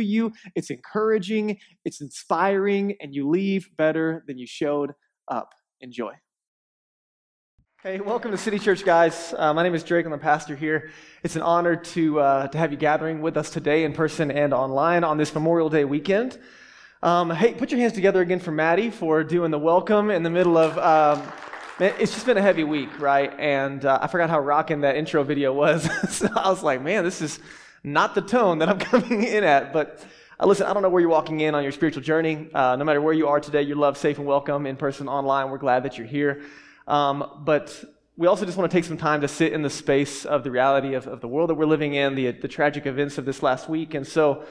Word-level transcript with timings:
you, 0.00 0.32
it's 0.54 0.70
encouraging, 0.70 1.58
it's 1.84 2.00
inspiring, 2.00 2.96
and 3.00 3.14
you 3.14 3.28
leave 3.28 3.68
better 3.76 4.24
than 4.26 4.38
you 4.38 4.46
showed 4.46 4.92
up. 5.28 5.54
Enjoy. 5.80 6.12
Hey, 7.80 8.00
welcome 8.00 8.32
to 8.32 8.36
City 8.36 8.58
Church, 8.58 8.84
guys. 8.84 9.32
Uh, 9.38 9.54
my 9.54 9.62
name 9.62 9.72
is 9.72 9.84
Drake. 9.84 10.04
I'm 10.04 10.10
the 10.10 10.18
pastor 10.18 10.56
here. 10.56 10.90
It's 11.22 11.36
an 11.36 11.42
honor 11.42 11.76
to, 11.76 12.18
uh, 12.18 12.48
to 12.48 12.58
have 12.58 12.72
you 12.72 12.76
gathering 12.76 13.22
with 13.22 13.36
us 13.36 13.50
today 13.50 13.84
in 13.84 13.92
person 13.92 14.32
and 14.32 14.52
online 14.52 15.04
on 15.04 15.16
this 15.16 15.32
Memorial 15.32 15.70
Day 15.70 15.84
weekend. 15.84 16.38
Um, 17.04 17.30
hey, 17.30 17.54
put 17.54 17.70
your 17.70 17.78
hands 17.78 17.92
together 17.92 18.20
again 18.20 18.40
for 18.40 18.50
Maddie 18.50 18.90
for 18.90 19.22
doing 19.22 19.52
the 19.52 19.58
welcome 19.60 20.10
in 20.10 20.24
the 20.24 20.30
middle 20.30 20.58
of. 20.58 20.76
Um, 20.76 21.32
man, 21.78 21.94
it's 22.00 22.12
just 22.12 22.26
been 22.26 22.36
a 22.36 22.42
heavy 22.42 22.64
week, 22.64 22.98
right? 22.98 23.32
And 23.38 23.84
uh, 23.84 24.00
I 24.02 24.08
forgot 24.08 24.28
how 24.28 24.40
rocking 24.40 24.80
that 24.80 24.96
intro 24.96 25.22
video 25.22 25.52
was. 25.52 25.88
so 26.12 26.28
I 26.34 26.50
was 26.50 26.64
like, 26.64 26.82
man, 26.82 27.04
this 27.04 27.22
is 27.22 27.38
not 27.84 28.14
the 28.14 28.22
tone 28.22 28.58
that 28.58 28.68
I'm 28.68 28.78
coming 28.92 29.24
in 29.24 29.44
at. 29.44 29.72
But 29.72 30.04
uh, 30.40 30.46
listen, 30.46 30.66
I 30.66 30.72
don't 30.72 30.82
know 30.82 30.88
where 30.88 31.00
you're 31.00 31.10
walking 31.10 31.40
in 31.40 31.54
on 31.54 31.62
your 31.62 31.72
spiritual 31.72 32.02
journey. 32.02 32.48
Uh, 32.52 32.76
no 32.76 32.84
matter 32.84 33.00
where 33.00 33.14
you 33.14 33.28
are 33.28 33.40
today, 33.40 33.62
you're 33.62 33.76
loved, 33.76 33.96
safe, 33.96 34.18
and 34.18 34.26
welcome 34.26 34.66
in 34.66 34.76
person, 34.76 35.08
online. 35.08 35.50
We're 35.50 35.58
glad 35.58 35.82
that 35.84 35.98
you're 35.98 36.06
here. 36.06 36.42
Um, 36.86 37.42
but 37.44 37.84
we 38.16 38.26
also 38.26 38.44
just 38.44 38.58
want 38.58 38.70
to 38.70 38.76
take 38.76 38.84
some 38.84 38.96
time 38.96 39.20
to 39.20 39.28
sit 39.28 39.52
in 39.52 39.62
the 39.62 39.70
space 39.70 40.24
of 40.24 40.44
the 40.44 40.50
reality 40.50 40.94
of, 40.94 41.06
of 41.06 41.20
the 41.20 41.28
world 41.28 41.50
that 41.50 41.54
we're 41.54 41.66
living 41.66 41.94
in, 41.94 42.14
the, 42.14 42.32
the 42.32 42.48
tragic 42.48 42.86
events 42.86 43.18
of 43.18 43.24
this 43.24 43.42
last 43.42 43.68
week. 43.68 43.94
And 43.94 44.06
so, 44.06 44.44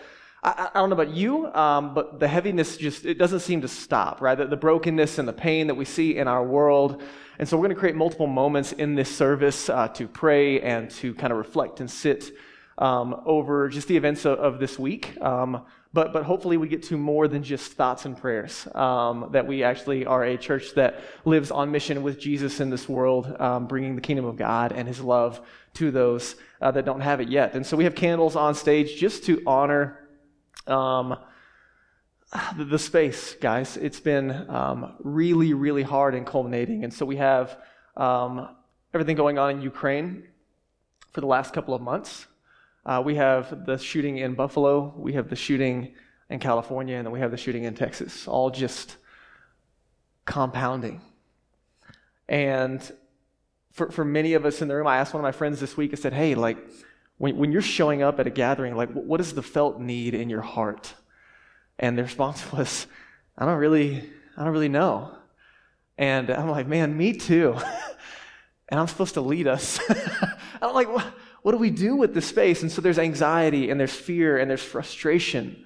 I, 0.43 0.69
I 0.73 0.79
don't 0.79 0.89
know 0.89 0.95
about 0.95 1.13
you, 1.13 1.47
um, 1.53 1.93
but 1.93 2.19
the 2.19 2.27
heaviness 2.27 2.77
just, 2.77 3.05
it 3.05 3.17
doesn't 3.17 3.39
seem 3.39 3.61
to 3.61 3.67
stop, 3.67 4.21
right? 4.21 4.37
The, 4.37 4.45
the 4.45 4.57
brokenness 4.57 5.17
and 5.17 5.27
the 5.27 5.33
pain 5.33 5.67
that 5.67 5.75
we 5.75 5.85
see 5.85 6.17
in 6.17 6.27
our 6.27 6.43
world. 6.43 7.01
And 7.39 7.47
so 7.47 7.57
we're 7.57 7.65
going 7.65 7.75
to 7.75 7.79
create 7.79 7.95
multiple 7.95 8.27
moments 8.27 8.71
in 8.71 8.95
this 8.95 9.15
service 9.15 9.69
uh, 9.69 9.87
to 9.89 10.07
pray 10.07 10.61
and 10.61 10.89
to 10.91 11.13
kind 11.15 11.31
of 11.31 11.37
reflect 11.37 11.79
and 11.79 11.89
sit 11.89 12.31
um, 12.77 13.21
over 13.25 13.69
just 13.69 13.87
the 13.87 13.97
events 13.97 14.25
of, 14.25 14.37
of 14.39 14.59
this 14.59 14.77
week. 14.77 15.19
Um, 15.21 15.65
but, 15.93 16.13
but 16.13 16.23
hopefully, 16.23 16.57
we 16.57 16.67
get 16.67 16.83
to 16.83 16.97
more 16.97 17.27
than 17.27 17.43
just 17.43 17.73
thoughts 17.73 18.05
and 18.05 18.15
prayers. 18.15 18.67
Um, 18.75 19.29
that 19.31 19.47
we 19.47 19.63
actually 19.63 20.05
are 20.05 20.23
a 20.23 20.37
church 20.37 20.75
that 20.75 20.99
lives 21.25 21.49
on 21.49 21.71
mission 21.71 22.03
with 22.03 22.19
Jesus 22.19 22.59
in 22.59 22.69
this 22.69 22.87
world, 22.87 23.35
um, 23.39 23.67
bringing 23.67 23.95
the 23.95 24.01
kingdom 24.01 24.25
of 24.25 24.35
God 24.35 24.73
and 24.73 24.87
his 24.87 24.99
love 24.99 25.41
to 25.75 25.89
those 25.89 26.35
uh, 26.61 26.71
that 26.71 26.85
don't 26.85 27.01
have 27.01 27.19
it 27.19 27.29
yet. 27.29 27.55
And 27.55 27.65
so, 27.65 27.77
we 27.77 27.85
have 27.85 27.95
candles 27.95 28.35
on 28.35 28.53
stage 28.53 28.99
just 28.99 29.23
to 29.25 29.41
honor. 29.47 29.99
Um, 30.67 31.17
the, 32.57 32.77
space, 32.77 33.35
guys, 33.35 33.77
it's 33.77 34.01
been 34.01 34.49
um, 34.49 34.95
really, 34.99 35.53
really 35.53 35.81
hard 35.81 36.13
and 36.13 36.27
culminating. 36.27 36.83
And 36.83 36.93
so 36.93 37.05
we 37.05 37.15
have 37.15 37.57
everything 38.93 39.15
going 39.15 39.37
on 39.39 39.51
in 39.51 39.61
Ukraine 39.61 40.23
for 41.13 41.21
the 41.21 41.27
last 41.27 41.53
couple 41.53 41.73
of 41.73 41.81
months. 41.81 42.27
Uh, 42.87 43.01
we 43.03 43.15
have 43.15 43.65
the 43.65 43.77
shooting 43.77 44.17
in 44.17 44.33
Buffalo, 44.33 44.93
we 44.95 45.11
have 45.11 45.29
the 45.29 45.35
shooting 45.35 45.93
in 46.29 46.39
California, 46.39 46.95
and 46.95 47.05
then 47.05 47.11
we 47.11 47.19
have 47.19 47.31
the 47.31 47.37
shooting 47.37 47.65
in 47.65 47.75
Texas, 47.75 48.29
all 48.29 48.49
just 48.49 48.95
compounding. 50.23 51.01
And 52.29 52.81
for, 53.73 53.91
for 53.91 54.05
many 54.05 54.35
of 54.35 54.45
us 54.45 54.61
in 54.61 54.69
the 54.69 54.75
room, 54.75 54.87
I 54.87 54.97
asked 54.99 55.13
one 55.13 55.19
of 55.19 55.23
my 55.23 55.33
friends 55.33 55.59
this 55.59 55.75
week, 55.75 55.91
I 55.91 55.97
said, 55.97 56.13
hey, 56.13 56.33
like, 56.33 56.57
when, 57.17 57.35
when 57.35 57.51
you're 57.51 57.61
showing 57.61 58.03
up 58.03 58.21
at 58.21 58.27
a 58.27 58.29
gathering, 58.29 58.73
like, 58.77 58.91
what 58.93 59.19
is 59.19 59.33
the 59.33 59.43
felt 59.43 59.81
need 59.81 60.13
in 60.13 60.29
your 60.29 60.41
heart? 60.41 60.93
And 61.77 61.97
the 61.97 62.03
response 62.03 62.49
was, 62.53 62.87
I 63.37 63.45
don't 63.45 63.57
really, 63.57 64.09
I 64.37 64.45
don't 64.45 64.53
really 64.53 64.69
know. 64.69 65.13
And 65.97 66.29
I'm 66.29 66.49
like, 66.49 66.67
man, 66.67 66.95
me 66.95 67.11
too. 67.11 67.53
and 68.69 68.79
I'm 68.79 68.87
supposed 68.87 69.15
to 69.15 69.21
lead 69.21 69.45
us. 69.45 69.77
I'm 70.61 70.73
like, 70.73 70.87
what? 70.87 71.05
What 71.47 71.53
do 71.53 71.59
we 71.59 71.69
do 71.69 71.95
with 71.95 72.13
this 72.13 72.25
space? 72.25 72.61
And 72.61 72.69
so 72.69 72.81
there's 72.81 72.99
anxiety 72.99 73.69
and 73.69 73.79
there's 73.79 73.95
fear 73.95 74.37
and 74.37 74.49
there's 74.49 74.61
frustration 74.61 75.63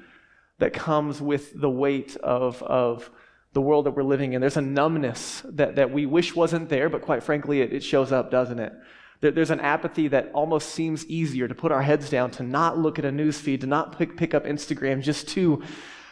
that 0.60 0.74
comes 0.74 1.20
with 1.20 1.60
the 1.60 1.72
weight 1.72 2.16
of, 2.18 2.62
of 2.62 3.10
the 3.54 3.62
world 3.62 3.88
that 3.88 3.96
we're 3.96 4.04
living 4.04 4.34
in. 4.34 4.42
There's 4.42 4.58
a 4.58 4.62
numbness 4.62 5.42
that, 5.44 5.78
that 5.78 5.90
we 5.90 6.06
wish 6.06 6.36
wasn't 6.36 6.70
there, 6.70 6.88
but 6.88 7.02
quite 7.02 7.24
frankly, 7.24 7.62
it, 7.62 7.74
it 7.74 7.84
shows 7.84 8.12
up, 8.12 8.30
doesn't 8.30 8.60
it? 8.60 8.74
There, 9.22 9.32
there's 9.32 9.50
an 9.50 9.60
apathy 9.60 10.08
that 10.10 10.30
almost 10.36 10.70
seems 10.70 11.04
easier 11.08 11.48
to 11.48 11.56
put 11.56 11.72
our 11.72 11.82
heads 11.82 12.12
down, 12.12 12.30
to 12.30 12.44
not 12.44 12.78
look 12.78 13.00
at 13.00 13.06
a 13.06 13.12
news 13.12 13.40
feed, 13.40 13.62
to 13.62 13.68
not 13.68 13.98
pick, 13.98 14.16
pick 14.16 14.36
up 14.36 14.46
Instagram, 14.46 15.02
just 15.02 15.30
to, 15.30 15.64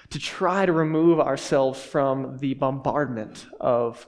to 0.10 0.18
try 0.18 0.66
to 0.66 0.72
remove 0.72 1.20
ourselves 1.20 1.80
from 1.80 2.40
the 2.40 2.56
bombardment 2.56 3.46
of 3.60 4.08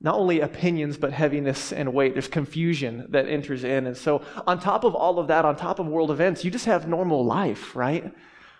not 0.00 0.14
only 0.14 0.40
opinions, 0.40 0.96
but 0.96 1.12
heaviness 1.12 1.72
and 1.72 1.92
weight. 1.92 2.14
There's 2.14 2.28
confusion 2.28 3.06
that 3.10 3.28
enters 3.28 3.64
in. 3.64 3.86
And 3.86 3.96
so, 3.96 4.22
on 4.46 4.58
top 4.58 4.84
of 4.84 4.94
all 4.94 5.18
of 5.18 5.28
that, 5.28 5.44
on 5.44 5.56
top 5.56 5.78
of 5.78 5.86
world 5.86 6.10
events, 6.10 6.44
you 6.44 6.50
just 6.50 6.64
have 6.64 6.88
normal 6.88 7.24
life, 7.24 7.76
right? 7.76 8.12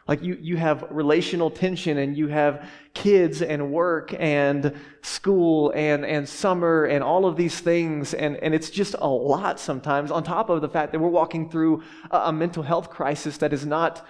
Like 0.06 0.22
you, 0.22 0.36
you 0.40 0.56
have 0.56 0.84
relational 0.90 1.50
tension 1.50 1.98
and 1.98 2.16
you 2.16 2.26
have 2.28 2.68
kids 2.94 3.42
and 3.42 3.70
work 3.70 4.12
and 4.18 4.74
school 5.02 5.72
and, 5.74 6.04
and 6.04 6.28
summer 6.28 6.84
and 6.86 7.04
all 7.04 7.26
of 7.26 7.36
these 7.36 7.60
things. 7.60 8.12
And, 8.12 8.36
and 8.38 8.52
it's 8.52 8.70
just 8.70 8.96
a 8.98 9.08
lot 9.08 9.60
sometimes, 9.60 10.10
on 10.10 10.24
top 10.24 10.50
of 10.50 10.62
the 10.62 10.68
fact 10.68 10.92
that 10.92 10.98
we're 10.98 11.08
walking 11.08 11.48
through 11.48 11.84
a, 12.10 12.18
a 12.18 12.32
mental 12.32 12.62
health 12.62 12.90
crisis 12.90 13.38
that 13.38 13.52
is 13.52 13.64
not 13.64 14.04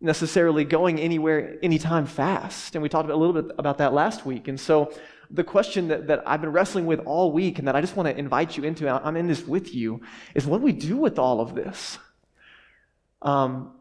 necessarily 0.00 0.64
going 0.64 0.98
anywhere 0.98 1.56
anytime 1.62 2.04
fast. 2.04 2.74
And 2.74 2.82
we 2.82 2.88
talked 2.88 3.08
a 3.08 3.16
little 3.16 3.40
bit 3.40 3.54
about 3.58 3.78
that 3.78 3.94
last 3.94 4.26
week. 4.26 4.48
And 4.48 4.58
so 4.58 4.92
the 5.32 5.44
question 5.44 5.88
that, 5.88 6.06
that 6.08 6.22
I've 6.26 6.40
been 6.40 6.52
wrestling 6.52 6.86
with 6.86 7.00
all 7.00 7.32
week 7.32 7.58
and 7.58 7.66
that 7.66 7.74
I 7.74 7.80
just 7.80 7.96
want 7.96 8.08
to 8.08 8.16
invite 8.16 8.56
you 8.56 8.64
into, 8.64 8.88
I'm 8.88 9.16
in 9.16 9.26
this 9.26 9.46
with 9.46 9.74
you, 9.74 10.02
is 10.34 10.46
what 10.46 10.58
do 10.58 10.64
we 10.64 10.72
do 10.72 10.96
with 10.96 11.18
all 11.18 11.40
of 11.40 11.54
this? 11.54 11.98
Um, 13.22 13.72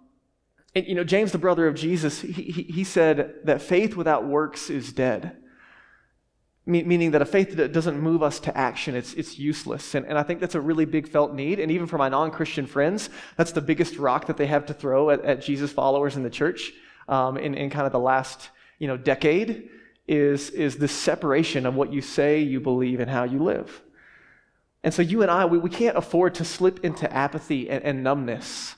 and, 0.73 0.87
you 0.87 0.95
know, 0.95 1.03
James, 1.03 1.31
the 1.31 1.37
brother 1.37 1.67
of 1.67 1.75
Jesus, 1.75 2.21
he, 2.21 2.31
he, 2.31 2.63
he 2.63 2.83
said 2.83 3.35
that 3.43 3.61
faith 3.61 3.95
without 3.95 4.25
works 4.25 4.69
is 4.69 4.93
dead. 4.93 5.37
meaning 6.65 7.11
that 7.11 7.21
a 7.21 7.25
faith 7.25 7.57
that 7.57 7.73
doesn't 7.73 7.99
move 7.99 8.23
us 8.23 8.39
to 8.39 8.57
action, 8.57 8.95
it's, 8.95 9.13
it's 9.15 9.37
useless. 9.37 9.93
And, 9.95 10.05
and 10.05 10.17
I 10.17 10.23
think 10.23 10.39
that's 10.39 10.55
a 10.55 10.61
really 10.61 10.85
big 10.85 11.09
felt 11.09 11.33
need. 11.33 11.59
And 11.59 11.69
even 11.71 11.87
for 11.87 11.97
my 11.97 12.07
non 12.07 12.31
Christian 12.31 12.65
friends, 12.65 13.09
that's 13.35 13.51
the 13.51 13.61
biggest 13.61 13.97
rock 13.97 14.27
that 14.27 14.37
they 14.37 14.47
have 14.47 14.65
to 14.67 14.73
throw 14.73 15.09
at, 15.09 15.25
at 15.25 15.41
Jesus 15.41 15.73
followers 15.73 16.15
in 16.15 16.23
the 16.23 16.29
church 16.29 16.71
um, 17.09 17.35
in, 17.37 17.55
in 17.55 17.69
kind 17.69 17.85
of 17.85 17.91
the 17.91 17.99
last 17.99 18.49
you 18.79 18.87
know, 18.87 18.95
decade 18.95 19.69
is, 20.07 20.49
is 20.51 20.77
this 20.77 20.91
separation 20.91 21.65
of 21.65 21.75
what 21.75 21.93
you 21.93 22.01
say 22.01 22.39
you 22.39 22.59
believe 22.59 22.99
and 22.99 23.09
how 23.09 23.23
you 23.23 23.39
live. 23.39 23.81
And 24.83 24.93
so 24.93 25.01
you 25.01 25.21
and 25.21 25.29
I, 25.29 25.45
we, 25.45 25.57
we 25.57 25.69
can't 25.69 25.97
afford 25.97 26.35
to 26.35 26.45
slip 26.45 26.83
into 26.83 27.11
apathy 27.13 27.69
and, 27.69 27.83
and 27.83 28.03
numbness. 28.03 28.75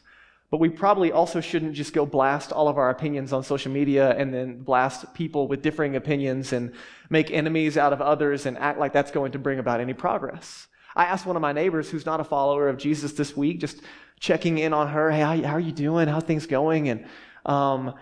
But 0.51 0.59
we 0.59 0.69
probably 0.69 1.11
also 1.11 1.41
shouldn't 1.41 1.73
just 1.73 1.94
go 1.94 2.06
blast 2.06 2.51
all 2.51 2.67
of 2.67 2.78
our 2.78 2.91
opinions 2.91 3.34
on 3.34 3.44
social 3.44 3.72
media 3.72 4.16
and 4.16 4.31
then 4.31 4.61
blast 4.61 5.11
people 5.16 5.47
with 5.47 5.63
differing 5.63 5.95
opinions 5.95 6.53
and 6.53 6.73
make 7.09 7.31
enemies 7.31 7.78
out 7.78 7.91
of 7.91 8.01
others 8.01 8.45
and 8.45 8.57
act 8.59 8.78
like 8.78 8.94
that's 8.94 9.09
going 9.09 9.31
to 9.31 9.40
bring 9.40 9.57
about 9.57 9.79
any 9.79 9.94
progress. 9.94 10.67
I 10.95 11.05
asked 11.05 11.25
one 11.25 11.35
of 11.35 11.41
my 11.41 11.53
neighbors 11.53 11.90
who's 11.90 12.05
not 12.05 12.19
a 12.19 12.23
follower 12.23 12.69
of 12.69 12.78
Jesus 12.78 13.13
this 13.13 13.35
week, 13.35 13.59
just 13.59 13.81
checking 14.19 14.59
in 14.59 14.73
on 14.73 14.90
her. 14.90 15.09
Hey, 15.09 15.22
how, 15.22 15.41
how 15.41 15.55
are 15.55 15.59
you 15.59 15.72
doing? 15.72 16.07
How 16.07 16.19
things 16.19 16.45
going? 16.45 16.90
And 16.90 17.07
um, 17.47 17.95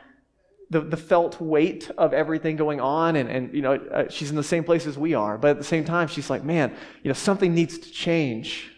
the, 0.72 0.79
the 0.79 0.97
felt 0.97 1.40
weight 1.41 1.91
of 1.97 2.14
everything 2.14 2.56
going 2.56 2.79
on 2.79 3.18
and, 3.18 3.29
and 3.29 3.53
you 3.53 3.62
know 3.62 3.73
uh, 3.73 4.09
she's 4.09 4.29
in 4.29 4.38
the 4.38 4.44
same 4.44 4.64
place 4.64 4.88
as 4.88 4.97
we 4.97 5.14
are 5.14 5.38
but 5.38 5.52
at 5.52 5.58
the 5.58 5.66
same 5.66 5.84
time 5.84 6.08
she's 6.08 6.29
like 6.29 6.44
man 6.46 6.73
you 7.03 7.09
know 7.09 7.14
something 7.14 7.53
needs 7.53 7.78
to 7.78 7.91
change. 7.91 8.72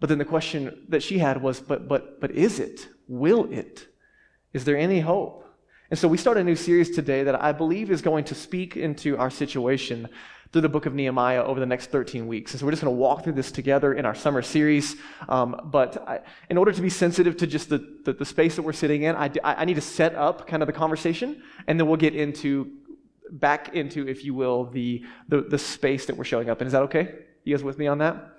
But 0.00 0.08
then 0.08 0.18
the 0.18 0.24
question 0.24 0.86
that 0.88 1.02
she 1.02 1.18
had 1.18 1.42
was 1.42 1.60
but 1.60 1.88
but 1.88 2.20
but 2.20 2.30
is 2.30 2.58
it? 2.58 2.88
Will 3.06 3.52
it? 3.52 3.86
Is 4.52 4.64
there 4.64 4.78
any 4.78 5.00
hope? 5.00 5.44
And 5.90 5.98
so 5.98 6.08
we 6.08 6.16
start 6.18 6.36
a 6.36 6.44
new 6.44 6.56
series 6.56 6.90
today 6.90 7.22
that 7.24 7.42
i 7.42 7.50
believe 7.50 7.90
is 7.90 8.02
going 8.02 8.24
to 8.24 8.34
speak 8.34 8.76
into 8.76 9.16
our 9.16 9.30
situation 9.30 10.08
through 10.52 10.62
the 10.62 10.68
book 10.68 10.86
of 10.86 10.94
Nehemiah 10.94 11.44
over 11.44 11.60
the 11.60 11.66
next 11.66 11.90
13 11.90 12.26
weeks. 12.26 12.52
And 12.52 12.60
so 12.60 12.66
we're 12.66 12.72
just 12.72 12.82
going 12.82 12.94
to 12.94 12.98
walk 12.98 13.24
through 13.24 13.34
this 13.34 13.52
together 13.52 13.92
in 13.92 14.06
our 14.06 14.14
summer 14.14 14.40
series. 14.40 14.96
Um, 15.28 15.60
but 15.64 16.08
I, 16.08 16.20
in 16.48 16.56
order 16.56 16.72
to 16.72 16.80
be 16.80 16.88
sensitive 16.88 17.36
to 17.38 17.46
just 17.46 17.68
the, 17.68 17.78
the, 18.04 18.14
the 18.14 18.24
space 18.24 18.56
that 18.56 18.62
we're 18.62 18.72
sitting 18.72 19.02
in, 19.02 19.14
I, 19.14 19.30
I 19.44 19.64
need 19.64 19.74
to 19.74 19.82
set 19.82 20.14
up 20.14 20.46
kind 20.46 20.62
of 20.62 20.66
the 20.66 20.72
conversation, 20.72 21.42
and 21.66 21.78
then 21.78 21.86
we'll 21.86 21.96
get 21.96 22.14
into 22.14 22.72
back 23.30 23.74
into, 23.74 24.08
if 24.08 24.24
you 24.24 24.32
will, 24.32 24.64
the, 24.64 25.04
the, 25.28 25.42
the 25.42 25.58
space 25.58 26.06
that 26.06 26.16
we're 26.16 26.24
showing 26.24 26.48
up 26.48 26.62
in. 26.62 26.66
Is 26.66 26.72
that 26.72 26.82
okay? 26.84 27.14
You 27.44 27.54
guys 27.54 27.62
with 27.62 27.78
me 27.78 27.86
on 27.86 27.98
that? 27.98 28.37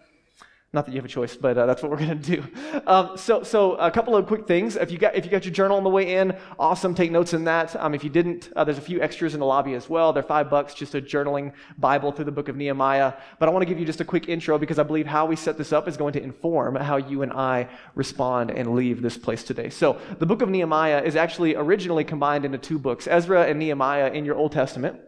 Not 0.72 0.86
that 0.86 0.92
you 0.92 0.98
have 0.98 1.06
a 1.06 1.10
choice, 1.10 1.36
but 1.36 1.58
uh, 1.58 1.66
that's 1.66 1.82
what 1.82 1.90
we're 1.90 1.98
going 1.98 2.22
to 2.22 2.36
do. 2.36 2.44
Um, 2.86 3.18
so, 3.18 3.42
so 3.42 3.74
a 3.76 3.90
couple 3.90 4.16
of 4.16 4.28
quick 4.28 4.46
things. 4.46 4.76
If 4.76 4.92
you 4.92 5.00
got 5.00 5.16
if 5.16 5.26
you 5.26 5.32
got 5.32 5.44
your 5.44 5.54
journal 5.54 5.78
on 5.78 5.84
the 5.84 5.90
way 5.90 6.16
in, 6.16 6.38
awesome. 6.60 6.94
Take 6.94 7.12
notes 7.12 7.34
in 7.34 7.44
that. 7.46 7.76
Um, 7.76 7.96
if 7.96 8.04
you 8.04 8.10
didn't, 8.12 8.52
uh, 8.56 8.64
there's 8.64 8.78
a 8.78 8.82
few 8.82 9.02
extras 9.02 9.34
in 9.34 9.40
the 9.40 9.48
lobby 9.48 9.74
as 9.74 9.90
well. 9.90 10.14
They're 10.14 10.22
five 10.22 10.48
bucks, 10.48 10.76
just 10.76 10.94
a 10.94 11.02
journaling 11.02 11.54
Bible 11.80 12.12
through 12.12 12.26
the 12.26 12.32
book 12.32 12.50
of 12.50 12.56
Nehemiah. 12.56 13.14
But 13.40 13.50
I 13.50 13.52
want 13.52 13.64
to 13.64 13.66
give 13.66 13.80
you 13.80 13.86
just 13.86 14.00
a 14.00 14.06
quick 14.06 14.30
intro 14.30 14.60
because 14.60 14.78
I 14.78 14.84
believe 14.84 15.08
how 15.08 15.26
we 15.26 15.36
set 15.36 15.58
this 15.58 15.74
up 15.74 15.88
is 15.88 15.98
going 15.98 16.14
to 16.14 16.22
inform 16.22 16.76
how 16.76 16.98
you 16.98 17.24
and 17.24 17.34
I 17.34 17.68
respond 17.96 18.52
and 18.52 18.76
leave 18.76 19.02
this 19.02 19.18
place 19.18 19.44
today. 19.44 19.72
So, 19.72 20.00
the 20.20 20.28
book 20.28 20.44
of 20.44 20.50
Nehemiah 20.50 21.02
is 21.02 21.16
actually 21.16 21.56
originally 21.56 22.04
combined 22.04 22.46
into 22.46 22.60
two 22.60 22.78
books. 22.78 23.08
Ezra 23.08 23.48
and 23.48 23.58
Nehemiah 23.58 24.12
in 24.12 24.24
your 24.24 24.36
Old 24.36 24.52
Testament 24.52 25.00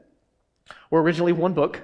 were 0.90 1.04
originally 1.04 1.34
one 1.34 1.54
book, 1.54 1.82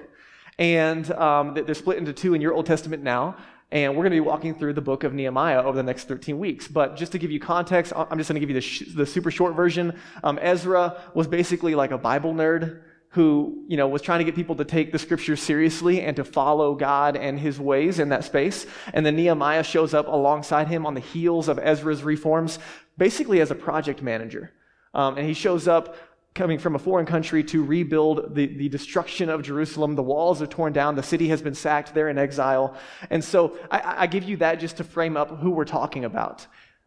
and 0.58 1.08
um, 1.12 1.54
they're 1.54 1.74
split 1.74 1.98
into 1.98 2.12
two 2.12 2.34
in 2.34 2.40
your 2.40 2.54
Old 2.54 2.66
Testament 2.66 3.04
now. 3.04 3.36
And 3.70 3.92
we're 3.92 4.02
going 4.02 4.12
to 4.12 4.16
be 4.16 4.20
walking 4.20 4.54
through 4.54 4.72
the 4.72 4.80
book 4.80 5.04
of 5.04 5.12
Nehemiah 5.12 5.62
over 5.62 5.76
the 5.76 5.82
next 5.82 6.08
13 6.08 6.38
weeks. 6.38 6.66
But 6.66 6.96
just 6.96 7.12
to 7.12 7.18
give 7.18 7.30
you 7.30 7.38
context, 7.38 7.92
I'm 7.94 8.16
just 8.16 8.28
going 8.28 8.40
to 8.40 8.40
give 8.40 8.48
you 8.48 8.54
the, 8.54 8.60
sh- 8.62 8.94
the 8.94 9.04
super 9.04 9.30
short 9.30 9.54
version. 9.54 9.98
Um, 10.24 10.38
Ezra 10.40 11.02
was 11.12 11.26
basically 11.26 11.74
like 11.74 11.90
a 11.90 11.98
Bible 11.98 12.32
nerd 12.32 12.80
who, 13.10 13.64
you 13.68 13.76
know, 13.76 13.88
was 13.88 14.02
trying 14.02 14.18
to 14.18 14.24
get 14.24 14.34
people 14.34 14.54
to 14.56 14.64
take 14.64 14.92
the 14.92 14.98
scriptures 14.98 15.42
seriously 15.42 16.00
and 16.02 16.16
to 16.16 16.24
follow 16.24 16.74
God 16.74 17.16
and 17.16 17.38
his 17.38 17.58
ways 17.58 17.98
in 17.98 18.10
that 18.10 18.24
space. 18.24 18.66
And 18.92 19.04
then 19.04 19.16
Nehemiah 19.16 19.64
shows 19.64 19.92
up 19.92 20.08
alongside 20.08 20.68
him 20.68 20.86
on 20.86 20.94
the 20.94 21.00
heels 21.00 21.48
of 21.48 21.58
Ezra's 21.58 22.02
reforms, 22.02 22.58
basically 22.96 23.40
as 23.40 23.50
a 23.50 23.54
project 23.54 24.02
manager. 24.02 24.52
Um, 24.94 25.16
and 25.18 25.26
he 25.26 25.34
shows 25.34 25.68
up 25.68 25.96
coming 26.38 26.58
from 26.58 26.76
a 26.76 26.78
foreign 26.78 27.04
country 27.04 27.42
to 27.42 27.64
rebuild 27.64 28.34
the, 28.34 28.46
the 28.46 28.68
destruction 28.68 29.28
of 29.28 29.42
Jerusalem. 29.42 29.96
The 29.96 30.02
walls 30.02 30.40
are 30.40 30.46
torn 30.46 30.72
down, 30.72 30.94
the 30.94 31.02
city 31.02 31.28
has 31.28 31.42
been 31.42 31.54
sacked, 31.54 31.92
they're 31.92 32.08
in 32.08 32.16
exile. 32.16 32.76
And 33.10 33.22
so 33.22 33.58
I, 33.70 34.04
I 34.04 34.06
give 34.06 34.24
you 34.24 34.36
that 34.38 34.60
just 34.60 34.76
to 34.76 34.84
frame 34.84 35.16
up 35.16 35.40
who 35.40 35.50
we're 35.50 35.64
talking 35.64 36.04
about 36.04 36.46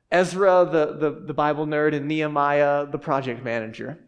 Ezra, 0.10 0.68
the, 0.70 0.98
the, 0.98 1.12
the 1.28 1.34
Bible 1.34 1.66
nerd, 1.66 1.96
and 1.96 2.08
Nehemiah, 2.08 2.86
the 2.86 2.98
project 2.98 3.44
manager. 3.44 4.00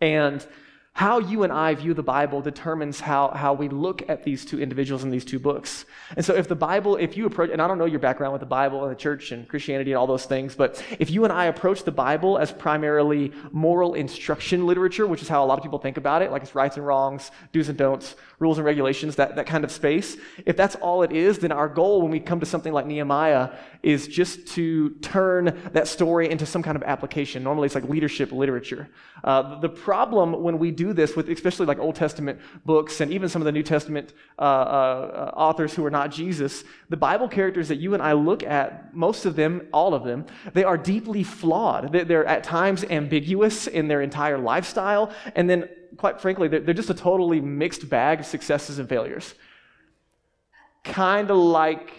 And 0.00 0.46
how 0.92 1.18
you 1.18 1.44
and 1.44 1.52
I 1.52 1.74
view 1.74 1.94
the 1.94 2.02
Bible 2.02 2.42
determines 2.42 3.00
how, 3.00 3.30
how 3.30 3.54
we 3.54 3.68
look 3.68 4.08
at 4.08 4.24
these 4.24 4.44
two 4.44 4.60
individuals 4.60 5.02
in 5.02 5.10
these 5.10 5.24
two 5.24 5.38
books. 5.38 5.86
And 6.16 6.24
so, 6.24 6.34
if 6.34 6.48
the 6.48 6.56
Bible, 6.56 6.96
if 6.96 7.16
you 7.16 7.26
approach, 7.26 7.50
and 7.50 7.62
I 7.62 7.68
don't 7.68 7.78
know 7.78 7.84
your 7.86 8.00
background 8.00 8.32
with 8.32 8.40
the 8.40 8.46
Bible 8.46 8.82
and 8.82 8.90
the 8.90 9.00
church 9.00 9.32
and 9.32 9.48
Christianity 9.48 9.92
and 9.92 9.98
all 9.98 10.06
those 10.06 10.26
things, 10.26 10.54
but 10.54 10.84
if 10.98 11.10
you 11.10 11.24
and 11.24 11.32
I 11.32 11.46
approach 11.46 11.84
the 11.84 11.92
Bible 11.92 12.38
as 12.38 12.52
primarily 12.52 13.32
moral 13.52 13.94
instruction 13.94 14.66
literature, 14.66 15.06
which 15.06 15.22
is 15.22 15.28
how 15.28 15.44
a 15.44 15.46
lot 15.46 15.58
of 15.58 15.62
people 15.62 15.78
think 15.78 15.96
about 15.96 16.22
it, 16.22 16.30
like 16.30 16.42
it's 16.42 16.54
rights 16.54 16.76
and 16.76 16.86
wrongs, 16.86 17.30
do's 17.52 17.68
and 17.68 17.78
don'ts, 17.78 18.16
rules 18.40 18.56
and 18.58 18.64
regulations, 18.64 19.16
that, 19.16 19.36
that 19.36 19.46
kind 19.46 19.64
of 19.64 19.70
space, 19.70 20.16
if 20.46 20.56
that's 20.56 20.74
all 20.76 21.02
it 21.02 21.12
is, 21.12 21.38
then 21.38 21.52
our 21.52 21.68
goal 21.68 22.00
when 22.02 22.10
we 22.10 22.18
come 22.18 22.40
to 22.40 22.46
something 22.46 22.72
like 22.72 22.86
Nehemiah 22.86 23.50
is 23.82 24.08
just 24.08 24.46
to 24.48 24.90
turn 25.02 25.56
that 25.72 25.86
story 25.86 26.30
into 26.30 26.46
some 26.46 26.62
kind 26.62 26.74
of 26.74 26.82
application. 26.82 27.42
Normally, 27.42 27.66
it's 27.66 27.74
like 27.74 27.84
leadership 27.84 28.32
literature. 28.32 28.88
Uh, 29.22 29.60
the 29.60 29.68
problem 29.68 30.42
when 30.42 30.58
we 30.58 30.70
do 30.70 30.94
this 30.94 31.14
with 31.14 31.28
especially 31.28 31.66
like 31.66 31.78
Old 31.78 31.94
Testament 31.94 32.40
books 32.64 33.02
and 33.02 33.12
even 33.12 33.28
some 33.28 33.42
of 33.42 33.46
the 33.46 33.52
New 33.52 33.62
Testament 33.62 34.14
uh, 34.38 34.42
uh, 34.42 35.30
authors 35.36 35.74
who 35.74 35.84
are 35.84 35.90
not 35.90 36.10
Jesus, 36.10 36.64
the 36.88 36.96
Bible 36.96 37.28
characters 37.28 37.68
that 37.68 37.76
you 37.76 37.92
and 37.92 38.02
I 38.02 38.14
look 38.14 38.42
at, 38.42 38.94
most 38.94 39.26
of 39.26 39.36
them, 39.36 39.68
all 39.72 39.92
of 39.92 40.02
them, 40.04 40.24
they 40.54 40.64
are 40.64 40.78
deeply 40.78 41.22
flawed. 41.22 41.92
They're 41.92 42.24
at 42.24 42.42
times 42.42 42.84
ambiguous 42.84 43.66
in 43.66 43.86
their 43.88 44.00
entire 44.00 44.38
lifestyle, 44.38 45.12
and 45.34 45.48
then, 45.48 45.68
quite 46.00 46.18
frankly, 46.18 46.48
they're 46.48 46.72
just 46.72 46.88
a 46.88 46.94
totally 46.94 47.42
mixed 47.42 47.90
bag 47.90 48.20
of 48.20 48.26
successes 48.26 48.78
and 48.78 48.88
failures. 48.88 49.34
Kind 50.82 51.30
of 51.30 51.36
like 51.36 51.92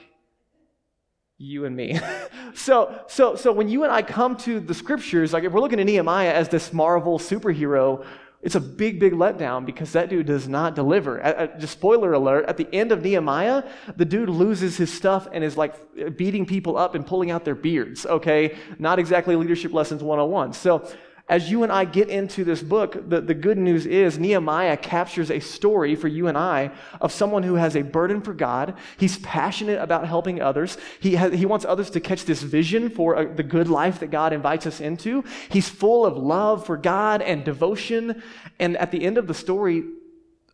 you 1.37 1.65
and 1.65 1.75
me. 1.75 1.99
so, 2.55 2.99
so, 3.07 3.35
so 3.35 3.51
when 3.51 3.69
you 3.69 3.83
and 3.83 3.91
I 3.91 4.01
come 4.01 4.37
to 4.37 4.59
the 4.59 4.73
scriptures, 4.73 5.33
like 5.33 5.43
if 5.43 5.51
we're 5.51 5.59
looking 5.59 5.79
at 5.79 5.85
Nehemiah 5.85 6.33
as 6.33 6.49
this 6.49 6.73
Marvel 6.73 7.19
superhero, 7.19 8.03
it's 8.41 8.55
a 8.55 8.59
big, 8.59 8.99
big 8.99 9.13
letdown 9.13 9.67
because 9.67 9.91
that 9.91 10.09
dude 10.09 10.25
does 10.25 10.47
not 10.47 10.73
deliver. 10.73 11.53
just 11.59 11.73
spoiler 11.73 12.13
alert, 12.13 12.45
at 12.47 12.57
the 12.57 12.67
end 12.73 12.91
of 12.91 13.03
Nehemiah, 13.03 13.61
the 13.97 14.05
dude 14.05 14.29
loses 14.29 14.77
his 14.77 14.91
stuff 14.91 15.27
and 15.31 15.43
is 15.43 15.57
like 15.57 15.75
beating 16.17 16.47
people 16.47 16.75
up 16.75 16.95
and 16.95 17.05
pulling 17.05 17.29
out 17.29 17.45
their 17.45 17.53
beards, 17.53 18.07
okay? 18.07 18.57
Not 18.79 18.97
exactly 18.97 19.35
leadership 19.35 19.73
lessons 19.73 20.01
101. 20.01 20.53
So 20.53 20.91
as 21.31 21.49
you 21.49 21.63
and 21.63 21.71
I 21.71 21.85
get 21.85 22.09
into 22.09 22.43
this 22.43 22.61
book, 22.61 23.09
the, 23.09 23.21
the 23.21 23.33
good 23.33 23.57
news 23.57 23.85
is 23.85 24.19
Nehemiah 24.19 24.75
captures 24.75 25.31
a 25.31 25.39
story 25.39 25.95
for 25.95 26.09
you 26.09 26.27
and 26.27 26.37
I 26.37 26.71
of 26.99 27.13
someone 27.13 27.43
who 27.43 27.55
has 27.55 27.77
a 27.77 27.83
burden 27.83 28.21
for 28.21 28.33
God. 28.33 28.75
He's 28.97 29.17
passionate 29.19 29.79
about 29.79 30.05
helping 30.05 30.41
others. 30.41 30.77
He, 30.99 31.15
has, 31.15 31.31
he 31.31 31.45
wants 31.45 31.63
others 31.63 31.89
to 31.91 32.01
catch 32.01 32.25
this 32.25 32.41
vision 32.41 32.89
for 32.89 33.15
a, 33.15 33.33
the 33.33 33.43
good 33.43 33.69
life 33.69 34.01
that 34.01 34.11
God 34.11 34.33
invites 34.33 34.67
us 34.67 34.81
into. 34.81 35.23
He's 35.49 35.69
full 35.69 36.05
of 36.05 36.17
love 36.17 36.65
for 36.65 36.75
God 36.75 37.21
and 37.21 37.45
devotion. 37.45 38.21
And 38.59 38.75
at 38.75 38.91
the 38.91 39.01
end 39.01 39.17
of 39.17 39.27
the 39.27 39.33
story, 39.33 39.85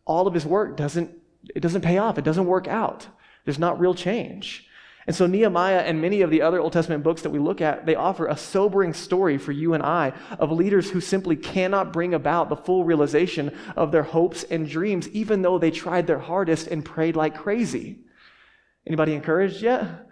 all 0.04 0.28
of 0.28 0.34
his 0.34 0.46
work 0.46 0.76
doesn't, 0.76 1.10
it 1.56 1.60
doesn't 1.60 1.82
pay 1.82 1.98
off. 1.98 2.18
It 2.18 2.24
doesn't 2.24 2.46
work 2.46 2.68
out. 2.68 3.08
There's 3.44 3.58
not 3.58 3.80
real 3.80 3.94
change. 3.94 4.67
And 5.08 5.16
so, 5.16 5.26
Nehemiah 5.26 5.78
and 5.78 6.02
many 6.02 6.20
of 6.20 6.28
the 6.28 6.42
other 6.42 6.60
Old 6.60 6.74
Testament 6.74 7.02
books 7.02 7.22
that 7.22 7.30
we 7.30 7.38
look 7.38 7.62
at, 7.62 7.86
they 7.86 7.94
offer 7.94 8.26
a 8.26 8.36
sobering 8.36 8.92
story 8.92 9.38
for 9.38 9.52
you 9.52 9.72
and 9.72 9.82
I 9.82 10.12
of 10.38 10.52
leaders 10.52 10.90
who 10.90 11.00
simply 11.00 11.34
cannot 11.34 11.94
bring 11.94 12.12
about 12.12 12.50
the 12.50 12.56
full 12.56 12.84
realization 12.84 13.56
of 13.74 13.90
their 13.90 14.02
hopes 14.02 14.42
and 14.44 14.68
dreams, 14.68 15.08
even 15.08 15.40
though 15.40 15.58
they 15.58 15.70
tried 15.70 16.06
their 16.06 16.18
hardest 16.18 16.66
and 16.66 16.84
prayed 16.84 17.16
like 17.16 17.34
crazy. 17.34 18.00
Anybody 18.86 19.14
encouraged 19.14 19.62
yet? 19.62 20.07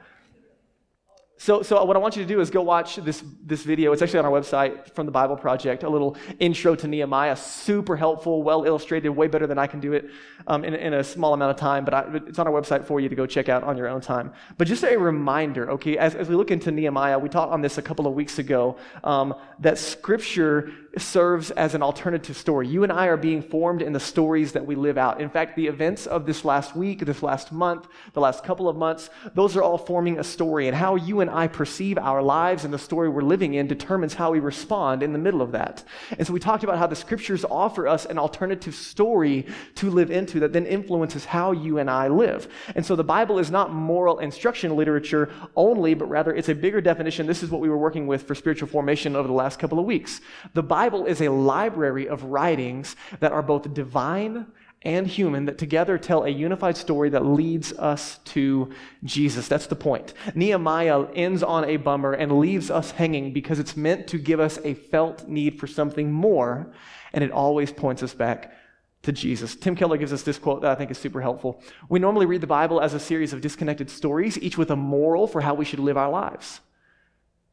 So, 1.39 1.63
so 1.63 1.85
what 1.85 1.97
I 1.97 1.99
want 1.99 2.17
you 2.17 2.23
to 2.23 2.29
do 2.29 2.41
is 2.41 2.51
go 2.51 2.63
watch 2.63 2.97
this, 2.97 3.23
this 3.45 3.63
video. 3.63 3.93
It's 3.93 4.01
actually 4.01 4.21
on 4.21 4.25
our 4.25 4.31
website 4.31 4.91
from 4.95 5.05
the 5.05 5.13
Bible 5.13 5.37
Project, 5.37 5.83
a 5.83 5.89
little 5.89 6.17
intro 6.39 6.75
to 6.75 6.89
Nehemiah. 6.89 7.37
Super 7.37 7.95
helpful, 7.95 8.43
well 8.43 8.65
illustrated, 8.65 9.11
way 9.11 9.27
better 9.27 9.47
than 9.47 9.59
I 9.59 9.67
can 9.67 9.79
do 9.79 9.93
it 9.93 10.09
um, 10.47 10.65
in, 10.65 10.75
in, 10.75 10.95
a 10.95 11.05
small 11.05 11.35
amount 11.35 11.51
of 11.51 11.59
time. 11.59 11.85
But 11.85 11.93
I, 11.93 12.05
it's 12.27 12.39
on 12.39 12.49
our 12.49 12.53
website 12.55 12.87
for 12.87 13.01
you 13.01 13.11
to 13.11 13.15
go 13.15 13.27
check 13.27 13.51
out 13.51 13.65
on 13.65 13.77
your 13.77 13.87
own 13.87 14.01
time. 14.01 14.33
But 14.57 14.67
just 14.67 14.83
a 14.83 14.97
reminder, 14.97 15.71
okay, 15.73 15.99
as, 15.99 16.15
as 16.15 16.31
we 16.31 16.35
look 16.37 16.51
into 16.51 16.71
Nehemiah, 16.71 17.19
we 17.19 17.29
talked 17.29 17.53
on 17.53 17.61
this 17.61 17.77
a 17.77 17.83
couple 17.83 18.07
of 18.07 18.15
weeks 18.15 18.39
ago, 18.39 18.79
um, 19.05 19.35
that 19.59 19.77
Scripture 19.77 20.73
serves 20.99 21.51
as 21.51 21.75
an 21.75 21.83
alternative 21.83 22.37
story. 22.37 22.67
You 22.67 22.83
and 22.83 22.93
I 22.93 23.07
are 23.07 23.17
being 23.17 23.43
formed 23.43 23.83
in 23.83 23.93
the 23.93 24.01
stories 24.01 24.53
that 24.53 24.65
we 24.65 24.75
live 24.75 24.97
out. 24.97 25.21
In 25.21 25.29
fact, 25.29 25.57
the 25.57 25.67
events 25.67 26.07
of 26.07 26.27
this 26.27 26.45
last 26.45 26.75
week, 26.75 27.05
this 27.05 27.23
last 27.23 27.53
month, 27.53 27.87
the 28.15 28.21
last 28.21 28.45
couple 28.45 28.69
of 28.69 28.77
months, 28.77 29.11
those 29.35 29.57
are 29.57 29.63
all 29.63 29.79
forming 29.79 30.19
a 30.19 30.25
story. 30.25 30.69
And 30.69 30.77
how 30.77 30.97
you 30.97 31.21
and 31.21 31.31
I 31.31 31.49
perceive 31.49 31.99
our 31.99 32.23
lives 32.23 32.65
and 32.65 32.73
the 32.73 32.79
story 32.79 33.09
we're 33.09 33.23
living 33.23 33.55
in 33.55 33.67
determines 33.67 34.15
how 34.15 34.33
we 34.33 34.41
respond 34.41 35.03
in 35.03 35.13
the 35.13 35.19
middle 35.19 35.43
of 35.43 35.53
that. 35.53 35.85
And 36.19 36.27
so 36.27 36.33
we 36.33 36.41
talked 36.41 36.65
about 36.65 36.79
how 36.79 36.87
the 36.87 36.97
scriptures 36.97 37.45
offer 37.45 37.87
us 37.87 38.07
an 38.07 38.19
alternative 38.19 38.75
story 38.75 39.47
to 39.77 39.91
live 39.91 40.11
into 40.11 40.41
that 40.41 40.53
then 40.53 40.67
influences 40.67 41.27
how 41.27 41.53
you 41.53 41.79
and 41.79 41.91
I 41.91 42.09
live. 42.09 42.49
And 42.75 42.85
so 42.85 42.97
the 42.97 43.05
Bible 43.05 43.39
is 43.39 43.51
not 43.51 43.73
moral 43.73 44.19
instruction 44.21 44.77
literature 44.77 45.31
only, 45.55 45.95
but 45.95 46.07
rather 46.07 46.35
it's 46.35 46.49
a 46.49 46.55
bigger 46.55 46.81
definition. 46.81 47.27
This 47.27 47.43
is 47.43 47.51
what 47.51 47.61
we 47.61 47.69
were 47.69 47.79
working 47.79 48.07
with 48.07 48.23
for 48.23 48.35
spiritual 48.35 48.69
formation 48.69 49.15
over 49.15 49.29
the 49.29 49.35
last 49.35 49.59
couple 49.59 49.79
of 49.79 49.85
weeks. 49.85 50.21
The 50.55 50.63
Bible 50.63 50.86
Bible 50.87 51.07
is 51.07 51.21
a 51.21 51.29
library 51.29 52.09
of 52.09 52.23
writings 52.23 52.95
that 53.19 53.33
are 53.33 53.43
both 53.43 53.75
divine 53.75 54.47
and 54.83 55.05
human 55.05 55.47
that 55.47 55.59
together 55.59 55.99
tell 55.99 56.23
a 56.23 56.29
unified 56.29 56.77
story 56.77 57.09
that 57.11 57.27
leads 57.27 57.73
us 57.73 58.19
to 58.27 58.71
Jesus. 59.03 59.49
That's 59.49 59.67
the 59.67 59.75
point. 59.75 60.15
Nehemiah 60.37 61.07
ends 61.17 61.43
on 61.43 61.65
a 61.65 61.77
bummer 61.77 62.13
and 62.13 62.39
leaves 62.39 62.71
us 62.71 62.93
hanging 62.93 63.33
because 63.33 63.59
it's 63.59 63.77
meant 63.77 64.07
to 64.07 64.17
give 64.17 64.39
us 64.39 64.61
a 64.63 64.75
felt 64.75 65.27
need 65.27 65.59
for 65.59 65.67
something 65.67 66.13
more, 66.13 66.73
and 67.13 67.25
it 67.25 67.33
always 67.33 67.73
points 67.73 68.05
us 68.05 68.15
back 68.15 68.55
to 69.03 69.11
Jesus. 69.11 69.57
Tim 69.57 69.75
Keller 69.75 69.97
gives 69.97 70.13
us 70.13 70.23
this 70.23 70.39
quote 70.39 70.63
that 70.63 70.71
I 70.71 70.77
think 70.77 70.93
is 70.93 70.99
super 70.99 71.21
helpful. 71.21 71.65
We 71.89 71.99
normally 71.99 72.27
read 72.27 72.43
the 72.43 72.47
Bible 72.47 72.81
as 72.81 72.95
a 72.95 73.01
series 73.01 73.33
of 73.33 73.41
disconnected 73.41 73.91
stories, 73.91 74.39
each 74.39 74.57
with 74.57 74.71
a 74.71 74.77
moral 74.77 75.27
for 75.27 75.41
how 75.41 75.55
we 75.55 75.65
should 75.65 75.81
live 75.81 75.97
our 75.97 76.11
lives. 76.11 76.61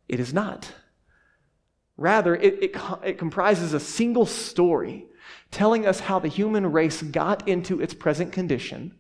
It 0.08 0.20
is 0.20 0.36
not. 0.36 0.72
Rather, 1.98 2.36
it, 2.36 2.64
it, 2.64 2.76
it, 3.04 3.18
comprises 3.18 3.74
a 3.74 3.80
single 3.80 4.26
story 4.26 5.06
telling 5.52 5.86
us 5.86 6.00
how 6.00 6.20
the 6.20 6.28
human 6.28 6.72
race 6.72 7.02
got 7.02 7.48
into 7.48 7.80
its 7.80 7.94
present 7.94 8.32
condition 8.32 8.96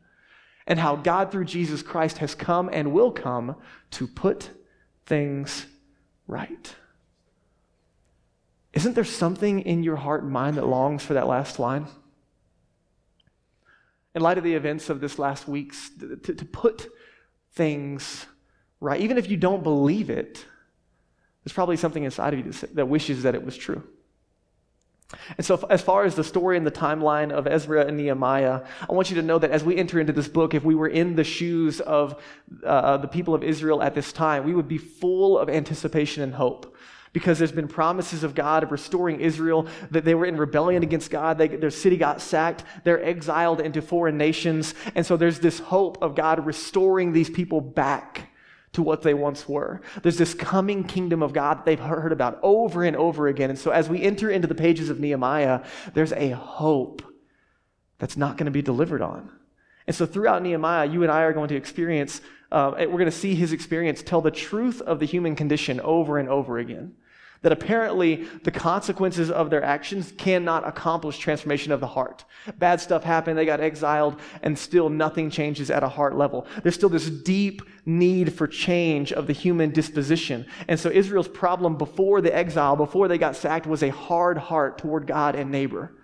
and 0.67 0.79
how 0.79 0.95
God, 0.95 1.31
through 1.31 1.45
Jesus 1.45 1.81
Christ, 1.81 2.19
has 2.19 2.35
come 2.35 2.69
and 2.71 2.93
will 2.93 3.11
come 3.11 3.55
to 3.91 4.07
put 4.07 4.51
things 5.05 5.65
right. 6.27 6.75
Isn't 8.73 8.93
there 8.93 9.03
something 9.03 9.61
in 9.61 9.83
your 9.83 9.97
heart 9.97 10.23
and 10.23 10.31
mind 10.31 10.57
that 10.57 10.65
longs 10.65 11.03
for 11.03 11.15
that 11.15 11.27
last 11.27 11.59
line? 11.59 11.87
In 14.15 14.21
light 14.21 14.37
of 14.37 14.43
the 14.43 14.53
events 14.53 14.89
of 14.89 15.01
this 15.01 15.17
last 15.17 15.47
week, 15.47 15.73
to, 15.99 16.33
to 16.33 16.45
put 16.45 16.87
things 17.53 18.25
right, 18.79 19.01
even 19.01 19.17
if 19.17 19.29
you 19.29 19.37
don't 19.37 19.63
believe 19.63 20.09
it, 20.09 20.45
there's 21.43 21.53
probably 21.53 21.77
something 21.77 22.03
inside 22.03 22.33
of 22.33 22.45
you 22.45 22.51
that 22.73 22.87
wishes 22.87 23.23
that 23.23 23.35
it 23.35 23.43
was 23.43 23.57
true. 23.57 23.83
And 25.37 25.45
so, 25.45 25.65
as 25.69 25.81
far 25.81 26.05
as 26.05 26.15
the 26.15 26.23
story 26.23 26.57
and 26.57 26.65
the 26.65 26.71
timeline 26.71 27.31
of 27.31 27.47
Ezra 27.47 27.85
and 27.85 27.97
Nehemiah, 27.97 28.61
I 28.89 28.93
want 28.93 29.09
you 29.09 29.15
to 29.17 29.21
know 29.21 29.37
that 29.39 29.51
as 29.51 29.63
we 29.63 29.77
enter 29.77 29.99
into 29.99 30.13
this 30.13 30.27
book, 30.27 30.53
if 30.53 30.63
we 30.63 30.75
were 30.75 30.87
in 30.87 31.15
the 31.15 31.23
shoes 31.23 31.81
of 31.81 32.21
uh, 32.65 32.97
the 32.97 33.07
people 33.07 33.35
of 33.35 33.43
Israel 33.43 33.81
at 33.81 33.93
this 33.93 34.11
time, 34.11 34.43
we 34.43 34.53
would 34.53 34.67
be 34.67 34.77
full 34.77 35.37
of 35.37 35.49
anticipation 35.49 36.23
and 36.23 36.33
hope. 36.33 36.75
Because 37.11 37.37
there's 37.37 37.51
been 37.51 37.67
promises 37.67 38.23
of 38.23 38.33
God 38.33 38.63
of 38.63 38.71
restoring 38.71 39.19
Israel, 39.19 39.67
that 39.91 40.03
they 40.03 40.15
were 40.15 40.25
in 40.25 40.35
rebellion 40.35 40.81
against 40.81 41.11
God, 41.11 41.37
they, 41.37 41.47
their 41.47 41.69
city 41.69 41.95
got 41.95 42.21
sacked, 42.21 42.63
they're 42.83 43.03
exiled 43.03 43.61
into 43.61 43.83
foreign 43.83 44.17
nations. 44.17 44.73
And 44.95 45.05
so 45.05 45.15
there's 45.15 45.39
this 45.39 45.59
hope 45.59 46.01
of 46.01 46.15
God 46.15 46.43
restoring 46.43 47.13
these 47.13 47.29
people 47.29 47.61
back 47.61 48.32
to 48.73 48.81
what 48.81 49.01
they 49.01 49.13
once 49.13 49.47
were. 49.47 49.81
There's 50.01 50.17
this 50.17 50.33
coming 50.33 50.83
kingdom 50.83 51.23
of 51.23 51.33
God 51.33 51.59
that 51.59 51.65
they've 51.65 51.79
heard 51.79 52.11
about 52.11 52.39
over 52.43 52.83
and 52.83 52.95
over 52.95 53.27
again. 53.27 53.49
And 53.49 53.57
so 53.57 53.71
as 53.71 53.87
we 53.87 54.01
enter 54.01 54.29
into 54.29 54.47
the 54.47 54.55
pages 54.55 54.89
of 54.89 54.99
Nehemiah, 54.99 55.63
there's 55.93 56.11
a 56.13 56.29
hope 56.29 57.01
that's 57.99 58.17
not 58.17 58.37
going 58.37 58.45
to 58.45 58.51
be 58.51 58.61
delivered 58.61 59.01
on. 59.01 59.31
And 59.85 59.95
so 59.95 60.05
throughout 60.05 60.41
Nehemiah, 60.41 60.87
you 60.87 61.03
and 61.03 61.11
I 61.11 61.21
are 61.21 61.33
going 61.33 61.49
to 61.49 61.55
experience, 61.55 62.21
uh, 62.51 62.71
we're 62.77 62.87
going 62.87 63.05
to 63.05 63.11
see 63.11 63.35
his 63.35 63.53
experience 63.53 64.01
tell 64.01 64.21
the 64.21 64.31
truth 64.31 64.81
of 64.81 64.99
the 64.99 65.05
human 65.05 65.35
condition 65.35 65.79
over 65.81 66.17
and 66.17 66.27
over 66.29 66.57
again 66.57 66.95
that 67.43 67.51
apparently 67.51 68.25
the 68.43 68.51
consequences 68.51 69.29
of 69.29 69.49
their 69.49 69.63
actions 69.63 70.13
cannot 70.17 70.67
accomplish 70.67 71.19
transformation 71.19 71.71
of 71.71 71.79
the 71.79 71.87
heart. 71.87 72.25
Bad 72.57 72.81
stuff 72.81 73.03
happened, 73.03 73.37
they 73.37 73.45
got 73.45 73.59
exiled, 73.59 74.19
and 74.41 74.57
still 74.57 74.89
nothing 74.89 75.29
changes 75.29 75.69
at 75.69 75.83
a 75.83 75.89
heart 75.89 76.17
level. 76.17 76.47
There's 76.63 76.75
still 76.75 76.89
this 76.89 77.09
deep 77.09 77.61
need 77.85 78.33
for 78.33 78.47
change 78.47 79.13
of 79.13 79.27
the 79.27 79.33
human 79.33 79.71
disposition. 79.71 80.45
And 80.67 80.79
so 80.79 80.89
Israel's 80.89 81.27
problem 81.27 81.77
before 81.77 82.21
the 82.21 82.35
exile, 82.35 82.75
before 82.75 83.07
they 83.07 83.17
got 83.17 83.35
sacked, 83.35 83.67
was 83.67 83.83
a 83.83 83.89
hard 83.89 84.37
heart 84.37 84.77
toward 84.77 85.05
God 85.05 85.35
and 85.35 85.51
neighbor. 85.51 85.95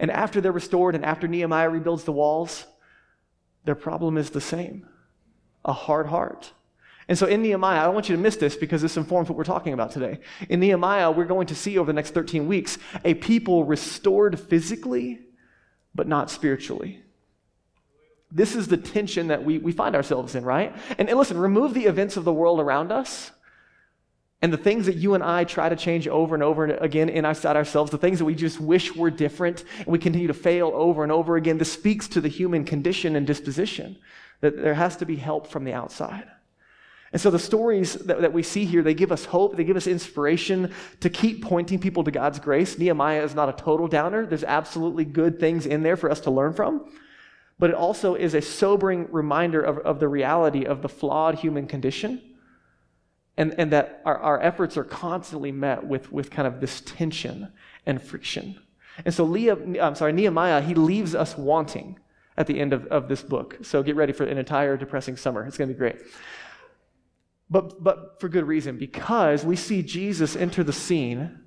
And 0.00 0.10
after 0.10 0.40
they're 0.40 0.52
restored 0.52 0.96
and 0.96 1.04
after 1.04 1.28
Nehemiah 1.28 1.70
rebuilds 1.70 2.04
the 2.04 2.12
walls, 2.12 2.66
their 3.64 3.76
problem 3.76 4.18
is 4.18 4.30
the 4.30 4.40
same 4.40 4.88
a 5.64 5.72
hard 5.72 6.06
heart. 6.06 6.52
And 7.08 7.18
so 7.18 7.26
in 7.26 7.42
Nehemiah, 7.42 7.80
I 7.80 7.84
don't 7.84 7.94
want 7.94 8.08
you 8.08 8.16
to 8.16 8.22
miss 8.22 8.36
this 8.36 8.56
because 8.56 8.80
this 8.80 8.96
informs 8.96 9.28
what 9.28 9.36
we're 9.36 9.44
talking 9.44 9.72
about 9.72 9.90
today. 9.90 10.20
In 10.48 10.60
Nehemiah, 10.60 11.10
we're 11.10 11.24
going 11.24 11.48
to 11.48 11.54
see 11.54 11.78
over 11.78 11.86
the 11.86 11.94
next 11.94 12.14
13 12.14 12.46
weeks 12.46 12.78
a 13.04 13.14
people 13.14 13.64
restored 13.64 14.38
physically, 14.38 15.20
but 15.94 16.06
not 16.06 16.30
spiritually. 16.30 17.00
This 18.30 18.54
is 18.54 18.68
the 18.68 18.76
tension 18.76 19.28
that 19.28 19.44
we, 19.44 19.58
we 19.58 19.72
find 19.72 19.94
ourselves 19.94 20.34
in, 20.34 20.44
right? 20.44 20.74
And, 20.96 21.08
and 21.08 21.18
listen, 21.18 21.36
remove 21.36 21.74
the 21.74 21.84
events 21.84 22.16
of 22.16 22.24
the 22.24 22.32
world 22.32 22.60
around 22.60 22.90
us 22.90 23.30
and 24.40 24.52
the 24.52 24.58
things 24.58 24.86
that 24.86 24.96
you 24.96 25.14
and 25.14 25.22
I 25.22 25.44
try 25.44 25.68
to 25.68 25.76
change 25.76 26.08
over 26.08 26.34
and 26.34 26.42
over 26.42 26.66
again 26.66 27.08
inside 27.08 27.56
ourselves, 27.56 27.90
the 27.90 27.98
things 27.98 28.18
that 28.18 28.24
we 28.24 28.34
just 28.34 28.60
wish 28.60 28.94
were 28.94 29.10
different, 29.10 29.64
and 29.78 29.86
we 29.86 29.98
continue 29.98 30.26
to 30.26 30.34
fail 30.34 30.72
over 30.74 31.04
and 31.04 31.12
over 31.12 31.36
again. 31.36 31.58
This 31.58 31.72
speaks 31.72 32.08
to 32.08 32.20
the 32.20 32.28
human 32.28 32.64
condition 32.64 33.14
and 33.14 33.24
disposition 33.24 33.98
that 34.40 34.60
there 34.60 34.74
has 34.74 34.96
to 34.96 35.06
be 35.06 35.14
help 35.14 35.46
from 35.46 35.62
the 35.62 35.72
outside. 35.72 36.24
And 37.12 37.20
so 37.20 37.30
the 37.30 37.38
stories 37.38 37.94
that, 37.94 38.22
that, 38.22 38.32
we 38.32 38.42
see 38.42 38.64
here, 38.64 38.82
they 38.82 38.94
give 38.94 39.12
us 39.12 39.26
hope, 39.26 39.56
they 39.56 39.64
give 39.64 39.76
us 39.76 39.86
inspiration 39.86 40.72
to 41.00 41.10
keep 41.10 41.44
pointing 41.44 41.78
people 41.78 42.04
to 42.04 42.10
God's 42.10 42.38
grace. 42.38 42.78
Nehemiah 42.78 43.22
is 43.22 43.34
not 43.34 43.50
a 43.50 43.52
total 43.52 43.86
downer. 43.86 44.24
There's 44.24 44.44
absolutely 44.44 45.04
good 45.04 45.38
things 45.38 45.66
in 45.66 45.82
there 45.82 45.96
for 45.96 46.10
us 46.10 46.20
to 46.20 46.30
learn 46.30 46.54
from. 46.54 46.90
But 47.58 47.68
it 47.68 47.76
also 47.76 48.14
is 48.14 48.34
a 48.34 48.40
sobering 48.40 49.08
reminder 49.12 49.60
of, 49.60 49.78
of 49.78 50.00
the 50.00 50.08
reality 50.08 50.64
of 50.64 50.80
the 50.80 50.88
flawed 50.88 51.36
human 51.36 51.66
condition. 51.66 52.22
And, 53.36 53.54
and 53.58 53.72
that 53.72 54.02
our, 54.04 54.18
our 54.18 54.40
efforts 54.40 54.76
are 54.76 54.84
constantly 54.84 55.52
met 55.52 55.84
with, 55.84 56.12
with 56.12 56.30
kind 56.30 56.46
of 56.46 56.60
this 56.60 56.80
tension 56.82 57.52
and 57.86 58.00
friction. 58.00 58.58
And 59.04 59.14
so 59.14 59.24
Leah, 59.24 59.56
I'm 59.82 59.94
sorry, 59.94 60.12
Nehemiah, 60.12 60.60
he 60.60 60.74
leaves 60.74 61.14
us 61.14 61.36
wanting 61.36 61.98
at 62.36 62.46
the 62.46 62.58
end 62.58 62.72
of, 62.72 62.86
of 62.86 63.08
this 63.08 63.22
book. 63.22 63.58
So 63.62 63.82
get 63.82 63.96
ready 63.96 64.12
for 64.12 64.24
an 64.24 64.38
entire 64.38 64.76
depressing 64.76 65.16
summer. 65.16 65.46
It's 65.46 65.58
going 65.58 65.68
to 65.68 65.74
be 65.74 65.78
great. 65.78 65.96
But, 67.52 67.84
but 67.84 68.18
for 68.18 68.30
good 68.30 68.46
reason, 68.46 68.78
because 68.78 69.44
we 69.44 69.56
see 69.56 69.82
Jesus 69.82 70.34
enter 70.34 70.64
the 70.64 70.72
scene 70.72 71.38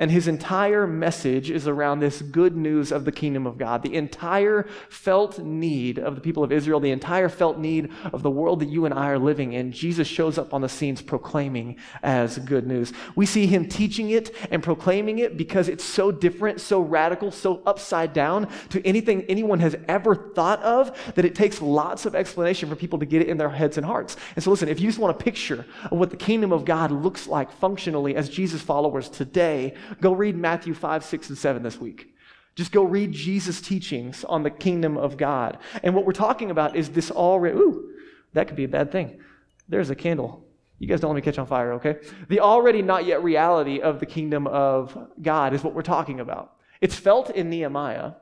and 0.00 0.10
his 0.10 0.26
entire 0.26 0.86
message 0.86 1.50
is 1.50 1.68
around 1.68 2.00
this 2.00 2.22
good 2.22 2.56
news 2.56 2.90
of 2.90 3.04
the 3.04 3.12
kingdom 3.12 3.46
of 3.46 3.58
God. 3.58 3.82
The 3.82 3.94
entire 3.94 4.66
felt 4.88 5.38
need 5.38 5.98
of 5.98 6.14
the 6.14 6.22
people 6.22 6.42
of 6.42 6.50
Israel, 6.50 6.80
the 6.80 6.90
entire 6.90 7.28
felt 7.28 7.58
need 7.58 7.92
of 8.14 8.22
the 8.22 8.30
world 8.30 8.60
that 8.60 8.70
you 8.70 8.86
and 8.86 8.94
I 8.94 9.08
are 9.10 9.18
living 9.18 9.52
in, 9.52 9.72
Jesus 9.72 10.08
shows 10.08 10.38
up 10.38 10.54
on 10.54 10.62
the 10.62 10.70
scenes 10.70 11.02
proclaiming 11.02 11.76
as 12.02 12.38
good 12.38 12.66
news. 12.66 12.94
We 13.14 13.26
see 13.26 13.46
him 13.46 13.68
teaching 13.68 14.10
it 14.10 14.34
and 14.50 14.62
proclaiming 14.62 15.18
it 15.18 15.36
because 15.36 15.68
it's 15.68 15.84
so 15.84 16.10
different, 16.10 16.62
so 16.62 16.80
radical, 16.80 17.30
so 17.30 17.62
upside 17.66 18.14
down 18.14 18.48
to 18.70 18.84
anything 18.86 19.24
anyone 19.28 19.60
has 19.60 19.76
ever 19.86 20.14
thought 20.14 20.62
of 20.62 20.96
that 21.14 21.26
it 21.26 21.34
takes 21.34 21.60
lots 21.60 22.06
of 22.06 22.14
explanation 22.14 22.70
for 22.70 22.74
people 22.74 22.98
to 22.98 23.06
get 23.06 23.20
it 23.20 23.28
in 23.28 23.36
their 23.36 23.50
heads 23.50 23.76
and 23.76 23.84
hearts. 23.84 24.16
And 24.34 24.42
so, 24.42 24.50
listen, 24.50 24.70
if 24.70 24.80
you 24.80 24.88
just 24.88 24.98
want 24.98 25.14
a 25.14 25.22
picture 25.22 25.66
of 25.90 25.98
what 25.98 26.08
the 26.08 26.16
kingdom 26.16 26.52
of 26.52 26.64
God 26.64 26.90
looks 26.90 27.26
like 27.26 27.52
functionally 27.52 28.16
as 28.16 28.30
Jesus 28.30 28.62
followers 28.62 29.10
today, 29.10 29.74
Go 30.00 30.12
read 30.12 30.36
Matthew 30.36 30.74
5, 30.74 31.04
6, 31.04 31.28
and 31.30 31.38
7 31.38 31.62
this 31.62 31.78
week. 31.78 32.14
Just 32.54 32.72
go 32.72 32.82
read 32.82 33.12
Jesus' 33.12 33.60
teachings 33.60 34.24
on 34.24 34.42
the 34.42 34.50
kingdom 34.50 34.96
of 34.96 35.16
God. 35.16 35.58
And 35.82 35.94
what 35.94 36.04
we're 36.04 36.12
talking 36.12 36.50
about 36.50 36.76
is 36.76 36.90
this 36.90 37.10
already, 37.10 37.56
ooh, 37.56 37.90
that 38.32 38.48
could 38.48 38.56
be 38.56 38.64
a 38.64 38.68
bad 38.68 38.92
thing. 38.92 39.20
There's 39.68 39.90
a 39.90 39.94
candle. 39.94 40.44
You 40.78 40.86
guys 40.86 41.00
don't 41.00 41.10
let 41.10 41.16
me 41.16 41.22
catch 41.22 41.38
on 41.38 41.46
fire, 41.46 41.74
okay? 41.74 41.98
The 42.28 42.40
already 42.40 42.82
not 42.82 43.04
yet 43.04 43.22
reality 43.22 43.80
of 43.80 44.00
the 44.00 44.06
kingdom 44.06 44.46
of 44.46 44.96
God 45.20 45.54
is 45.54 45.62
what 45.62 45.74
we're 45.74 45.82
talking 45.82 46.20
about. 46.20 46.56
It's 46.80 46.96
felt 46.96 47.30
in 47.30 47.50
Nehemiah. 47.50 48.12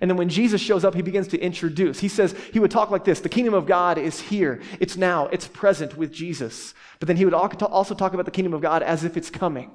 And 0.00 0.10
then 0.10 0.16
when 0.16 0.28
Jesus 0.28 0.60
shows 0.60 0.84
up, 0.84 0.94
he 0.94 1.02
begins 1.02 1.28
to 1.28 1.38
introduce. 1.38 2.00
He 2.00 2.08
says, 2.08 2.34
he 2.52 2.58
would 2.58 2.70
talk 2.70 2.90
like 2.90 3.04
this 3.04 3.20
The 3.20 3.28
kingdom 3.28 3.54
of 3.54 3.66
God 3.66 3.98
is 3.98 4.20
here. 4.20 4.60
It's 4.80 4.96
now. 4.96 5.26
It's 5.28 5.46
present 5.48 5.96
with 5.96 6.12
Jesus. 6.12 6.74
But 6.98 7.08
then 7.08 7.16
he 7.16 7.24
would 7.24 7.34
also 7.34 7.94
talk 7.94 8.14
about 8.14 8.24
the 8.24 8.32
kingdom 8.32 8.52
of 8.52 8.60
God 8.60 8.82
as 8.82 9.04
if 9.04 9.16
it's 9.16 9.30
coming. 9.30 9.70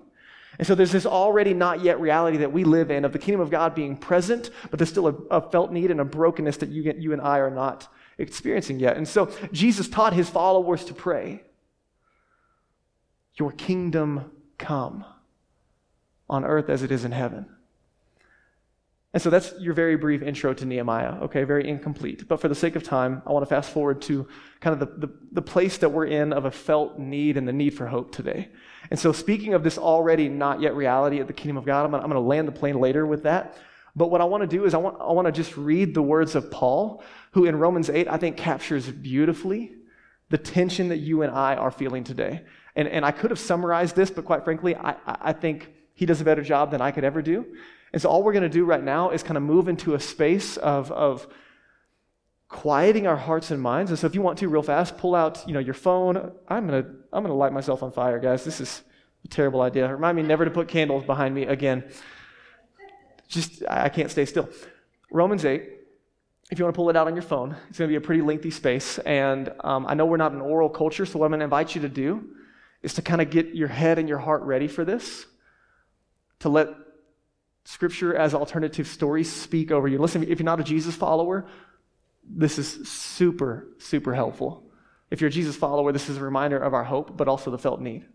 And 0.59 0.67
so 0.67 0.75
there's 0.75 0.91
this 0.91 1.05
already 1.05 1.53
not 1.53 1.81
yet 1.81 2.01
reality 2.01 2.37
that 2.37 2.51
we 2.51 2.65
live 2.65 2.91
in 2.91 3.05
of 3.05 3.13
the 3.13 3.19
kingdom 3.19 3.39
of 3.39 3.49
God 3.49 3.73
being 3.73 3.95
present, 3.95 4.49
but 4.69 4.77
there's 4.77 4.89
still 4.89 5.07
a, 5.07 5.13
a 5.37 5.49
felt 5.49 5.71
need 5.71 5.89
and 5.89 6.01
a 6.01 6.05
brokenness 6.05 6.57
that 6.57 6.69
you, 6.69 6.93
you 6.97 7.13
and 7.13 7.21
I 7.21 7.39
are 7.39 7.49
not 7.49 7.87
experiencing 8.17 8.77
yet. 8.77 8.97
And 8.97 9.07
so 9.07 9.31
Jesus 9.53 9.87
taught 9.87 10.11
his 10.11 10.29
followers 10.29 10.83
to 10.85 10.93
pray, 10.93 11.43
Your 13.35 13.53
kingdom 13.53 14.31
come 14.57 15.05
on 16.29 16.43
earth 16.43 16.69
as 16.69 16.83
it 16.83 16.91
is 16.91 17.05
in 17.05 17.13
heaven. 17.13 17.47
And 19.13 19.23
so 19.23 19.29
that's 19.31 19.53
your 19.59 19.73
very 19.73 19.95
brief 19.95 20.21
intro 20.21 20.53
to 20.53 20.65
Nehemiah, 20.65 21.21
okay? 21.23 21.43
Very 21.43 21.67
incomplete. 21.67 22.27
But 22.27 22.39
for 22.39 22.47
the 22.47 22.53
sake 22.53 22.75
of 22.75 22.83
time, 22.83 23.23
I 23.25 23.31
want 23.31 23.43
to 23.43 23.49
fast 23.49 23.71
forward 23.71 24.03
to 24.03 24.27
kind 24.59 24.79
of 24.79 24.79
the, 24.79 25.07
the, 25.07 25.13
the, 25.31 25.41
place 25.41 25.79
that 25.79 25.89
we're 25.89 26.05
in 26.05 26.31
of 26.31 26.45
a 26.45 26.51
felt 26.51 26.99
need 26.99 27.35
and 27.35 27.47
the 27.47 27.53
need 27.53 27.71
for 27.71 27.87
hope 27.87 28.11
today. 28.11 28.49
And 28.89 28.99
so, 28.99 29.11
speaking 29.11 29.53
of 29.53 29.63
this 29.63 29.77
already 29.77 30.29
not 30.29 30.61
yet 30.61 30.75
reality 30.75 31.19
of 31.19 31.27
the 31.27 31.33
kingdom 31.33 31.57
of 31.57 31.65
God, 31.65 31.85
I'm 31.85 31.91
going 31.91 32.11
to 32.11 32.19
land 32.19 32.47
the 32.47 32.51
plane 32.51 32.79
later 32.79 33.05
with 33.05 33.23
that. 33.23 33.57
But 33.95 34.11
what 34.11 34.21
I 34.21 34.25
want 34.25 34.41
to 34.41 34.47
do 34.47 34.65
is 34.65 34.73
I 34.73 34.77
want, 34.77 34.97
I 34.99 35.11
want 35.11 35.25
to 35.25 35.31
just 35.31 35.57
read 35.57 35.93
the 35.93 36.01
words 36.01 36.35
of 36.35 36.49
Paul, 36.51 37.03
who 37.31 37.45
in 37.45 37.57
Romans 37.57 37.89
8, 37.89 38.07
I 38.07 38.17
think 38.17 38.37
captures 38.37 38.89
beautifully 38.89 39.73
the 40.29 40.37
tension 40.37 40.89
that 40.89 40.97
you 40.97 41.23
and 41.23 41.31
I 41.33 41.55
are 41.55 41.71
feeling 41.71 42.03
today. 42.03 42.43
And, 42.75 42.87
and 42.87 43.03
I 43.03 43.11
could 43.11 43.31
have 43.31 43.39
summarized 43.39 43.95
this, 43.95 44.11
but 44.11 44.25
quite 44.25 44.43
frankly, 44.43 44.75
I, 44.75 44.95
I 45.05 45.33
think 45.33 45.73
he 45.93 46.05
does 46.05 46.21
a 46.21 46.23
better 46.23 46.43
job 46.43 46.71
than 46.71 46.81
I 46.81 46.91
could 46.91 47.03
ever 47.03 47.21
do. 47.21 47.45
And 47.91 48.01
so 48.01 48.09
all 48.09 48.23
we're 48.23 48.33
going 48.33 48.43
to 48.43 48.49
do 48.49 48.63
right 48.63 48.83
now 48.83 49.09
is 49.09 49.23
kind 49.23 49.37
of 49.37 49.43
move 49.43 49.67
into 49.67 49.95
a 49.95 49.99
space 49.99 50.55
of, 50.57 50.91
of 50.91 51.27
quieting 52.47 53.07
our 53.07 53.17
hearts 53.17 53.51
and 53.51 53.61
minds. 53.61 53.91
And 53.91 53.99
so 53.99 54.07
if 54.07 54.13
you 54.13 54.21
want 54.21 54.37
to 54.39 54.47
real 54.47 54.61
fast, 54.61 54.97
pull 54.97 55.15
out, 55.15 55.43
you 55.47 55.53
know, 55.53 55.59
your 55.59 55.73
phone. 55.73 56.31
I'm 56.47 56.67
going 56.67 56.83
to 56.83 56.89
I'm 57.11 57.23
going 57.23 57.31
to 57.31 57.37
light 57.37 57.53
myself 57.53 57.83
on 57.83 57.91
fire, 57.91 58.19
guys. 58.19 58.43
This 58.43 58.61
is 58.61 58.83
a 59.25 59.27
terrible 59.27 59.61
idea. 59.61 59.91
Remind 59.91 60.15
me 60.15 60.23
never 60.23 60.45
to 60.45 60.51
put 60.51 60.67
candles 60.67 61.03
behind 61.03 61.33
me 61.35 61.43
again. 61.43 61.83
Just 63.27 63.63
I 63.69 63.89
can't 63.89 64.11
stay 64.11 64.25
still. 64.25 64.49
Romans 65.11 65.45
8 65.45 65.79
if 66.49 66.57
you 66.57 66.65
want 66.65 66.73
to 66.73 66.77
pull 66.77 66.89
it 66.89 66.97
out 66.97 67.07
on 67.07 67.13
your 67.13 67.23
phone, 67.23 67.55
it's 67.69 67.77
going 67.77 67.87
to 67.87 67.91
be 67.91 67.95
a 67.95 68.01
pretty 68.01 68.21
lengthy 68.21 68.49
space. 68.49 68.97
And 68.99 69.53
um, 69.59 69.85
I 69.87 69.93
know 69.93 70.05
we're 70.05 70.17
not 70.17 70.31
an 70.31 70.41
oral 70.41 70.69
culture, 70.69 71.05
so 71.05 71.19
what 71.19 71.25
I'm 71.25 71.31
going 71.31 71.39
to 71.39 71.43
invite 71.43 71.75
you 71.75 71.81
to 71.81 71.89
do 71.89 72.27
is 72.81 72.95
to 72.95 73.01
kind 73.01 73.21
of 73.21 73.29
get 73.29 73.53
your 73.53 73.67
head 73.67 73.99
and 73.99 74.09
your 74.09 74.17
heart 74.17 74.41
ready 74.43 74.67
for 74.67 74.83
this, 74.83 75.27
to 76.39 76.49
let 76.49 76.69
Scripture 77.65 78.15
as 78.15 78.33
alternative 78.33 78.87
stories 78.87 79.31
speak 79.31 79.69
over 79.69 79.87
you. 79.87 79.99
Listen, 79.99 80.23
if 80.23 80.39
you're 80.39 80.45
not 80.45 80.59
a 80.59 80.63
Jesus 80.63 80.95
follower, 80.95 81.45
this 82.27 82.57
is 82.57 82.89
super, 82.89 83.67
super 83.77 84.15
helpful. 84.15 84.68
If 85.11 85.21
you're 85.21 85.29
a 85.29 85.31
Jesus 85.31 85.55
follower, 85.55 85.91
this 85.91 86.09
is 86.09 86.17
a 86.17 86.23
reminder 86.23 86.57
of 86.57 86.73
our 86.73 86.83
hope, 86.83 87.17
but 87.17 87.27
also 87.27 87.51
the 87.51 87.57
felt 87.57 87.81
need. 87.81 88.05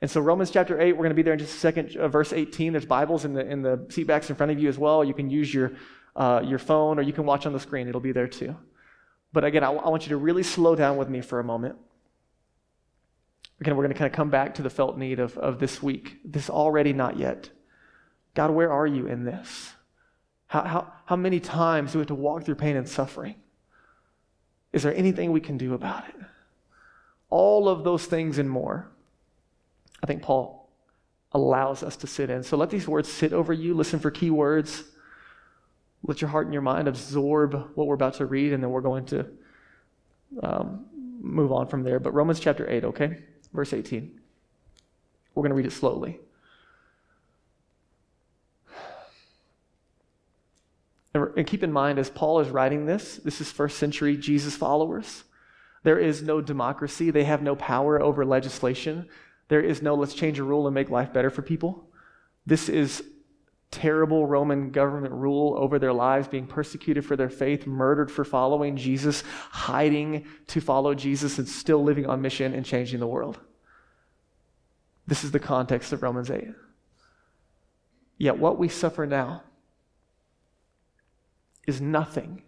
And 0.00 0.10
so, 0.10 0.20
Romans 0.20 0.50
chapter 0.50 0.80
8, 0.80 0.92
we're 0.92 0.98
going 0.98 1.10
to 1.10 1.14
be 1.14 1.22
there 1.22 1.34
in 1.34 1.38
just 1.38 1.54
a 1.54 1.58
second. 1.58 1.96
Uh, 1.96 2.08
verse 2.08 2.32
18, 2.32 2.72
there's 2.72 2.86
Bibles 2.86 3.24
in 3.24 3.34
the, 3.34 3.46
in 3.46 3.62
the 3.62 3.86
seat 3.88 4.04
backs 4.04 4.30
in 4.30 4.36
front 4.36 4.50
of 4.50 4.58
you 4.58 4.68
as 4.68 4.78
well. 4.78 5.04
You 5.04 5.14
can 5.14 5.30
use 5.30 5.52
your, 5.52 5.72
uh, 6.16 6.42
your 6.44 6.58
phone 6.58 6.98
or 6.98 7.02
you 7.02 7.12
can 7.12 7.24
watch 7.24 7.46
on 7.46 7.52
the 7.52 7.60
screen, 7.60 7.88
it'll 7.88 8.00
be 8.00 8.12
there 8.12 8.28
too. 8.28 8.56
But 9.32 9.44
again, 9.44 9.62
I, 9.62 9.68
I 9.68 9.88
want 9.88 10.04
you 10.04 10.10
to 10.10 10.16
really 10.16 10.42
slow 10.42 10.74
down 10.74 10.96
with 10.96 11.08
me 11.08 11.20
for 11.20 11.38
a 11.38 11.44
moment. 11.44 11.76
Again, 13.60 13.76
we're 13.76 13.84
going 13.84 13.94
to 13.94 13.98
kind 13.98 14.10
of 14.10 14.16
come 14.16 14.30
back 14.30 14.56
to 14.56 14.62
the 14.62 14.70
felt 14.70 14.98
need 14.98 15.20
of, 15.20 15.38
of 15.38 15.60
this 15.60 15.80
week, 15.80 16.18
this 16.24 16.50
already 16.50 16.92
not 16.92 17.16
yet 17.16 17.50
God, 18.34 18.50
where 18.50 18.72
are 18.72 18.86
you 18.86 19.06
in 19.06 19.24
this? 19.24 19.74
How, 20.46 20.62
how, 20.62 20.92
how 21.06 21.16
many 21.16 21.40
times 21.40 21.92
do 21.92 21.98
we 21.98 22.00
have 22.00 22.08
to 22.08 22.14
walk 22.14 22.44
through 22.44 22.54
pain 22.56 22.76
and 22.76 22.88
suffering? 22.88 23.36
Is 24.72 24.82
there 24.82 24.94
anything 24.94 25.32
we 25.32 25.40
can 25.40 25.58
do 25.58 25.74
about 25.74 26.08
it? 26.08 26.14
All 27.30 27.68
of 27.68 27.84
those 27.84 28.04
things 28.06 28.38
and 28.38 28.48
more, 28.48 28.90
I 30.02 30.06
think 30.06 30.22
Paul 30.22 30.70
allows 31.32 31.82
us 31.82 31.96
to 31.96 32.06
sit 32.06 32.30
in. 32.30 32.42
So 32.42 32.56
let 32.56 32.70
these 32.70 32.86
words 32.86 33.10
sit 33.10 33.32
over 33.32 33.52
you. 33.52 33.74
Listen 33.74 33.98
for 33.98 34.10
key 34.10 34.30
words. 34.30 34.84
Let 36.04 36.20
your 36.20 36.30
heart 36.30 36.46
and 36.46 36.52
your 36.52 36.62
mind 36.62 36.88
absorb 36.88 37.54
what 37.74 37.86
we're 37.86 37.94
about 37.94 38.14
to 38.14 38.26
read, 38.26 38.52
and 38.52 38.62
then 38.62 38.70
we're 38.70 38.80
going 38.80 39.06
to 39.06 39.26
um, 40.42 40.86
move 41.20 41.52
on 41.52 41.68
from 41.68 41.84
there. 41.84 42.00
But 42.00 42.12
Romans 42.12 42.40
chapter 42.40 42.68
8, 42.68 42.84
okay? 42.84 43.18
Verse 43.52 43.72
18. 43.72 44.20
We're 45.34 45.42
going 45.42 45.50
to 45.50 45.56
read 45.56 45.66
it 45.66 45.72
slowly. 45.72 46.18
And 51.14 51.46
keep 51.46 51.62
in 51.62 51.72
mind, 51.72 51.98
as 51.98 52.08
Paul 52.08 52.40
is 52.40 52.48
writing 52.48 52.86
this, 52.86 53.16
this 53.16 53.40
is 53.40 53.52
first 53.52 53.78
century 53.78 54.16
Jesus 54.16 54.56
followers. 54.56 55.24
There 55.82 55.98
is 55.98 56.22
no 56.22 56.40
democracy, 56.40 57.10
they 57.10 57.24
have 57.24 57.42
no 57.42 57.56
power 57.56 58.00
over 58.00 58.24
legislation. 58.24 59.08
There 59.48 59.60
is 59.60 59.82
no 59.82 59.94
let's 59.94 60.14
change 60.14 60.38
a 60.38 60.44
rule 60.44 60.66
and 60.66 60.74
make 60.74 60.88
life 60.88 61.12
better 61.12 61.28
for 61.28 61.42
people. 61.42 61.84
This 62.46 62.68
is 62.68 63.02
terrible 63.70 64.26
Roman 64.26 64.70
government 64.70 65.12
rule 65.12 65.54
over 65.58 65.78
their 65.78 65.92
lives, 65.92 66.28
being 66.28 66.46
persecuted 66.46 67.04
for 67.04 67.16
their 67.16 67.30
faith, 67.30 67.66
murdered 67.66 68.10
for 68.10 68.24
following 68.24 68.76
Jesus, 68.76 69.24
hiding 69.50 70.26
to 70.48 70.60
follow 70.60 70.94
Jesus, 70.94 71.38
and 71.38 71.48
still 71.48 71.82
living 71.82 72.06
on 72.06 72.22
mission 72.22 72.54
and 72.54 72.64
changing 72.64 73.00
the 73.00 73.06
world. 73.06 73.40
This 75.06 75.24
is 75.24 75.32
the 75.32 75.40
context 75.40 75.92
of 75.92 76.02
Romans 76.02 76.30
8. 76.30 76.48
Yet 78.18 78.38
what 78.38 78.58
we 78.58 78.68
suffer 78.68 79.06
now 79.06 79.42
is 81.66 81.80
nothing 81.80 82.42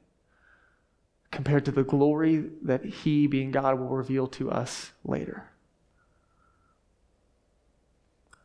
compared 1.31 1.65
to 1.65 1.73
the 1.73 1.83
glory 1.85 2.45
that 2.63 2.85
He, 2.85 3.27
being 3.27 3.51
God, 3.51 3.79
will 3.79 3.89
reveal 3.89 4.27
to 4.29 4.51
us 4.51 4.93
later. 5.05 5.49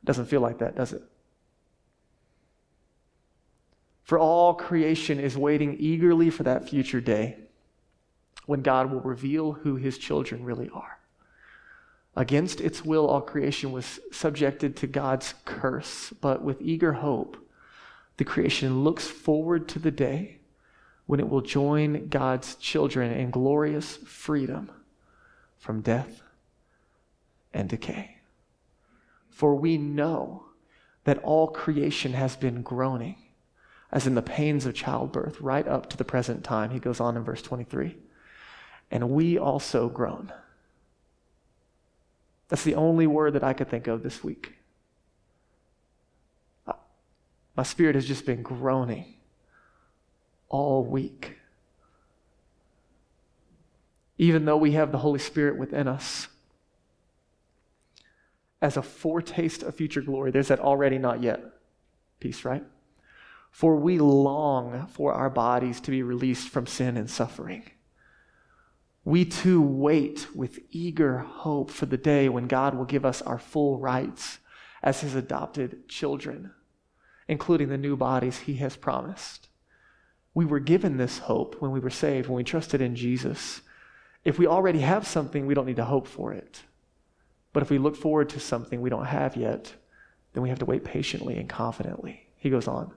Doesn't 0.03 0.25
feel 0.25 0.41
like 0.41 0.57
that, 0.59 0.75
does 0.75 0.93
it? 0.93 1.03
For 4.03 4.17
all 4.17 4.55
creation 4.55 5.19
is 5.19 5.37
waiting 5.37 5.77
eagerly 5.79 6.31
for 6.31 6.41
that 6.43 6.67
future 6.67 6.99
day 6.99 7.37
when 8.47 8.63
God 8.63 8.91
will 8.91 9.01
reveal 9.01 9.51
who 9.51 9.75
His 9.75 9.99
children 9.99 10.43
really 10.43 10.69
are. 10.73 10.97
Against 12.15 12.59
its 12.59 12.83
will, 12.83 13.07
all 13.07 13.21
creation 13.21 13.71
was 13.71 13.99
subjected 14.11 14.75
to 14.77 14.87
God's 14.87 15.35
curse, 15.45 16.11
but 16.21 16.41
with 16.41 16.59
eager 16.59 16.93
hope, 16.93 17.37
the 18.17 18.25
creation 18.25 18.83
looks 18.83 19.07
forward 19.07 19.67
to 19.69 19.79
the 19.79 19.91
day 19.91 20.38
when 21.09 21.19
it 21.19 21.27
will 21.27 21.41
join 21.41 22.07
God's 22.07 22.53
children 22.53 23.11
in 23.11 23.31
glorious 23.31 23.97
freedom 23.97 24.69
from 25.57 25.81
death 25.81 26.21
and 27.51 27.67
decay. 27.67 28.17
For 29.31 29.55
we 29.55 29.75
know 29.75 30.43
that 31.05 31.17
all 31.23 31.47
creation 31.47 32.13
has 32.13 32.35
been 32.35 32.61
groaning, 32.61 33.15
as 33.91 34.05
in 34.05 34.13
the 34.13 34.21
pains 34.21 34.67
of 34.67 34.75
childbirth, 34.75 35.41
right 35.41 35.67
up 35.67 35.89
to 35.89 35.97
the 35.97 36.03
present 36.03 36.43
time. 36.43 36.69
He 36.69 36.79
goes 36.79 36.99
on 36.99 37.17
in 37.17 37.23
verse 37.23 37.41
23. 37.41 37.97
And 38.91 39.09
we 39.09 39.35
also 39.35 39.89
groan. 39.89 40.31
That's 42.49 42.63
the 42.63 42.75
only 42.75 43.07
word 43.07 43.33
that 43.33 43.43
I 43.43 43.53
could 43.53 43.67
think 43.67 43.87
of 43.87 44.03
this 44.03 44.23
week. 44.23 44.57
Uh, 46.67 46.73
my 47.57 47.63
spirit 47.63 47.95
has 47.95 48.05
just 48.05 48.27
been 48.27 48.43
groaning 48.43 49.15
all 50.49 50.83
week. 50.83 51.37
Even 54.17 54.45
though 54.45 54.57
we 54.57 54.73
have 54.73 54.91
the 54.91 54.97
Holy 54.97 55.19
Spirit 55.19 55.57
within 55.57 55.87
us, 55.87 56.27
as 58.61 58.75
a 58.75 58.81
foretaste 58.81 59.63
of 59.63 59.75
future 59.75 60.01
glory, 60.01 60.31
there's 60.31 60.49
that 60.49 60.59
already 60.59 60.97
not 60.97 61.23
yet 61.23 61.41
piece, 62.19 62.43
right? 62.43 62.63
For 63.51 63.75
we 63.75 63.97
long 63.97 64.87
for 64.87 65.13
our 65.13 65.29
bodies 65.29 65.79
to 65.81 65.91
be 65.91 66.03
released 66.03 66.49
from 66.49 66.67
sin 66.67 66.97
and 66.97 67.09
suffering. 67.09 67.63
We 69.05 69.25
too 69.25 69.61
wait 69.61 70.27
with 70.35 70.59
eager 70.71 71.19
hope 71.19 71.71
for 71.71 71.85
the 71.85 71.97
day 71.97 72.29
when 72.29 72.47
God 72.47 72.75
will 72.75 72.85
give 72.85 73.05
us 73.05 73.21
our 73.21 73.39
full 73.39 73.79
rights 73.79 74.39
as 74.83 75.01
his 75.01 75.15
adopted 75.15 75.87
children, 75.87 76.51
including 77.27 77.69
the 77.69 77.77
new 77.77 77.95
bodies 77.95 78.39
he 78.39 78.55
has 78.55 78.75
promised. 78.75 79.48
We 80.33 80.45
were 80.45 80.59
given 80.59 80.97
this 80.97 81.19
hope 81.19 81.55
when 81.59 81.71
we 81.71 81.79
were 81.79 81.89
saved, 81.89 82.27
when 82.27 82.37
we 82.37 82.43
trusted 82.43 82.81
in 82.81 82.95
Jesus. 82.95 83.61
If 84.23 84.37
we 84.37 84.47
already 84.47 84.79
have 84.79 85.07
something, 85.07 85.45
we 85.45 85.53
don't 85.53 85.65
need 85.65 85.77
to 85.77 85.85
hope 85.85 86.07
for 86.07 86.33
it. 86.33 86.61
But 87.53 87.63
if 87.63 87.69
we 87.69 87.77
look 87.77 87.95
forward 87.95 88.29
to 88.29 88.39
something 88.39 88.81
we 88.81 88.89
don't 88.89 89.05
have 89.05 89.35
yet, 89.35 89.73
then 90.33 90.43
we 90.43 90.49
have 90.49 90.59
to 90.59 90.65
wait 90.65 90.83
patiently 90.83 91.37
and 91.37 91.49
confidently. 91.49 92.27
He 92.37 92.49
goes 92.49 92.67
on. 92.67 92.91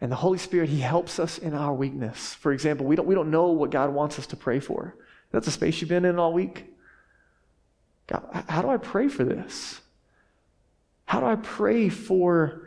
And 0.00 0.12
the 0.12 0.16
Holy 0.16 0.38
Spirit, 0.38 0.68
He 0.68 0.80
helps 0.80 1.18
us 1.18 1.38
in 1.38 1.54
our 1.54 1.72
weakness. 1.72 2.34
For 2.34 2.52
example, 2.52 2.84
we 2.86 2.96
don't, 2.96 3.06
we 3.06 3.14
don't 3.14 3.30
know 3.30 3.46
what 3.46 3.70
God 3.70 3.90
wants 3.90 4.18
us 4.18 4.26
to 4.28 4.36
pray 4.36 4.60
for. 4.60 4.96
That's 5.30 5.46
a 5.46 5.52
space 5.52 5.80
you've 5.80 5.88
been 5.88 6.04
in 6.04 6.18
all 6.18 6.32
week. 6.32 6.66
God, 8.06 8.44
how 8.48 8.60
do 8.60 8.68
I 8.68 8.76
pray 8.76 9.08
for 9.08 9.24
this? 9.24 9.80
How 11.06 11.20
do 11.20 11.26
I 11.26 11.36
pray 11.36 11.88
for 11.88 12.63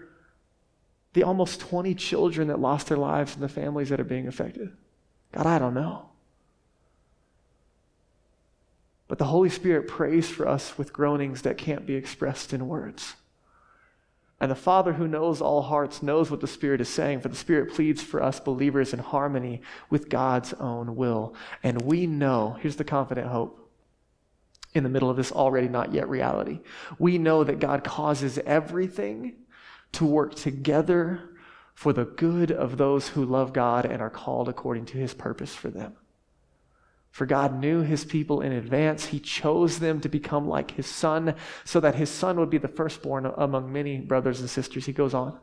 the 1.17 1.23
almost 1.23 1.59
20 1.61 1.95
children 1.95 2.47
that 2.49 2.59
lost 2.59 2.89
their 2.89 2.97
lives 2.97 3.33
and 3.33 3.41
the 3.41 3.49
families 3.49 3.89
that 3.89 3.99
are 3.99 4.03
being 4.03 4.27
affected? 4.27 4.71
God, 5.31 5.47
I 5.47 5.57
don't 5.57 5.73
know. 5.73 6.09
But 9.07 9.17
the 9.17 9.25
Holy 9.25 9.49
Spirit 9.49 9.87
prays 9.87 10.29
for 10.29 10.47
us 10.47 10.77
with 10.77 10.93
groanings 10.93 11.41
that 11.41 11.57
can't 11.57 11.87
be 11.87 11.95
expressed 11.95 12.53
in 12.53 12.67
words. 12.67 13.15
And 14.39 14.51
the 14.51 14.55
Father 14.55 14.93
who 14.93 15.07
knows 15.07 15.41
all 15.41 15.63
hearts 15.63 16.03
knows 16.03 16.29
what 16.29 16.39
the 16.39 16.45
Spirit 16.45 16.81
is 16.81 16.89
saying, 16.89 17.21
for 17.21 17.29
the 17.29 17.35
Spirit 17.35 17.73
pleads 17.73 18.03
for 18.03 18.21
us 18.21 18.39
believers 18.39 18.93
in 18.93 18.99
harmony 18.99 19.61
with 19.89 20.09
God's 20.09 20.53
own 20.53 20.95
will. 20.95 21.33
And 21.63 21.81
we 21.81 22.05
know, 22.05 22.57
here's 22.61 22.75
the 22.75 22.83
confident 22.83 23.29
hope 23.29 23.71
in 24.75 24.83
the 24.83 24.89
middle 24.89 25.09
of 25.09 25.17
this 25.17 25.31
already 25.31 25.67
not 25.67 25.93
yet 25.93 26.07
reality. 26.09 26.59
We 26.99 27.17
know 27.17 27.43
that 27.43 27.57
God 27.57 27.83
causes 27.83 28.37
everything 28.45 29.33
to 29.93 30.05
work 30.05 30.35
together 30.35 31.29
for 31.73 31.93
the 31.93 32.05
good 32.05 32.51
of 32.51 32.77
those 32.77 33.09
who 33.09 33.23
love 33.23 33.53
God 33.53 33.85
and 33.85 34.01
are 34.01 34.09
called 34.09 34.49
according 34.49 34.85
to 34.87 34.97
his 34.97 35.13
purpose 35.13 35.53
for 35.53 35.69
them. 35.69 35.95
For 37.11 37.25
God 37.25 37.59
knew 37.59 37.81
his 37.81 38.05
people 38.05 38.41
in 38.41 38.51
advance. 38.51 39.07
He 39.07 39.19
chose 39.19 39.79
them 39.79 39.99
to 40.01 40.09
become 40.09 40.47
like 40.47 40.71
his 40.71 40.87
son 40.87 41.35
so 41.65 41.79
that 41.79 41.95
his 41.95 42.09
son 42.09 42.39
would 42.39 42.49
be 42.49 42.57
the 42.57 42.67
firstborn 42.67 43.25
among 43.25 43.71
many 43.71 43.97
brothers 43.97 44.39
and 44.39 44.49
sisters. 44.49 44.85
He 44.85 44.93
goes 44.93 45.13
on. 45.13 45.39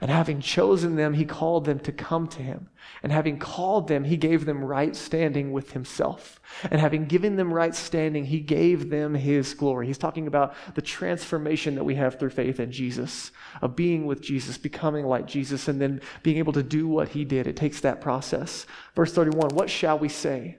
And 0.00 0.10
having 0.10 0.40
chosen 0.40 0.96
them, 0.96 1.12
he 1.12 1.26
called 1.26 1.66
them 1.66 1.78
to 1.80 1.92
come 1.92 2.26
to 2.28 2.42
him. 2.42 2.70
And 3.02 3.12
having 3.12 3.38
called 3.38 3.86
them, 3.88 4.04
he 4.04 4.16
gave 4.16 4.46
them 4.46 4.64
right 4.64 4.96
standing 4.96 5.52
with 5.52 5.72
himself. 5.72 6.40
And 6.70 6.80
having 6.80 7.04
given 7.04 7.36
them 7.36 7.52
right 7.52 7.74
standing, 7.74 8.24
he 8.24 8.40
gave 8.40 8.88
them 8.88 9.14
his 9.14 9.52
glory. 9.52 9.86
He's 9.86 9.98
talking 9.98 10.26
about 10.26 10.54
the 10.74 10.80
transformation 10.80 11.74
that 11.74 11.84
we 11.84 11.96
have 11.96 12.18
through 12.18 12.30
faith 12.30 12.58
in 12.58 12.72
Jesus, 12.72 13.30
of 13.60 13.76
being 13.76 14.06
with 14.06 14.22
Jesus, 14.22 14.56
becoming 14.56 15.04
like 15.04 15.26
Jesus, 15.26 15.68
and 15.68 15.78
then 15.78 16.00
being 16.22 16.38
able 16.38 16.54
to 16.54 16.62
do 16.62 16.88
what 16.88 17.10
he 17.10 17.26
did. 17.26 17.46
It 17.46 17.56
takes 17.56 17.80
that 17.80 18.00
process. 18.00 18.66
Verse 18.96 19.12
31 19.12 19.50
What 19.54 19.68
shall 19.68 19.98
we 19.98 20.08
say 20.08 20.56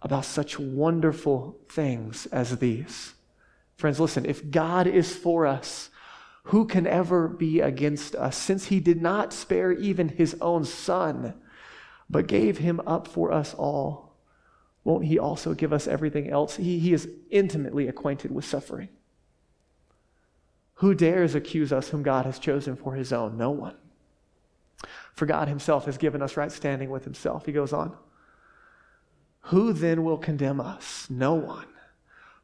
about 0.00 0.24
such 0.24 0.60
wonderful 0.60 1.58
things 1.68 2.26
as 2.26 2.56
these? 2.58 3.14
Friends, 3.74 3.98
listen, 3.98 4.26
if 4.26 4.48
God 4.48 4.86
is 4.86 5.14
for 5.14 5.44
us, 5.44 5.90
who 6.48 6.64
can 6.64 6.86
ever 6.86 7.28
be 7.28 7.60
against 7.60 8.14
us? 8.14 8.34
Since 8.34 8.66
he 8.66 8.80
did 8.80 9.02
not 9.02 9.34
spare 9.34 9.70
even 9.72 10.08
his 10.08 10.34
own 10.40 10.64
son, 10.64 11.34
but 12.08 12.26
gave 12.26 12.56
him 12.56 12.80
up 12.86 13.06
for 13.06 13.30
us 13.30 13.52
all, 13.52 14.14
won't 14.82 15.04
he 15.04 15.18
also 15.18 15.52
give 15.52 15.74
us 15.74 15.86
everything 15.86 16.30
else? 16.30 16.56
He, 16.56 16.78
he 16.78 16.94
is 16.94 17.06
intimately 17.30 17.86
acquainted 17.86 18.30
with 18.30 18.46
suffering. 18.46 18.88
Who 20.76 20.94
dares 20.94 21.34
accuse 21.34 21.70
us 21.70 21.90
whom 21.90 22.02
God 22.02 22.24
has 22.24 22.38
chosen 22.38 22.76
for 22.76 22.94
his 22.94 23.12
own? 23.12 23.36
No 23.36 23.50
one. 23.50 23.76
For 25.12 25.26
God 25.26 25.48
himself 25.48 25.84
has 25.84 25.98
given 25.98 26.22
us 26.22 26.38
right 26.38 26.50
standing 26.50 26.88
with 26.88 27.04
himself. 27.04 27.44
He 27.44 27.52
goes 27.52 27.74
on. 27.74 27.94
Who 29.42 29.74
then 29.74 30.02
will 30.02 30.16
condemn 30.16 30.62
us? 30.62 31.08
No 31.10 31.34
one. 31.34 31.66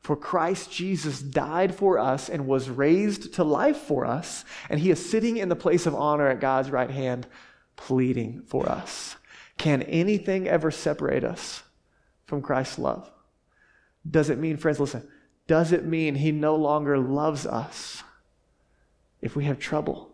For 0.04 0.14
Christ 0.14 0.70
Jesus 0.70 1.20
died 1.20 1.74
for 1.74 1.98
us 1.98 2.28
and 2.28 2.46
was 2.46 2.70
raised 2.70 3.34
to 3.34 3.42
life 3.42 3.78
for 3.78 4.06
us, 4.06 4.44
and 4.70 4.78
he 4.78 4.92
is 4.92 5.10
sitting 5.10 5.38
in 5.38 5.48
the 5.48 5.56
place 5.56 5.86
of 5.86 5.96
honor 5.96 6.28
at 6.28 6.40
God's 6.40 6.70
right 6.70 6.90
hand, 6.90 7.26
pleading 7.74 8.42
for 8.46 8.68
us. 8.68 9.16
Can 9.58 9.82
anything 9.82 10.46
ever 10.46 10.70
separate 10.70 11.24
us 11.24 11.64
from 12.26 12.40
Christ's 12.40 12.78
love? 12.78 13.10
Does 14.08 14.30
it 14.30 14.38
mean, 14.38 14.56
friends, 14.56 14.78
listen, 14.78 15.08
does 15.48 15.72
it 15.72 15.84
mean 15.84 16.14
he 16.14 16.30
no 16.30 16.54
longer 16.54 16.96
loves 16.96 17.46
us? 17.46 18.04
if 19.24 19.34
we 19.34 19.46
have 19.46 19.58
trouble 19.58 20.10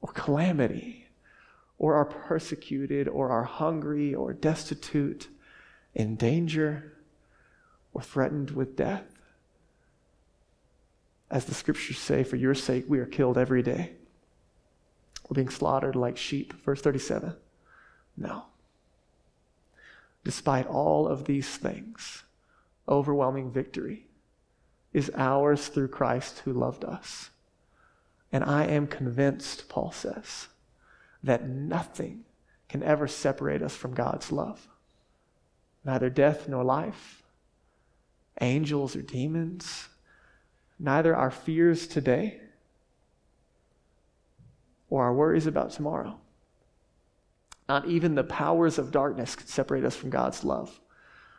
or 0.00 0.10
calamity 0.14 1.06
or 1.78 1.94
are 1.94 2.06
persecuted 2.06 3.06
or 3.06 3.28
are 3.28 3.44
hungry 3.44 4.14
or 4.14 4.32
destitute, 4.32 5.28
in 5.94 6.16
danger, 6.16 6.89
or 7.92 8.02
threatened 8.02 8.50
with 8.50 8.76
death. 8.76 9.22
As 11.30 11.44
the 11.44 11.54
scriptures 11.54 11.98
say, 11.98 12.24
for 12.24 12.36
your 12.36 12.54
sake 12.54 12.84
we 12.88 12.98
are 12.98 13.06
killed 13.06 13.38
every 13.38 13.62
day. 13.62 13.92
We're 15.28 15.36
being 15.36 15.48
slaughtered 15.48 15.94
like 15.94 16.16
sheep. 16.16 16.52
Verse 16.64 16.80
37. 16.80 17.34
No. 18.16 18.44
Despite 20.24 20.66
all 20.66 21.06
of 21.06 21.24
these 21.24 21.56
things, 21.56 22.24
overwhelming 22.88 23.50
victory 23.50 24.06
is 24.92 25.10
ours 25.16 25.68
through 25.68 25.88
Christ 25.88 26.40
who 26.44 26.52
loved 26.52 26.84
us. 26.84 27.30
And 28.32 28.44
I 28.44 28.64
am 28.64 28.86
convinced, 28.86 29.68
Paul 29.68 29.92
says, 29.92 30.48
that 31.22 31.48
nothing 31.48 32.24
can 32.68 32.82
ever 32.82 33.08
separate 33.08 33.62
us 33.62 33.74
from 33.74 33.94
God's 33.94 34.30
love. 34.30 34.68
Neither 35.84 36.10
death 36.10 36.48
nor 36.48 36.62
life, 36.62 37.19
angels 38.40 38.96
or 38.96 39.02
demons, 39.02 39.88
neither 40.78 41.14
our 41.14 41.30
fears 41.30 41.86
today 41.86 42.40
or 44.88 45.04
our 45.04 45.14
worries 45.14 45.46
about 45.46 45.70
tomorrow. 45.70 46.18
Not 47.68 47.86
even 47.86 48.14
the 48.14 48.24
powers 48.24 48.78
of 48.78 48.90
darkness 48.90 49.36
can 49.36 49.46
separate 49.46 49.84
us 49.84 49.94
from 49.94 50.10
God's 50.10 50.42
love. 50.42 50.80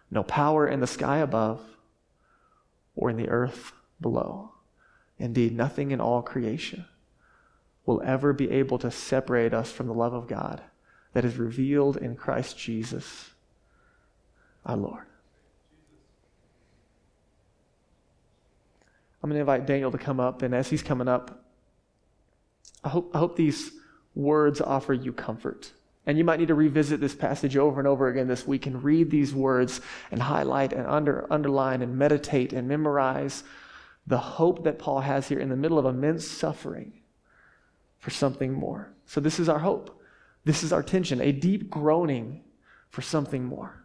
No 0.09 0.23
power 0.23 0.67
in 0.67 0.79
the 0.79 0.87
sky 0.87 1.17
above 1.17 1.61
or 2.95 3.09
in 3.09 3.17
the 3.17 3.29
earth 3.29 3.73
below. 3.99 4.51
Indeed, 5.19 5.55
nothing 5.55 5.91
in 5.91 6.01
all 6.01 6.21
creation 6.21 6.85
will 7.85 8.01
ever 8.03 8.31
be 8.31 8.49
able 8.49 8.77
to 8.79 8.91
separate 8.91 9.53
us 9.53 9.71
from 9.71 9.87
the 9.87 9.93
love 9.93 10.13
of 10.13 10.27
God 10.27 10.61
that 11.13 11.25
is 11.25 11.37
revealed 11.37 11.97
in 11.97 12.15
Christ 12.15 12.57
Jesus, 12.57 13.31
our 14.65 14.77
Lord. 14.77 15.05
I'm 19.21 19.29
going 19.29 19.35
to 19.35 19.41
invite 19.41 19.65
Daniel 19.65 19.91
to 19.91 19.97
come 19.97 20.19
up, 20.19 20.41
and 20.41 20.53
as 20.55 20.69
he's 20.69 20.81
coming 20.81 21.07
up, 21.07 21.43
I 22.83 22.89
hope, 22.89 23.11
I 23.13 23.19
hope 23.19 23.35
these 23.35 23.71
words 24.15 24.61
offer 24.61 24.93
you 24.93 25.13
comfort. 25.13 25.71
And 26.05 26.17
you 26.17 26.23
might 26.23 26.39
need 26.39 26.47
to 26.47 26.55
revisit 26.55 26.99
this 26.99 27.13
passage 27.13 27.55
over 27.55 27.79
and 27.79 27.87
over 27.87 28.07
again 28.07 28.27
this 28.27 28.47
week 28.47 28.65
and 28.65 28.83
read 28.83 29.11
these 29.11 29.35
words 29.35 29.81
and 30.09 30.21
highlight 30.21 30.73
and 30.73 30.87
under, 30.87 31.31
underline 31.31 31.83
and 31.83 31.97
meditate 31.97 32.53
and 32.53 32.67
memorize 32.67 33.43
the 34.07 34.17
hope 34.17 34.63
that 34.63 34.79
Paul 34.79 35.01
has 35.01 35.27
here 35.27 35.39
in 35.39 35.49
the 35.49 35.55
middle 35.55 35.77
of 35.77 35.85
immense 35.85 36.27
suffering 36.27 36.93
for 37.99 38.09
something 38.09 38.51
more. 38.51 38.91
So, 39.05 39.21
this 39.21 39.39
is 39.39 39.47
our 39.47 39.59
hope. 39.59 40.01
This 40.43 40.63
is 40.63 40.73
our 40.73 40.81
tension, 40.81 41.21
a 41.21 41.31
deep 41.31 41.69
groaning 41.69 42.43
for 42.89 43.03
something 43.03 43.45
more, 43.45 43.83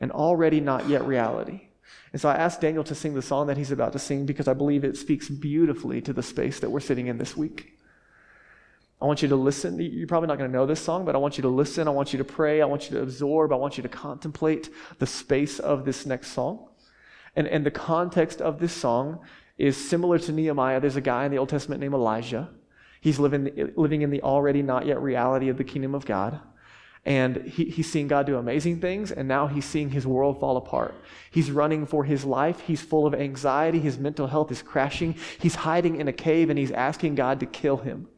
an 0.00 0.10
already 0.10 0.58
not 0.58 0.88
yet 0.88 1.06
reality. 1.06 1.68
And 2.12 2.20
so 2.20 2.28
I 2.28 2.34
asked 2.34 2.60
Daniel 2.60 2.84
to 2.84 2.94
sing 2.94 3.14
the 3.14 3.22
song 3.22 3.46
that 3.46 3.56
he's 3.56 3.70
about 3.70 3.92
to 3.92 3.98
sing 3.98 4.26
because 4.26 4.48
I 4.48 4.54
believe 4.54 4.84
it 4.84 4.96
speaks 4.96 5.28
beautifully 5.28 6.00
to 6.02 6.12
the 6.12 6.22
space 6.22 6.60
that 6.60 6.70
we're 6.70 6.80
sitting 6.80 7.06
in 7.06 7.18
this 7.18 7.36
week. 7.36 7.78
I 9.00 9.04
want 9.04 9.20
you 9.20 9.28
to 9.28 9.36
listen. 9.36 9.80
You're 9.80 10.06
probably 10.06 10.28
not 10.28 10.38
going 10.38 10.48
to 10.48 10.56
know 10.56 10.64
this 10.64 10.80
song, 10.80 11.04
but 11.04 11.16
I 11.16 11.18
want 11.18 11.36
you 11.36 11.42
to 11.42 11.48
listen. 11.48 11.88
I 11.88 11.90
want 11.90 12.12
you 12.12 12.18
to 12.18 12.24
pray. 12.24 12.62
I 12.62 12.66
want 12.66 12.88
you 12.88 12.96
to 12.96 13.02
absorb. 13.02 13.52
I 13.52 13.56
want 13.56 13.76
you 13.76 13.82
to 13.82 13.88
contemplate 13.88 14.70
the 15.00 15.06
space 15.06 15.58
of 15.58 15.84
this 15.84 16.06
next 16.06 16.28
song. 16.28 16.68
And, 17.34 17.48
and 17.48 17.66
the 17.66 17.70
context 17.72 18.40
of 18.40 18.60
this 18.60 18.72
song 18.72 19.18
is 19.58 19.76
similar 19.76 20.20
to 20.20 20.32
Nehemiah. 20.32 20.80
There's 20.80 20.96
a 20.96 21.00
guy 21.00 21.24
in 21.24 21.32
the 21.32 21.38
Old 21.38 21.48
Testament 21.48 21.80
named 21.80 21.94
Elijah. 21.94 22.50
He's 23.00 23.18
living, 23.18 23.72
living 23.74 24.02
in 24.02 24.10
the 24.10 24.22
already 24.22 24.62
not 24.62 24.86
yet 24.86 25.00
reality 25.02 25.48
of 25.48 25.56
the 25.56 25.64
kingdom 25.64 25.96
of 25.96 26.06
God. 26.06 26.38
And 27.04 27.48
he, 27.48 27.64
he's 27.64 27.90
seeing 27.90 28.06
God 28.06 28.26
do 28.26 28.36
amazing 28.36 28.80
things, 28.80 29.10
and 29.10 29.26
now 29.26 29.48
he's 29.48 29.64
seeing 29.64 29.90
his 29.90 30.06
world 30.06 30.38
fall 30.38 30.56
apart. 30.56 30.94
He's 31.32 31.50
running 31.50 31.84
for 31.84 32.04
his 32.04 32.24
life. 32.24 32.60
He's 32.60 32.80
full 32.80 33.06
of 33.06 33.14
anxiety. 33.14 33.80
His 33.80 33.98
mental 33.98 34.28
health 34.28 34.52
is 34.52 34.62
crashing. 34.62 35.16
He's 35.40 35.56
hiding 35.56 36.00
in 36.00 36.06
a 36.06 36.12
cave, 36.12 36.48
and 36.48 36.58
he's 36.58 36.70
asking 36.70 37.16
God 37.16 37.40
to 37.40 37.46
kill 37.46 37.78
him. 37.78 38.08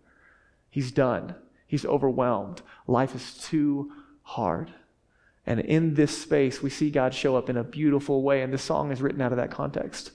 He's 0.68 0.92
done. 0.92 1.34
He's 1.66 1.86
overwhelmed. 1.86 2.60
Life 2.86 3.14
is 3.14 3.38
too 3.38 3.90
hard. 4.22 4.70
And 5.46 5.60
in 5.60 5.94
this 5.94 6.16
space, 6.16 6.62
we 6.62 6.70
see 6.70 6.90
God 6.90 7.14
show 7.14 7.36
up 7.36 7.48
in 7.48 7.56
a 7.56 7.64
beautiful 7.64 8.22
way. 8.22 8.42
And 8.42 8.52
this 8.52 8.62
song 8.62 8.92
is 8.92 9.00
written 9.00 9.20
out 9.20 9.32
of 9.32 9.38
that 9.38 9.50
context. 9.50 10.10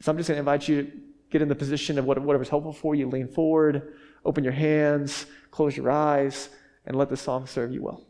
So 0.00 0.10
I'm 0.10 0.16
just 0.16 0.28
going 0.28 0.36
to 0.36 0.40
invite 0.40 0.68
you 0.68 0.82
to 0.82 0.92
get 1.30 1.42
in 1.42 1.48
the 1.48 1.54
position 1.54 1.98
of 1.98 2.04
whatever's 2.04 2.48
helpful 2.48 2.72
for 2.72 2.94
you. 2.94 3.08
Lean 3.08 3.28
forward, 3.28 3.94
open 4.24 4.44
your 4.44 4.52
hands, 4.52 5.26
close 5.50 5.76
your 5.76 5.90
eyes, 5.90 6.48
and 6.86 6.96
let 6.96 7.08
the 7.08 7.16
song 7.16 7.46
serve 7.46 7.72
you 7.72 7.82
well. 7.82 8.02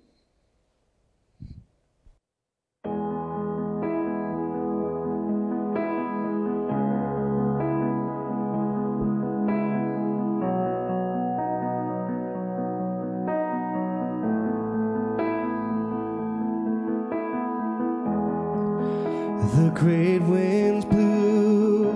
Great 19.75 20.21
winds 20.21 20.85
blew 20.85 21.91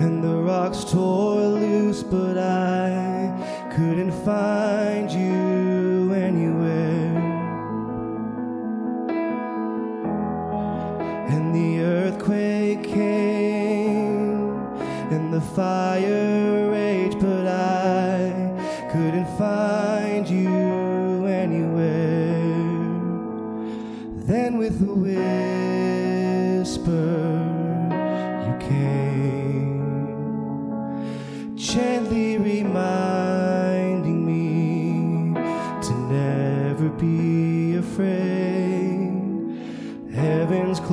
and 0.00 0.22
the 0.22 0.36
rocks 0.36 0.84
tore 0.84 1.40
loose, 1.40 2.02
but 2.02 2.36
I 2.36 3.70
couldn't 3.72 4.10
find 4.24 5.10
you 5.10 6.12
anywhere. 6.12 7.14
And 11.28 11.54
the 11.54 11.80
earthquake 11.82 12.82
came 12.82 14.50
and 15.12 15.32
the 15.32 15.40
fire 15.40 16.35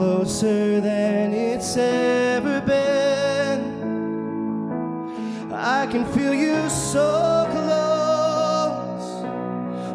closer 0.03 0.81
than 0.81 1.33
it's 1.33 1.77
ever 1.77 2.59
been. 2.59 3.61
I 5.53 5.87
can 5.87 6.03
feel 6.13 6.33
you 6.33 6.69
so 6.69 7.47
close, 7.57 9.07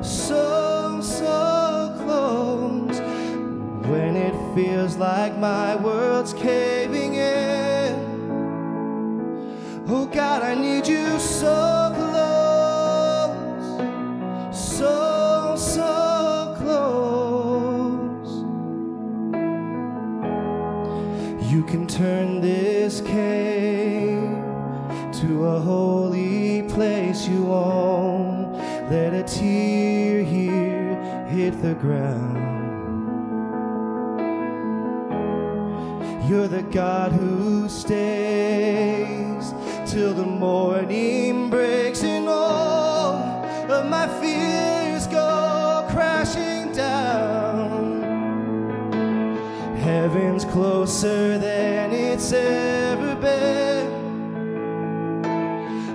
so, 0.01 1.01
so 1.03 1.94
close 2.05 2.99
when 3.90 4.16
it 4.16 4.35
feels 4.55 4.97
like 4.97 5.37
my 5.37 5.77
world's 5.77 6.33
the 31.62 31.75
ground. 31.75 32.37
You're 36.29 36.47
the 36.47 36.62
God 36.62 37.12
who 37.12 37.68
stays 37.68 39.53
till 39.90 40.14
the 40.14 40.25
morning 40.25 41.51
breaks 41.51 42.05
and 42.05 42.29
all 42.29 43.16
of 43.71 43.87
my 43.87 44.07
fears 44.21 45.07
go 45.09 45.87
crashing 45.90 46.73
down. 46.73 48.03
Heaven's 49.79 50.44
closer 50.44 51.38
than 51.38 51.92
it's 51.92 52.33
ever 52.33 53.16
been. 53.16 53.88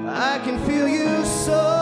I 0.09 0.39
can 0.39 0.57
feel 0.65 0.87
you 0.87 1.23
so 1.25 1.72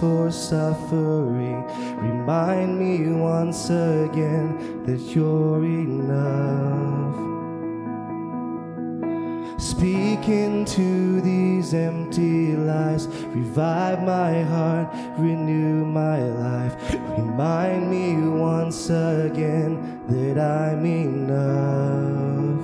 for 0.00 0.30
suffering. 0.30 1.64
Remind 1.98 2.78
me 2.78 3.08
once 3.12 3.70
again 3.70 4.84
that 4.84 5.00
you're 5.14 5.64
enough. 5.64 7.16
Speak 9.60 10.28
into 10.28 11.20
these 11.22 11.72
empty 11.72 12.56
lies, 12.56 13.08
revive 13.08 14.02
my 14.02 14.42
heart, 14.42 14.88
renew 15.18 15.84
my 15.84 16.22
life. 16.22 16.74
Remind 17.18 17.90
me 17.90 18.16
once 18.28 18.90
again 18.90 20.02
that 20.08 20.38
I'm 20.38 20.84
enough. 20.84 22.62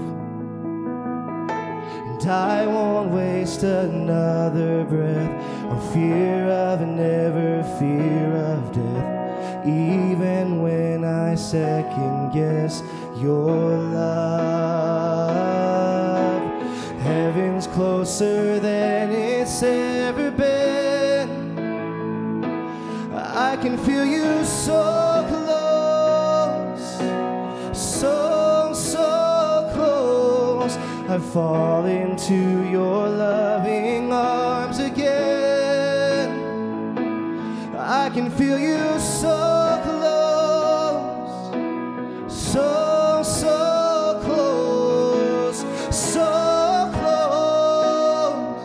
And 2.08 2.30
I 2.30 2.66
won't 2.66 3.10
waste 3.10 3.62
another 3.62 4.84
breath 4.84 5.41
on 5.72 5.80
fear 5.92 6.48
of 6.48 6.80
never 6.86 7.62
fear 7.78 8.34
of 8.52 8.72
death. 8.72 9.66
Even 9.66 10.60
when 10.62 11.04
I 11.04 11.34
second 11.34 12.32
guess 12.32 12.82
your 13.16 13.78
love, 13.78 14.12
heaven's 17.00 17.66
closer 17.68 18.60
than 18.60 19.12
it's 19.12 19.62
ever 19.62 20.30
been. 20.30 21.30
I 23.14 23.56
can 23.56 23.78
feel 23.78 24.04
you 24.04 24.44
so 24.44 25.24
close, 25.32 26.98
so, 27.72 28.72
so 28.74 29.70
close. 29.72 30.76
I 31.08 31.18
fall 31.18 31.86
into 31.86 32.68
your 32.68 33.08
loving 33.08 34.12
arms 34.12 34.41
can 38.12 38.30
feel 38.30 38.58
you 38.58 39.00
so 39.00 39.80
close, 39.84 41.52
so, 42.30 43.22
so 43.24 44.20
close, 44.22 45.64
so 45.90 46.90
close, 46.92 48.58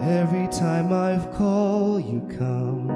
Every 0.03 0.49
time 0.49 0.93
I've 0.93 1.33
called, 1.33 2.05
you 2.05 2.21
come, 2.39 2.91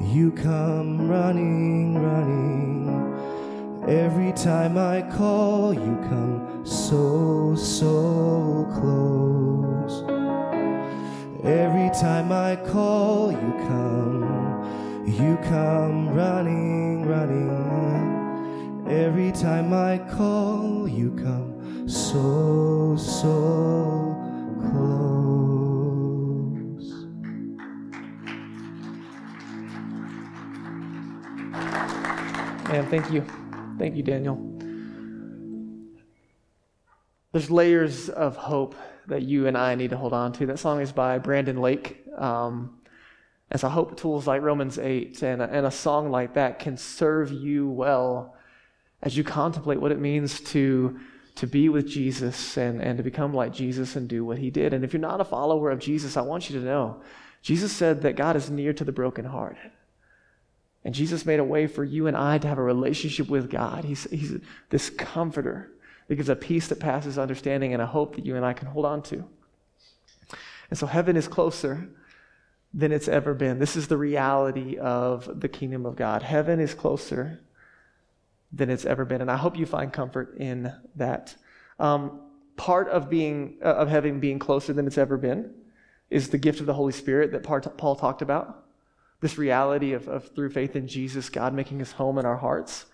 you 0.00 0.32
come 0.32 1.08
running, 1.08 2.02
running. 2.02 2.88
Every 3.88 4.32
time 4.32 4.76
I 4.76 5.02
call, 5.02 5.47
I 12.48 12.56
call, 12.56 13.30
you 13.30 13.52
come, 13.68 15.04
you 15.06 15.36
come 15.50 16.08
running, 16.14 17.04
running. 17.04 18.86
Every 18.88 19.32
time 19.32 19.74
I 19.74 19.98
call, 19.98 20.88
you 20.88 21.10
come 21.10 21.86
so, 21.86 22.96
so 22.96 24.16
close. 24.70 25.28
Man, 32.70 32.86
thank 32.88 33.10
you. 33.10 33.26
Thank 33.78 33.94
you, 33.94 34.02
Daniel. 34.02 34.57
There's 37.38 37.52
layers 37.52 38.08
of 38.08 38.34
hope 38.34 38.74
that 39.06 39.22
you 39.22 39.46
and 39.46 39.56
I 39.56 39.76
need 39.76 39.90
to 39.90 39.96
hold 39.96 40.12
on 40.12 40.32
to. 40.32 40.46
That 40.46 40.58
song 40.58 40.80
is 40.80 40.90
by 40.90 41.18
Brandon 41.18 41.60
Lake. 41.60 42.04
Um, 42.16 42.80
and 43.48 43.62
hope 43.62 43.96
tools 43.96 44.26
like 44.26 44.42
Romans 44.42 44.76
8 44.76 45.22
and 45.22 45.40
a, 45.40 45.44
and 45.44 45.64
a 45.64 45.70
song 45.70 46.10
like 46.10 46.34
that 46.34 46.58
can 46.58 46.76
serve 46.76 47.30
you 47.30 47.68
well 47.68 48.34
as 49.02 49.16
you 49.16 49.22
contemplate 49.22 49.80
what 49.80 49.92
it 49.92 50.00
means 50.00 50.40
to, 50.50 50.98
to 51.36 51.46
be 51.46 51.68
with 51.68 51.86
Jesus 51.86 52.56
and, 52.56 52.82
and 52.82 52.96
to 52.96 53.04
become 53.04 53.32
like 53.32 53.52
Jesus 53.52 53.94
and 53.94 54.08
do 54.08 54.24
what 54.24 54.38
he 54.38 54.50
did. 54.50 54.74
And 54.74 54.84
if 54.84 54.92
you're 54.92 54.98
not 54.98 55.20
a 55.20 55.24
follower 55.24 55.70
of 55.70 55.78
Jesus, 55.78 56.16
I 56.16 56.22
want 56.22 56.50
you 56.50 56.58
to 56.58 56.66
know 56.66 57.02
Jesus 57.40 57.70
said 57.70 58.02
that 58.02 58.16
God 58.16 58.34
is 58.34 58.50
near 58.50 58.72
to 58.72 58.82
the 58.82 58.90
brokenhearted. 58.90 59.70
And 60.84 60.92
Jesus 60.92 61.24
made 61.24 61.38
a 61.38 61.44
way 61.44 61.68
for 61.68 61.84
you 61.84 62.08
and 62.08 62.16
I 62.16 62.38
to 62.38 62.48
have 62.48 62.58
a 62.58 62.62
relationship 62.64 63.28
with 63.28 63.48
God. 63.48 63.84
He's, 63.84 64.10
he's 64.10 64.40
this 64.70 64.90
comforter 64.90 65.70
that 66.08 66.16
gives 66.16 66.28
a 66.28 66.36
peace 66.36 66.68
that 66.68 66.80
passes 66.80 67.18
understanding 67.18 67.72
and 67.72 67.82
a 67.82 67.86
hope 67.86 68.16
that 68.16 68.26
you 68.26 68.34
and 68.36 68.44
I 68.44 68.52
can 68.52 68.68
hold 68.68 68.84
on 68.84 69.02
to. 69.04 69.24
And 70.70 70.78
so 70.78 70.86
heaven 70.86 71.16
is 71.16 71.28
closer 71.28 71.88
than 72.74 72.92
it's 72.92 73.08
ever 73.08 73.34
been. 73.34 73.58
This 73.58 73.76
is 73.76 73.88
the 73.88 73.96
reality 73.96 74.76
of 74.76 75.40
the 75.40 75.48
kingdom 75.48 75.86
of 75.86 75.96
God. 75.96 76.22
Heaven 76.22 76.60
is 76.60 76.74
closer 76.74 77.40
than 78.52 78.70
it's 78.70 78.84
ever 78.84 79.04
been. 79.04 79.20
And 79.20 79.30
I 79.30 79.36
hope 79.36 79.56
you 79.56 79.66
find 79.66 79.92
comfort 79.92 80.36
in 80.38 80.72
that. 80.96 81.34
Um, 81.78 82.20
part 82.56 82.88
of 82.88 83.08
being 83.08 83.58
uh, 83.64 83.74
of 83.74 83.88
heaven 83.88 84.20
being 84.20 84.38
closer 84.38 84.72
than 84.72 84.86
it's 84.86 84.98
ever 84.98 85.16
been 85.16 85.54
is 86.10 86.28
the 86.28 86.38
gift 86.38 86.60
of 86.60 86.66
the 86.66 86.74
Holy 86.74 86.92
Spirit 86.92 87.32
that 87.32 87.42
Paul 87.42 87.96
talked 87.96 88.22
about 88.22 88.64
this 89.20 89.38
reality 89.38 89.92
of, 89.92 90.08
of 90.08 90.34
through 90.34 90.50
faith 90.50 90.76
in 90.76 90.86
Jesus, 90.86 91.28
God 91.28 91.52
making 91.52 91.80
his 91.80 91.92
home 91.92 92.18
in 92.18 92.26
our 92.26 92.36
hearts. 92.36 92.86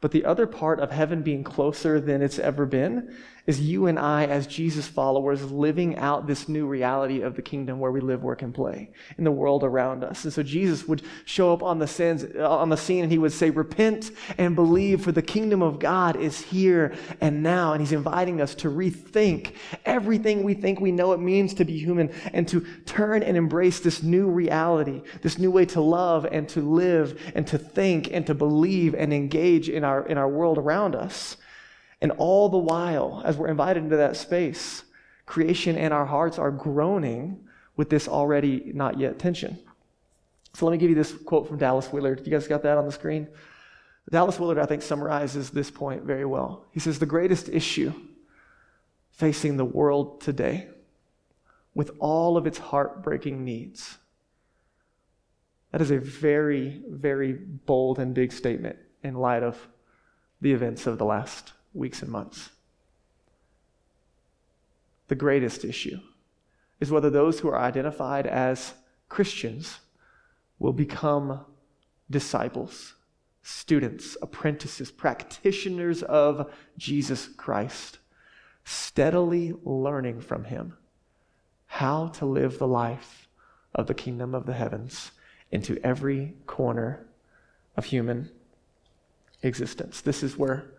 But 0.00 0.12
the 0.12 0.24
other 0.24 0.46
part 0.46 0.80
of 0.80 0.90
heaven 0.92 1.22
being 1.22 1.42
closer 1.42 2.00
than 2.00 2.22
it's 2.22 2.38
ever 2.38 2.66
been 2.66 3.14
is 3.48 3.62
you 3.62 3.86
and 3.86 3.98
I, 3.98 4.26
as 4.26 4.46
Jesus 4.46 4.86
followers, 4.86 5.50
living 5.50 5.96
out 5.96 6.26
this 6.26 6.50
new 6.50 6.66
reality 6.66 7.22
of 7.22 7.34
the 7.34 7.40
kingdom 7.40 7.80
where 7.80 7.90
we 7.90 7.98
live, 7.98 8.22
work, 8.22 8.42
and 8.42 8.54
play 8.54 8.90
in 9.16 9.24
the 9.24 9.32
world 9.32 9.64
around 9.64 10.04
us. 10.04 10.24
And 10.24 10.32
so 10.32 10.42
Jesus 10.42 10.86
would 10.86 11.00
show 11.24 11.54
up 11.54 11.62
on 11.62 11.78
the 11.78 11.86
sins, 11.86 12.26
uh, 12.36 12.46
on 12.46 12.68
the 12.68 12.76
scene 12.76 13.04
and 13.04 13.10
he 13.10 13.16
would 13.16 13.32
say, 13.32 13.48
Repent 13.48 14.10
and 14.36 14.54
believe, 14.54 15.02
for 15.02 15.12
the 15.12 15.22
kingdom 15.22 15.62
of 15.62 15.78
God 15.78 16.14
is 16.14 16.42
here 16.42 16.94
and 17.22 17.42
now. 17.42 17.72
And 17.72 17.80
he's 17.80 17.92
inviting 17.92 18.42
us 18.42 18.54
to 18.56 18.68
rethink 18.68 19.54
everything 19.86 20.42
we 20.42 20.52
think 20.52 20.78
we 20.78 20.92
know 20.92 21.14
it 21.14 21.20
means 21.20 21.54
to 21.54 21.64
be 21.64 21.78
human 21.78 22.12
and 22.34 22.46
to 22.48 22.60
turn 22.84 23.22
and 23.22 23.34
embrace 23.34 23.80
this 23.80 24.02
new 24.02 24.28
reality, 24.28 25.00
this 25.22 25.38
new 25.38 25.50
way 25.50 25.64
to 25.64 25.80
love 25.80 26.26
and 26.30 26.46
to 26.50 26.60
live 26.60 27.18
and 27.34 27.46
to 27.46 27.56
think 27.56 28.12
and 28.12 28.26
to 28.26 28.34
believe 28.34 28.94
and 28.94 29.10
engage 29.14 29.70
in 29.70 29.84
our, 29.84 30.06
in 30.06 30.18
our 30.18 30.28
world 30.28 30.58
around 30.58 30.94
us. 30.94 31.38
And 32.00 32.12
all 32.12 32.48
the 32.48 32.58
while, 32.58 33.22
as 33.24 33.36
we're 33.36 33.48
invited 33.48 33.82
into 33.82 33.96
that 33.96 34.16
space, 34.16 34.84
creation 35.26 35.76
and 35.76 35.92
our 35.92 36.06
hearts 36.06 36.38
are 36.38 36.50
groaning 36.50 37.44
with 37.76 37.90
this 37.90 38.08
already 38.08 38.72
not 38.74 38.98
yet 38.98 39.18
tension. 39.18 39.58
So 40.54 40.66
let 40.66 40.72
me 40.72 40.78
give 40.78 40.90
you 40.90 40.96
this 40.96 41.12
quote 41.12 41.46
from 41.46 41.58
Dallas 41.58 41.92
Willard. 41.92 42.22
You 42.24 42.32
guys 42.32 42.48
got 42.48 42.62
that 42.62 42.78
on 42.78 42.86
the 42.86 42.92
screen? 42.92 43.28
Dallas 44.10 44.40
Willard, 44.40 44.58
I 44.58 44.66
think, 44.66 44.82
summarizes 44.82 45.50
this 45.50 45.70
point 45.70 46.02
very 46.04 46.24
well. 46.24 46.64
He 46.72 46.80
says, 46.80 46.98
The 46.98 47.06
greatest 47.06 47.48
issue 47.48 47.92
facing 49.10 49.56
the 49.56 49.64
world 49.64 50.20
today, 50.20 50.68
with 51.74 51.90
all 51.98 52.36
of 52.36 52.46
its 52.46 52.58
heartbreaking 52.58 53.44
needs, 53.44 53.98
that 55.72 55.82
is 55.82 55.90
a 55.90 55.98
very, 55.98 56.82
very 56.88 57.34
bold 57.34 57.98
and 57.98 58.14
big 58.14 58.32
statement 58.32 58.76
in 59.02 59.14
light 59.14 59.42
of 59.42 59.68
the 60.40 60.52
events 60.52 60.86
of 60.86 60.98
the 60.98 61.04
last 61.04 61.52
weeks 61.74 62.02
and 62.02 62.10
months. 62.10 62.50
The 65.08 65.14
greatest 65.14 65.64
issue 65.64 66.00
is 66.80 66.90
whether 66.90 67.10
those 67.10 67.40
who 67.40 67.48
are 67.48 67.58
identified 67.58 68.26
as 68.26 68.74
Christians 69.08 69.80
will 70.58 70.72
become 70.72 71.44
disciples, 72.10 72.94
students, 73.42 74.16
apprentices, 74.20 74.90
practitioners 74.90 76.02
of 76.02 76.52
Jesus 76.76 77.28
Christ, 77.28 77.98
steadily 78.64 79.54
learning 79.64 80.20
from 80.20 80.44
Him 80.44 80.76
how 81.66 82.08
to 82.08 82.26
live 82.26 82.58
the 82.58 82.66
life 82.66 83.28
of 83.74 83.86
the 83.86 83.94
kingdom 83.94 84.34
of 84.34 84.46
the 84.46 84.54
heavens 84.54 85.12
into 85.50 85.78
every 85.84 86.34
corner 86.46 87.06
of 87.76 87.86
human 87.86 88.30
existence. 89.42 90.00
This 90.00 90.22
is 90.22 90.36
where 90.36 90.72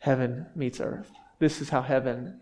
heaven 0.00 0.46
meets 0.54 0.80
earth. 0.80 1.10
This 1.38 1.60
is 1.60 1.70
how 1.70 1.80
heaven 1.80 2.40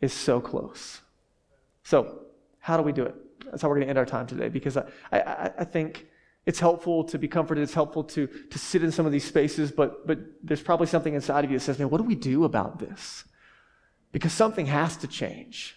is 0.00 0.12
so 0.12 0.40
close. 0.40 1.00
So, 1.82 2.22
how 2.60 2.76
do 2.76 2.82
we 2.82 2.92
do 2.92 3.04
it? 3.04 3.14
that's 3.50 3.62
how 3.62 3.68
we're 3.68 3.76
going 3.76 3.86
to 3.86 3.90
end 3.90 3.98
our 3.98 4.06
time 4.06 4.26
today 4.26 4.48
because 4.48 4.76
I, 4.76 4.84
I, 5.12 5.50
I 5.58 5.64
think 5.64 6.06
it's 6.44 6.60
helpful 6.60 7.04
to 7.04 7.18
be 7.18 7.28
comforted. 7.28 7.62
It's 7.62 7.74
helpful 7.74 8.04
to, 8.04 8.26
to 8.26 8.58
sit 8.58 8.82
in 8.82 8.92
some 8.92 9.06
of 9.06 9.12
these 9.12 9.24
spaces, 9.24 9.72
but, 9.72 10.06
but 10.06 10.18
there's 10.42 10.62
probably 10.62 10.86
something 10.86 11.14
inside 11.14 11.44
of 11.44 11.50
you 11.50 11.58
that 11.58 11.64
says, 11.64 11.78
man, 11.78 11.90
what 11.90 11.98
do 11.98 12.04
we 12.04 12.14
do 12.14 12.44
about 12.44 12.78
this? 12.78 13.24
Because 14.12 14.32
something 14.32 14.66
has 14.66 14.96
to 14.98 15.08
change. 15.08 15.76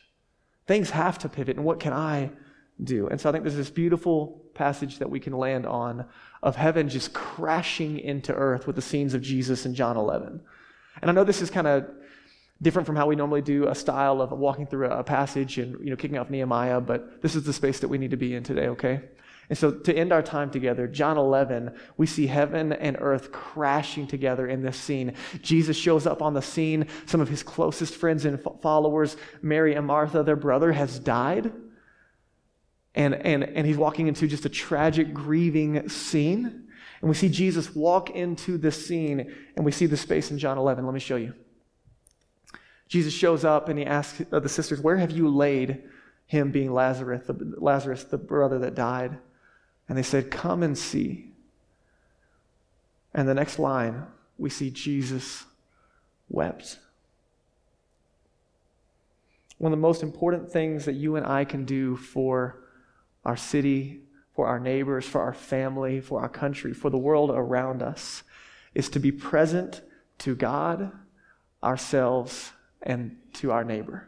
Things 0.68 0.92
have 0.92 1.18
to 1.20 1.30
pivot, 1.30 1.58
and 1.58 1.66
what 1.66 1.80
can 1.80 1.94
I 1.94 2.30
do? 2.84 3.08
And 3.08 3.20
so 3.20 3.30
I 3.30 3.32
think 3.32 3.44
there's 3.44 3.56
this 3.56 3.70
beautiful 3.70 4.42
passage 4.54 5.00
that 5.00 5.10
we 5.10 5.20
can 5.20 5.34
land 5.34 5.66
on 5.66 6.06
of 6.44 6.56
heaven 6.56 6.90
just 6.90 7.14
crashing 7.14 8.00
into 8.00 8.34
earth 8.34 8.68
with 8.68 8.76
the 8.76 8.82
scenes 8.82 9.14
of 9.14 9.22
Jesus 9.22 9.66
in 9.66 9.76
John 9.76 9.98
11. 9.98 10.42
And 11.02 11.12
I 11.12 11.14
know 11.14 11.24
this 11.24 11.42
is 11.42 11.50
kind 11.50 11.68
of 11.68 11.90
different 12.62 12.86
from 12.86 12.96
how 12.96 13.08
we 13.08 13.16
normally 13.16 13.42
do 13.42 13.68
a 13.68 13.76
style 13.76 14.22
of 14.22 14.32
walking 14.32 14.68
through 14.68 14.90
a 14.90 15.04
passage 15.04 15.58
and 15.58 15.80
you 15.84 15.90
know 15.90 15.96
kicking 15.96 16.18
off 16.18 16.30
Nehemiah, 16.30 16.82
but 16.82 17.22
this 17.22 17.36
is 17.36 17.44
the 17.44 17.54
space 17.54 17.80
that 17.80 17.88
we 17.88 17.98
need 17.98 18.12
to 18.12 18.18
be 18.18 18.36
in 18.36 18.44
today, 18.44 18.68
okay? 18.68 19.02
And 19.50 19.58
so 19.58 19.72
to 19.72 19.94
end 19.94 20.14
our 20.14 20.22
time 20.22 20.52
together, 20.52 20.88
John 20.88 21.18
11, 21.18 21.76
we 21.98 22.06
see 22.06 22.28
heaven 22.28 22.72
and 22.72 22.98
earth 23.00 23.32
crashing 23.32 24.06
together 24.06 24.48
in 24.48 24.62
this 24.62 24.78
scene. 24.78 25.16
Jesus 25.42 25.76
shows 25.76 26.06
up 26.06 26.22
on 26.22 26.36
the 26.36 26.42
scene. 26.42 26.86
Some 27.08 27.20
of 27.20 27.30
his 27.30 27.42
closest 27.42 27.96
friends 27.96 28.26
and 28.26 28.40
followers, 28.62 29.18
Mary 29.42 29.74
and 29.74 29.88
Martha, 29.88 30.22
their 30.22 30.36
brother 30.36 30.72
has 30.74 31.00
died. 31.00 31.52
And, 32.96 33.14
and, 33.14 33.44
and 33.44 33.68
he's 33.68 33.78
walking 33.78 34.08
into 34.08 34.28
just 34.28 34.46
a 34.46 34.50
tragic, 34.50 35.14
grieving 35.14 35.88
scene. 35.90 36.68
And 37.02 37.10
we 37.10 37.16
see 37.16 37.30
Jesus 37.30 37.74
walk 37.76 38.10
into 38.10 38.58
this 38.58 38.86
scene, 38.86 39.34
and 39.56 39.64
we 39.64 39.72
see 39.72 39.86
the 39.86 39.98
space 39.98 40.32
in 40.32 40.38
John 40.38 40.58
11. 40.58 40.86
Let 40.86 40.94
me 40.94 41.00
show 41.00 41.16
you. 41.16 41.34
Jesus 42.90 43.14
shows 43.14 43.46
up 43.46 43.70
and 43.70 43.78
he 43.78 43.86
asks 43.86 44.22
the 44.30 44.50
sisters, 44.50 44.82
Where 44.82 44.98
have 44.98 45.12
you 45.12 45.30
laid 45.30 45.84
him, 46.26 46.52
being 46.52 46.74
Lazarus, 46.74 47.28
the, 47.28 47.56
Lazarus, 47.58 48.04
the 48.04 48.18
brother 48.18 48.60
that 48.60 48.76
died? 48.76 49.18
And 49.88 49.98
they 49.98 50.04
said, 50.04 50.32
Come 50.32 50.64
and 50.64 50.78
see. 50.78 51.32
And 53.14 53.28
the 53.28 53.34
next 53.34 53.60
line, 53.60 54.08
we 54.38 54.50
see 54.50 54.72
Jesus 54.72 55.46
wept. 56.30 56.80
One 59.60 59.72
of 59.72 59.78
the 59.78 59.82
most 59.82 60.04
important 60.04 60.52
things 60.52 60.86
that 60.86 60.94
you 60.94 61.16
and 61.16 61.26
I 61.26 61.46
can 61.46 61.66
do 61.66 61.96
for 61.96 62.64
our 63.26 63.38
city, 63.38 64.02
for 64.34 64.48
our 64.48 64.60
neighbors, 64.60 65.06
for 65.06 65.22
our 65.22 65.34
family, 65.34 66.00
for 66.00 66.22
our 66.22 66.30
country, 66.30 66.74
for 66.74 66.90
the 66.90 66.98
world 66.98 67.30
around 67.30 67.82
us 67.82 68.24
is 68.74 68.90
to 68.90 69.00
be 69.00 69.12
present 69.12 69.82
to 70.20 70.36
God, 70.36 70.92
ourselves, 71.64 72.52
and 72.82 73.18
to 73.34 73.52
our 73.52 73.64
neighbor. 73.64 74.08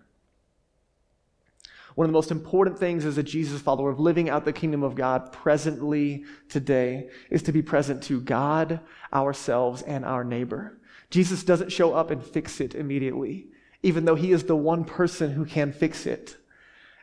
One 1.96 2.06
of 2.06 2.10
the 2.12 2.18
most 2.18 2.32
important 2.32 2.80
things 2.80 3.04
as 3.04 3.18
a 3.18 3.24
Jesus 3.24 3.62
follower 3.62 3.90
of 3.90 4.00
living 4.00 4.30
out 4.30 4.46
the 4.46 4.54
kingdom 4.54 4.84
of 4.84 4.96
God 4.96 5.34
presently 5.34 6.24
today 6.48 7.10
is 7.30 7.44
to 7.44 7.52
be 7.52 7.62
present 7.62 8.02
to 8.04 8.22
God, 8.22 8.80
ourselves, 9.14 9.82
and 9.82 10.06
our 10.06 10.24
neighbor. 10.24 10.80
Jesus 11.10 11.44
doesn't 11.44 11.72
show 11.72 11.94
up 11.94 12.10
and 12.10 12.24
fix 12.24 12.62
it 12.62 12.74
immediately, 12.74 13.48
even 13.84 14.06
though 14.06 14.16
he 14.16 14.32
is 14.32 14.46
the 14.46 14.56
one 14.56 14.86
person 14.86 15.32
who 15.32 15.44
can 15.44 15.74
fix 15.74 16.06
it. 16.06 16.38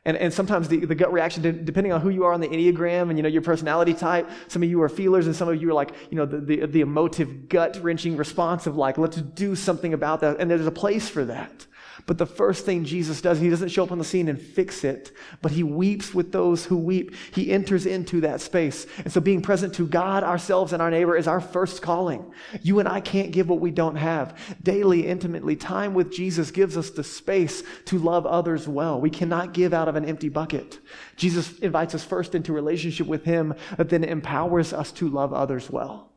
And, 0.04 0.16
and 0.16 0.32
sometimes 0.32 0.68
the, 0.68 0.84
the 0.84 0.94
gut 0.94 1.12
reaction, 1.12 1.64
depending 1.64 1.92
on 1.92 2.00
who 2.00 2.08
you 2.08 2.24
are 2.24 2.32
on 2.32 2.40
the 2.40 2.48
Enneagram 2.48 3.10
and 3.10 3.18
you 3.18 3.22
know 3.22 3.28
your 3.28 3.42
personality 3.42 3.94
type, 3.94 4.30
some 4.46 4.62
of 4.62 4.68
you 4.70 4.80
are 4.82 4.88
feelers 4.88 5.26
and 5.26 5.34
some 5.34 5.48
of 5.48 5.60
you 5.60 5.68
are 5.70 5.74
like, 5.74 5.92
you 6.10 6.16
know, 6.16 6.24
the, 6.24 6.38
the, 6.38 6.66
the 6.66 6.80
emotive, 6.80 7.48
gut-wrenching 7.48 8.16
response 8.16 8.66
of 8.66 8.76
like, 8.76 8.96
let's 8.96 9.16
do 9.16 9.54
something 9.54 9.92
about 9.92 10.20
that. 10.20 10.38
And 10.38 10.50
there's 10.50 10.66
a 10.66 10.70
place 10.70 11.08
for 11.08 11.24
that. 11.24 11.66
But 12.08 12.16
the 12.16 12.24
first 12.24 12.64
thing 12.64 12.86
Jesus 12.86 13.20
does, 13.20 13.38
he 13.38 13.50
doesn't 13.50 13.68
show 13.68 13.84
up 13.84 13.92
on 13.92 13.98
the 13.98 14.04
scene 14.04 14.28
and 14.28 14.40
fix 14.40 14.82
it, 14.82 15.12
but 15.42 15.52
he 15.52 15.62
weeps 15.62 16.14
with 16.14 16.32
those 16.32 16.64
who 16.64 16.78
weep. 16.78 17.14
He 17.34 17.52
enters 17.52 17.84
into 17.84 18.22
that 18.22 18.40
space. 18.40 18.86
And 18.96 19.12
so 19.12 19.20
being 19.20 19.42
present 19.42 19.74
to 19.74 19.86
God, 19.86 20.24
ourselves, 20.24 20.72
and 20.72 20.80
our 20.80 20.90
neighbor 20.90 21.18
is 21.18 21.28
our 21.28 21.42
first 21.42 21.82
calling. 21.82 22.32
You 22.62 22.78
and 22.78 22.88
I 22.88 23.00
can't 23.00 23.30
give 23.30 23.50
what 23.50 23.60
we 23.60 23.70
don't 23.70 23.96
have. 23.96 24.40
Daily, 24.62 25.06
intimately, 25.06 25.54
time 25.54 25.92
with 25.92 26.10
Jesus 26.10 26.50
gives 26.50 26.78
us 26.78 26.88
the 26.88 27.04
space 27.04 27.62
to 27.84 27.98
love 27.98 28.24
others 28.24 28.66
well. 28.66 28.98
We 28.98 29.10
cannot 29.10 29.52
give 29.52 29.74
out 29.74 29.88
of 29.88 29.94
an 29.94 30.06
empty 30.06 30.30
bucket. 30.30 30.78
Jesus 31.16 31.58
invites 31.58 31.94
us 31.94 32.04
first 32.04 32.34
into 32.34 32.54
relationship 32.54 33.06
with 33.06 33.24
him, 33.24 33.54
but 33.76 33.90
then 33.90 34.02
empowers 34.02 34.72
us 34.72 34.92
to 34.92 35.10
love 35.10 35.34
others 35.34 35.68
well. 35.68 36.10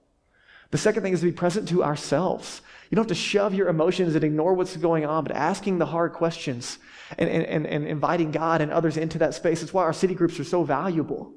The 0.69 0.77
second 0.77 1.03
thing 1.03 1.11
is 1.11 1.19
to 1.19 1.25
be 1.25 1.33
present 1.33 1.67
to 1.67 1.83
ourselves. 1.83 2.61
You 2.91 2.97
don't 2.97 3.05
have 3.05 3.17
to 3.17 3.23
shove 3.23 3.53
your 3.53 3.69
emotions 3.69 4.15
and 4.15 4.23
ignore 4.23 4.53
what's 4.53 4.75
going 4.75 5.05
on, 5.05 5.23
but 5.23 5.33
asking 5.33 5.77
the 5.77 5.85
hard 5.85 6.11
questions 6.11 6.77
and, 7.17 7.29
and, 7.29 7.65
and 7.65 7.87
inviting 7.87 8.31
God 8.31 8.59
and 8.59 8.69
others 8.69 8.97
into 8.97 9.17
that 9.19 9.33
space. 9.33 9.61
That's 9.61 9.73
why 9.73 9.83
our 9.83 9.93
city 9.93 10.13
groups 10.13 10.37
are 10.41 10.43
so 10.43 10.65
valuable, 10.65 11.31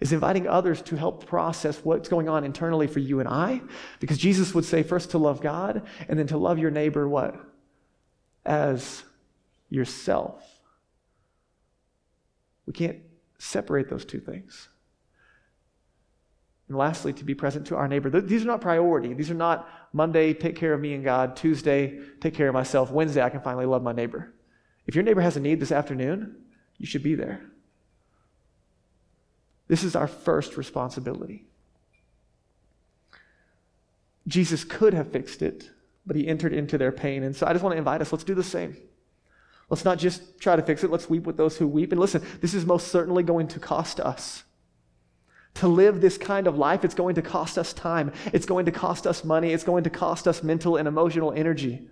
is 0.00 0.12
inviting 0.12 0.46
others 0.46 0.82
to 0.82 0.96
help 0.96 1.24
process 1.24 1.80
what's 1.82 2.10
going 2.10 2.28
on 2.28 2.44
internally 2.44 2.86
for 2.86 2.98
you 2.98 3.18
and 3.18 3.28
I. 3.28 3.62
Because 3.98 4.18
Jesus 4.18 4.54
would 4.54 4.66
say 4.66 4.82
first 4.82 5.12
to 5.12 5.18
love 5.18 5.40
God 5.40 5.86
and 6.06 6.18
then 6.18 6.26
to 6.26 6.36
love 6.36 6.58
your 6.58 6.70
neighbor 6.70 7.08
what? 7.08 7.34
As 8.44 9.04
yourself. 9.70 10.44
We 12.66 12.74
can't 12.74 12.98
separate 13.38 13.88
those 13.88 14.04
two 14.04 14.20
things. 14.20 14.68
And 16.68 16.78
lastly, 16.78 17.12
to 17.12 17.24
be 17.24 17.34
present 17.34 17.66
to 17.66 17.76
our 17.76 17.86
neighbor. 17.86 18.08
These 18.20 18.42
are 18.42 18.46
not 18.46 18.60
priority. 18.60 19.12
These 19.12 19.30
are 19.30 19.34
not 19.34 19.68
Monday, 19.92 20.32
take 20.32 20.56
care 20.56 20.72
of 20.72 20.80
me 20.80 20.94
and 20.94 21.04
God. 21.04 21.36
Tuesday, 21.36 22.00
take 22.20 22.34
care 22.34 22.48
of 22.48 22.54
myself. 22.54 22.90
Wednesday, 22.90 23.22
I 23.22 23.28
can 23.28 23.40
finally 23.40 23.66
love 23.66 23.82
my 23.82 23.92
neighbor. 23.92 24.32
If 24.86 24.94
your 24.94 25.04
neighbor 25.04 25.20
has 25.20 25.36
a 25.36 25.40
need 25.40 25.60
this 25.60 25.72
afternoon, 25.72 26.36
you 26.78 26.86
should 26.86 27.02
be 27.02 27.14
there. 27.14 27.40
This 29.68 29.84
is 29.84 29.96
our 29.96 30.06
first 30.06 30.56
responsibility. 30.56 31.46
Jesus 34.26 34.64
could 34.64 34.94
have 34.94 35.10
fixed 35.10 35.42
it, 35.42 35.70
but 36.06 36.16
he 36.16 36.26
entered 36.26 36.52
into 36.52 36.78
their 36.78 36.92
pain. 36.92 37.22
And 37.22 37.34
so 37.36 37.46
I 37.46 37.52
just 37.52 37.62
want 37.62 37.74
to 37.74 37.78
invite 37.78 38.00
us 38.00 38.12
let's 38.12 38.24
do 38.24 38.34
the 38.34 38.42
same. 38.42 38.76
Let's 39.68 39.84
not 39.84 39.98
just 39.98 40.38
try 40.38 40.56
to 40.56 40.62
fix 40.62 40.84
it, 40.84 40.90
let's 40.90 41.08
weep 41.08 41.24
with 41.24 41.36
those 41.36 41.56
who 41.56 41.66
weep. 41.66 41.92
And 41.92 42.00
listen, 42.00 42.22
this 42.40 42.54
is 42.54 42.66
most 42.66 42.88
certainly 42.88 43.22
going 43.22 43.48
to 43.48 43.60
cost 43.60 44.00
us. 44.00 44.43
To 45.54 45.68
live 45.68 46.00
this 46.00 46.18
kind 46.18 46.46
of 46.46 46.58
life, 46.58 46.84
it's 46.84 46.94
going 46.94 47.14
to 47.14 47.22
cost 47.22 47.58
us 47.58 47.72
time. 47.72 48.12
It's 48.32 48.46
going 48.46 48.66
to 48.66 48.72
cost 48.72 49.06
us 49.06 49.24
money. 49.24 49.52
It's 49.52 49.64
going 49.64 49.84
to 49.84 49.90
cost 49.90 50.26
us 50.26 50.42
mental 50.42 50.76
and 50.76 50.88
emotional 50.88 51.32
energy. 51.32 51.88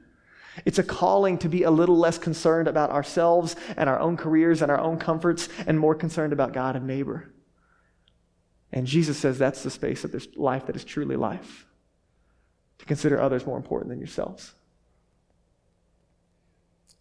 It's 0.64 0.78
a 0.78 0.82
calling 0.82 1.38
to 1.38 1.48
be 1.48 1.62
a 1.62 1.70
little 1.70 1.96
less 1.96 2.18
concerned 2.18 2.68
about 2.68 2.90
ourselves 2.90 3.56
and 3.76 3.88
our 3.88 3.98
own 3.98 4.16
careers 4.16 4.62
and 4.62 4.70
our 4.70 4.80
own 4.80 4.98
comforts 4.98 5.48
and 5.66 5.78
more 5.78 5.94
concerned 5.94 6.32
about 6.32 6.52
God 6.52 6.76
and 6.76 6.86
neighbor. 6.86 7.32
And 8.72 8.86
Jesus 8.86 9.18
says 9.18 9.38
that's 9.38 9.62
the 9.62 9.70
space 9.70 10.04
of 10.04 10.12
this 10.12 10.26
life 10.34 10.66
that 10.66 10.76
is 10.76 10.84
truly 10.84 11.16
life. 11.16 11.66
To 12.78 12.84
consider 12.86 13.20
others 13.20 13.46
more 13.46 13.56
important 13.56 13.90
than 13.90 13.98
yourselves. 13.98 14.54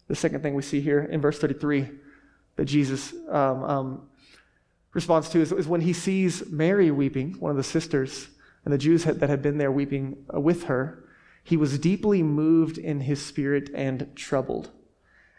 The 0.06 0.14
second 0.14 0.42
thing 0.42 0.54
we 0.54 0.62
see 0.62 0.80
here 0.80 1.02
in 1.02 1.20
verse 1.20 1.38
33 1.38 1.88
that 2.56 2.66
Jesus 2.66 3.14
um, 3.28 3.64
um, 3.64 4.08
responds 4.92 5.28
to 5.30 5.40
is, 5.40 5.52
is, 5.52 5.66
when 5.66 5.80
he 5.80 5.92
sees 5.92 6.50
Mary 6.50 6.90
weeping, 6.90 7.34
one 7.40 7.50
of 7.50 7.56
the 7.56 7.62
sisters, 7.62 8.28
and 8.64 8.72
the 8.72 8.78
Jews 8.78 9.04
had, 9.04 9.20
that 9.20 9.30
had 9.30 9.42
been 9.42 9.58
there 9.58 9.72
weeping 9.72 10.24
uh, 10.32 10.40
with 10.40 10.64
her, 10.64 11.04
he 11.42 11.56
was 11.56 11.78
deeply 11.78 12.22
moved 12.22 12.78
in 12.78 13.00
his 13.00 13.24
spirit 13.24 13.70
and 13.74 14.14
troubled. 14.14 14.70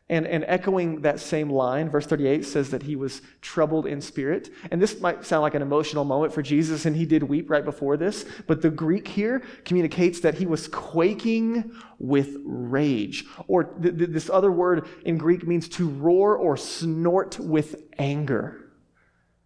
And, 0.10 0.28
and 0.28 0.44
echoing 0.48 1.02
that 1.02 1.22
same 1.22 1.50
line, 1.50 1.89
verse 1.89 2.06
38 2.06 2.44
says 2.44 2.72
that 2.72 2.84
he 2.84 2.98
was 2.98 3.22
troubled 3.42 3.86
in 3.86 4.02
spirit. 4.02 4.50
And 4.70 4.82
this 4.82 5.00
might 5.00 5.26
sound 5.26 5.44
like 5.44 5.56
an 5.56 5.62
emotional 5.62 6.04
moment 6.04 6.34
for 6.34 6.42
Jesus, 6.42 6.86
and 6.86 6.96
he 6.96 7.06
did 7.06 7.24
weep 7.24 7.50
right 7.50 7.63
before 7.63 7.96
this. 7.96 8.26
But 8.46 8.62
the 8.62 8.70
Greek 8.70 9.08
here 9.08 9.42
communicates 9.63 10.20
that 10.20 10.36
he 10.36 10.46
was 10.46 10.68
quaking 10.68 11.72
with 12.00 12.38
rage. 12.44 13.24
Or 13.48 13.63
th- 13.63 13.98
th- 13.98 14.10
this 14.10 14.30
other 14.30 14.52
word 14.52 14.88
in 15.06 15.18
Greek 15.18 15.48
means 15.48 15.70
to 15.70 15.88
roar 15.88 16.36
or 16.36 16.58
snort 16.58 17.39
with 17.39 17.78
anger. 17.98 18.62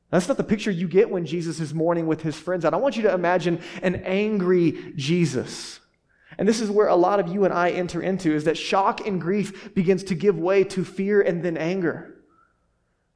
That's 0.09 0.27
not 0.27 0.37
the 0.37 0.43
picture 0.43 0.71
you 0.71 0.87
get 0.87 1.09
when 1.09 1.25
Jesus 1.25 1.59
is 1.59 1.73
mourning 1.73 2.07
with 2.07 2.21
his 2.21 2.35
friends. 2.35 2.63
I 2.63 2.69
don't 2.69 2.81
want 2.81 2.95
you 2.95 3.03
to 3.03 3.13
imagine 3.13 3.61
an 3.81 3.95
angry 4.05 4.93
Jesus. 4.95 5.79
And 6.37 6.47
this 6.47 6.61
is 6.61 6.69
where 6.69 6.87
a 6.87 6.95
lot 6.95 7.19
of 7.19 7.27
you 7.27 7.45
and 7.45 7.53
I 7.53 7.71
enter 7.71 8.01
into 8.01 8.31
is 8.31 8.45
that 8.45 8.57
shock 8.57 9.05
and 9.05 9.19
grief 9.19 9.73
begins 9.73 10.03
to 10.05 10.15
give 10.15 10.37
way 10.37 10.63
to 10.65 10.85
fear 10.85 11.21
and 11.21 11.43
then 11.43 11.57
anger. 11.57 12.13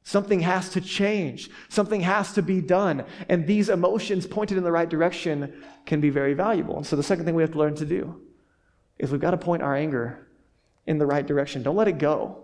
Something 0.04 0.40
has 0.40 0.70
to 0.70 0.80
change. 0.80 1.48
Something 1.68 2.00
has 2.00 2.32
to 2.32 2.42
be 2.42 2.60
done. 2.60 3.04
And 3.28 3.46
these 3.46 3.68
emotions 3.68 4.26
pointed 4.26 4.58
in 4.58 4.64
the 4.64 4.72
right 4.72 4.88
direction 4.88 5.62
can 5.86 6.00
be 6.00 6.10
very 6.10 6.34
valuable. 6.34 6.76
And 6.76 6.86
so 6.86 6.96
the 6.96 7.02
second 7.02 7.24
thing 7.24 7.34
we 7.34 7.42
have 7.42 7.52
to 7.52 7.58
learn 7.58 7.76
to 7.76 7.86
do 7.86 8.20
is 8.98 9.12
we've 9.12 9.20
got 9.20 9.30
to 9.30 9.38
point 9.38 9.62
our 9.62 9.74
anger 9.74 10.26
in 10.86 10.98
the 10.98 11.06
right 11.06 11.24
direction. 11.24 11.62
Don't 11.62 11.76
let 11.76 11.88
it 11.88 11.98
go. 11.98 12.41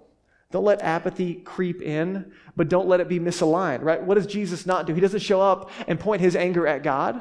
Don't 0.51 0.65
let 0.65 0.81
apathy 0.83 1.35
creep 1.35 1.83
in, 1.83 2.33
but 2.57 2.69
don't 2.69 2.89
let 2.89 3.01
it 3.01 3.09
be 3.09 3.21
misaligned, 3.21 3.83
right? 3.83 4.03
What 4.03 4.15
does 4.15 4.27
Jesus 4.27 4.65
not 4.65 4.87
do? 4.87 4.95
He 4.95 5.01
doesn't 5.01 5.21
show 5.21 5.43
up 5.43 5.71
and 5.87 6.01
point 6.01 6.23
his 6.23 6.35
anger 6.35 6.67
at 6.67 6.83
God. 6.83 7.21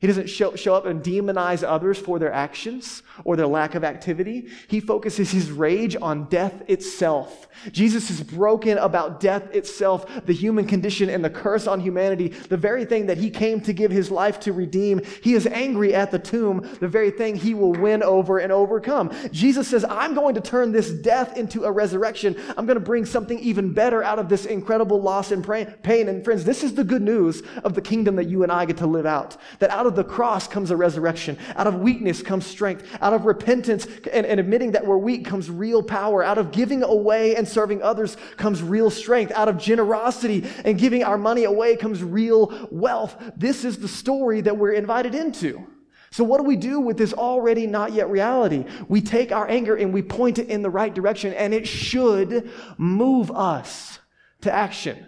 He 0.00 0.06
doesn't 0.06 0.28
show, 0.28 0.54
show 0.54 0.74
up 0.74 0.86
and 0.86 1.02
demonize 1.02 1.66
others 1.66 1.98
for 1.98 2.20
their 2.20 2.32
actions 2.32 3.02
or 3.24 3.34
their 3.34 3.48
lack 3.48 3.74
of 3.74 3.82
activity. 3.82 4.46
He 4.68 4.78
focuses 4.78 5.32
his 5.32 5.50
rage 5.50 5.96
on 6.00 6.26
death 6.26 6.62
itself. 6.68 7.48
Jesus 7.72 8.08
is 8.08 8.22
broken 8.22 8.78
about 8.78 9.18
death 9.18 9.52
itself, 9.52 10.24
the 10.24 10.32
human 10.32 10.66
condition 10.66 11.10
and 11.10 11.24
the 11.24 11.30
curse 11.30 11.66
on 11.66 11.80
humanity, 11.80 12.28
the 12.28 12.56
very 12.56 12.84
thing 12.84 13.06
that 13.06 13.18
he 13.18 13.28
came 13.28 13.60
to 13.62 13.72
give 13.72 13.90
his 13.90 14.08
life 14.08 14.38
to 14.40 14.52
redeem. 14.52 15.00
He 15.20 15.34
is 15.34 15.48
angry 15.48 15.96
at 15.96 16.12
the 16.12 16.18
tomb, 16.20 16.60
the 16.78 16.86
very 16.86 17.10
thing 17.10 17.34
he 17.34 17.54
will 17.54 17.72
win 17.72 18.04
over 18.04 18.38
and 18.38 18.52
overcome. 18.52 19.10
Jesus 19.32 19.66
says, 19.66 19.84
I'm 19.84 20.14
going 20.14 20.36
to 20.36 20.40
turn 20.40 20.70
this 20.70 20.92
death 20.92 21.36
into 21.36 21.64
a 21.64 21.72
resurrection. 21.72 22.36
I'm 22.56 22.66
going 22.66 22.78
to 22.78 22.84
bring 22.84 23.04
something 23.04 23.40
even 23.40 23.72
better 23.72 24.04
out 24.04 24.20
of 24.20 24.28
this 24.28 24.46
incredible 24.46 25.02
loss 25.02 25.32
and 25.32 25.44
pain. 25.44 26.08
And 26.08 26.24
friends, 26.24 26.44
this 26.44 26.62
is 26.62 26.74
the 26.74 26.84
good 26.84 27.02
news 27.02 27.42
of 27.64 27.74
the 27.74 27.82
kingdom 27.82 28.14
that 28.14 28.28
you 28.28 28.44
and 28.44 28.52
I 28.52 28.64
get 28.64 28.76
to 28.76 28.86
live 28.86 29.06
out. 29.06 29.36
That 29.58 29.70
out 29.70 29.87
of 29.88 29.96
the 29.96 30.04
cross 30.04 30.46
comes 30.46 30.70
a 30.70 30.76
resurrection. 30.76 31.36
Out 31.56 31.66
of 31.66 31.80
weakness 31.80 32.22
comes 32.22 32.46
strength. 32.46 32.86
Out 33.00 33.12
of 33.12 33.24
repentance 33.24 33.86
and, 34.12 34.24
and 34.24 34.38
admitting 34.38 34.72
that 34.72 34.86
we're 34.86 34.98
weak 34.98 35.24
comes 35.24 35.50
real 35.50 35.82
power. 35.82 36.22
Out 36.22 36.38
of 36.38 36.52
giving 36.52 36.84
away 36.84 37.34
and 37.34 37.48
serving 37.48 37.82
others 37.82 38.16
comes 38.36 38.62
real 38.62 38.90
strength. 38.90 39.32
Out 39.32 39.48
of 39.48 39.58
generosity 39.58 40.48
and 40.64 40.78
giving 40.78 41.02
our 41.02 41.18
money 41.18 41.44
away 41.44 41.76
comes 41.76 42.04
real 42.04 42.68
wealth. 42.70 43.16
This 43.36 43.64
is 43.64 43.78
the 43.78 43.88
story 43.88 44.40
that 44.42 44.56
we're 44.56 44.72
invited 44.72 45.14
into. 45.14 45.66
So, 46.10 46.24
what 46.24 46.38
do 46.38 46.44
we 46.44 46.56
do 46.56 46.80
with 46.80 46.96
this 46.96 47.12
already 47.12 47.66
not 47.66 47.92
yet 47.92 48.08
reality? 48.08 48.64
We 48.88 49.00
take 49.02 49.30
our 49.30 49.48
anger 49.48 49.76
and 49.76 49.92
we 49.92 50.02
point 50.02 50.38
it 50.38 50.48
in 50.48 50.62
the 50.62 50.70
right 50.70 50.94
direction, 50.94 51.34
and 51.34 51.52
it 51.52 51.66
should 51.66 52.50
move 52.78 53.30
us 53.30 53.98
to 54.40 54.52
action. 54.52 55.06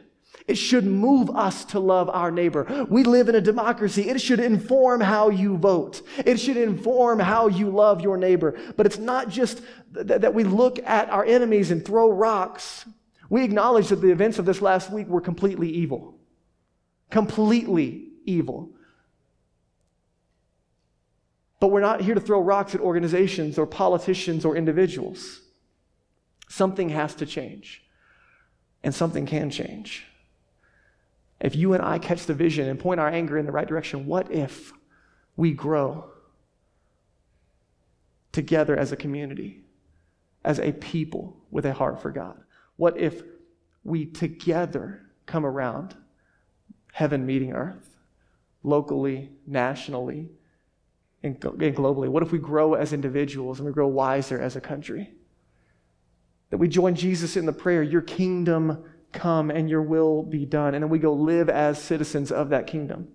It 0.51 0.57
should 0.57 0.85
move 0.85 1.31
us 1.31 1.65
to 1.67 1.79
love 1.79 2.11
our 2.11 2.33
neighbor. 2.33 2.85
We 2.89 3.05
live 3.05 3.29
in 3.29 3.37
a 3.37 3.41
democracy. 3.41 4.09
It 4.09 4.21
should 4.21 4.41
inform 4.41 5.01
how 5.01 5.29
you 5.31 5.57
vote. 5.57 6.03
It 6.27 6.41
should 6.41 6.57
inform 6.57 7.21
how 7.21 7.47
you 7.47 7.71
love 7.71 8.01
your 8.01 8.17
neighbor. 8.17 8.59
But 8.77 8.87
it's 8.87 8.99
not 8.99 9.29
just 9.29 9.63
th- 9.95 10.09
that 10.09 10.35
we 10.35 10.43
look 10.43 10.81
at 10.81 11.09
our 11.09 11.25
enemies 11.25 11.71
and 11.71 11.85
throw 11.85 12.11
rocks. 12.11 12.85
We 13.29 13.45
acknowledge 13.45 13.91
that 13.91 14.01
the 14.01 14.11
events 14.11 14.41
of 14.41 14.45
this 14.45 14.61
last 14.61 14.91
week 14.91 15.07
were 15.07 15.21
completely 15.21 15.71
evil. 15.71 16.19
Completely 17.11 18.09
evil. 18.25 18.71
But 21.61 21.69
we're 21.69 21.81
not 21.81 22.01
here 22.01 22.17
to 22.17 22.21
throw 22.21 22.41
rocks 22.41 22.75
at 22.75 22.81
organizations 22.81 23.57
or 23.57 23.69
politicians 23.69 24.45
or 24.45 24.57
individuals. 24.57 25.43
Something 26.49 26.89
has 26.89 27.15
to 27.15 27.25
change, 27.25 27.85
and 28.83 28.93
something 28.93 29.27
can 29.27 29.51
change. 29.51 30.10
If 31.41 31.57
you 31.57 31.73
and 31.73 31.83
I 31.83 31.99
catch 31.99 32.27
the 32.27 32.35
vision 32.35 32.69
and 32.69 32.79
point 32.79 33.01
our 33.01 33.09
anger 33.09 33.39
in 33.39 33.47
the 33.47 33.53
right 33.53 33.67
direction, 33.67 34.07
what 34.07 34.31
if 34.31 34.73
we 35.37 35.53
grow 35.53 36.11
together 38.33 38.77
as 38.77 38.93
a 38.93 38.97
community, 38.97 39.63
as 40.45 40.59
a 40.59 40.73
people 40.73 41.37
with 41.51 41.65
a 41.65 41.73
heart 41.73 42.03
for 42.03 42.11
God? 42.11 42.39
What 42.77 42.99
if 42.99 43.23
we 43.85 44.05
together 44.05 45.03
come 45.27 45.47
around 45.47 45.97
heaven 46.93 47.25
meeting 47.25 47.53
earth, 47.53 47.97
locally, 48.63 49.31
nationally, 49.47 50.29
and 51.23 51.41
globally? 51.41 52.09
What 52.09 52.23
if 52.23 52.33
we 52.33 52.39
grow 52.39 52.75
as 52.75 52.93
individuals 52.93 53.59
and 53.59 53.67
we 53.67 53.73
grow 53.73 53.89
wiser 53.89 54.39
as 54.39 54.57
a 54.57 54.61
country? 54.61 55.15
That 56.51 56.59
we 56.59 56.69
join 56.69 56.95
Jesus 56.95 57.37
in 57.37 57.47
the 57.47 57.53
prayer, 57.53 57.83
Your 57.83 58.03
kingdom 58.03 58.85
come 59.13 59.51
and 59.51 59.69
your 59.69 59.83
will 59.83 60.23
be 60.23 60.45
done. 60.47 60.75
And 60.75 60.83
then 60.83 60.91
we 60.91 60.99
go 60.99 61.13
live 61.13 61.49
as 61.49 61.81
citizens 61.81 62.31
of 62.31 62.51
that 62.51 62.67
kingdom. 62.67 63.09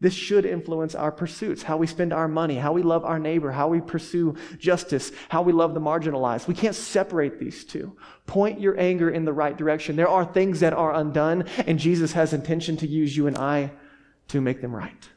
This 0.00 0.14
should 0.14 0.46
influence 0.46 0.94
our 0.94 1.10
pursuits, 1.10 1.64
how 1.64 1.76
we 1.76 1.88
spend 1.88 2.12
our 2.12 2.28
money, 2.28 2.54
how 2.54 2.72
we 2.72 2.82
love 2.82 3.04
our 3.04 3.18
neighbor, 3.18 3.50
how 3.50 3.66
we 3.66 3.80
pursue 3.80 4.36
justice, 4.56 5.10
how 5.28 5.42
we 5.42 5.52
love 5.52 5.74
the 5.74 5.80
marginalized. 5.80 6.46
We 6.46 6.54
can't 6.54 6.76
separate 6.76 7.40
these 7.40 7.64
two. 7.64 7.96
Point 8.26 8.60
your 8.60 8.78
anger 8.78 9.10
in 9.10 9.24
the 9.24 9.32
right 9.32 9.56
direction. 9.56 9.96
There 9.96 10.08
are 10.08 10.24
things 10.24 10.60
that 10.60 10.72
are 10.72 10.94
undone, 10.94 11.46
and 11.66 11.80
Jesus 11.80 12.12
has 12.12 12.32
intention 12.32 12.76
to 12.76 12.86
use 12.86 13.16
you 13.16 13.26
and 13.26 13.36
I 13.36 13.72
to 14.28 14.40
make 14.40 14.60
them 14.60 14.74
right. 14.74 15.08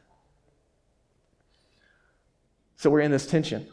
So 2.74 2.90
we're 2.90 3.00
in 3.00 3.12
this 3.12 3.26
tension. 3.26 3.68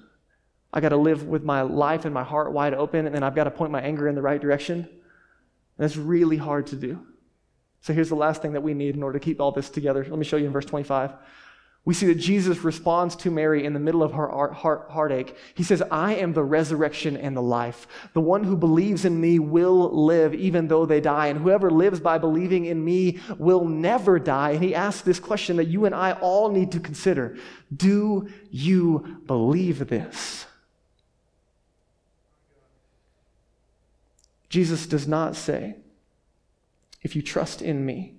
I 0.72 0.80
got 0.80 0.89
to 0.89 0.97
live 0.97 1.24
with 1.24 1.43
my 1.43 1.64
life 1.64 2.05
and 2.05 2.14
my 2.14 2.24
heart 2.24 2.51
wide 2.51 2.76
open, 2.76 3.07
and 3.07 3.16
then 3.16 3.24
I've 3.24 3.34
got 3.34 3.45
to 3.45 3.51
point 3.51 3.72
my 3.72 3.82
anger 3.82 4.07
in 4.07 4.14
the 4.14 4.22
right 4.22 4.39
direction. 4.39 4.88
That's 5.80 5.97
really 5.97 6.38
hard 6.38 6.67
to 6.67 6.75
do. 6.75 6.99
So 7.82 7.93
here's 7.93 8.09
the 8.09 8.15
last 8.15 8.41
thing 8.41 8.53
that 8.53 8.61
we 8.61 8.73
need 8.73 8.95
in 8.95 9.01
order 9.01 9.17
to 9.17 9.23
keep 9.23 9.39
all 9.39 9.51
this 9.51 9.69
together. 9.69 10.05
Let 10.07 10.19
me 10.19 10.25
show 10.25 10.38
you 10.38 10.45
in 10.45 10.51
verse 10.51 10.65
25. 10.65 11.13
We 11.86 11.93
see 11.93 12.07
that 12.07 12.15
Jesus 12.15 12.59
responds 12.59 13.15
to 13.15 13.32
Mary 13.32 13.65
in 13.65 13.71
the 13.71 13.80
middle 13.80 14.03
of 14.03 14.11
her 14.11 14.27
heart, 14.27 14.89
heartache. 14.91 15.36
He 15.55 15.63
says, 15.63 15.82
I 15.89 16.15
am 16.15 16.34
the 16.34 16.43
resurrection 16.43 17.15
and 17.15 17.36
the 17.36 17.41
life. 17.41 17.88
The 18.13 18.19
one 18.21 18.43
who 18.43 18.57
believes 18.57 19.05
in 19.05 19.19
me 19.19 19.39
will 19.39 20.05
live 20.05 20.36
even 20.36 20.67
though 20.67 20.86
they 20.86 20.99
die. 20.99 21.27
And 21.27 21.39
whoever 21.39 21.71
lives 21.71 22.01
by 22.01 22.17
believing 22.17 22.65
in 22.65 22.84
me 22.84 23.19
will 23.38 23.63
never 23.63 24.19
die. 24.19 24.51
And 24.51 24.63
he 24.63 24.75
asks 24.75 25.01
this 25.01 25.21
question 25.21 25.55
that 25.55 25.69
you 25.69 25.86
and 25.86 25.95
I 25.95 26.11
all 26.11 26.51
need 26.51 26.73
to 26.73 26.82
consider 26.82 27.38
Do 27.73 28.30
you 28.51 29.21
believe 29.25 29.88
this? 29.88 30.45
Jesus 34.49 34.87
does 34.87 35.07
not 35.07 35.35
say, 35.35 35.75
if 37.01 37.15
you 37.15 37.21
trust 37.21 37.61
in 37.61 37.85
me, 37.85 38.15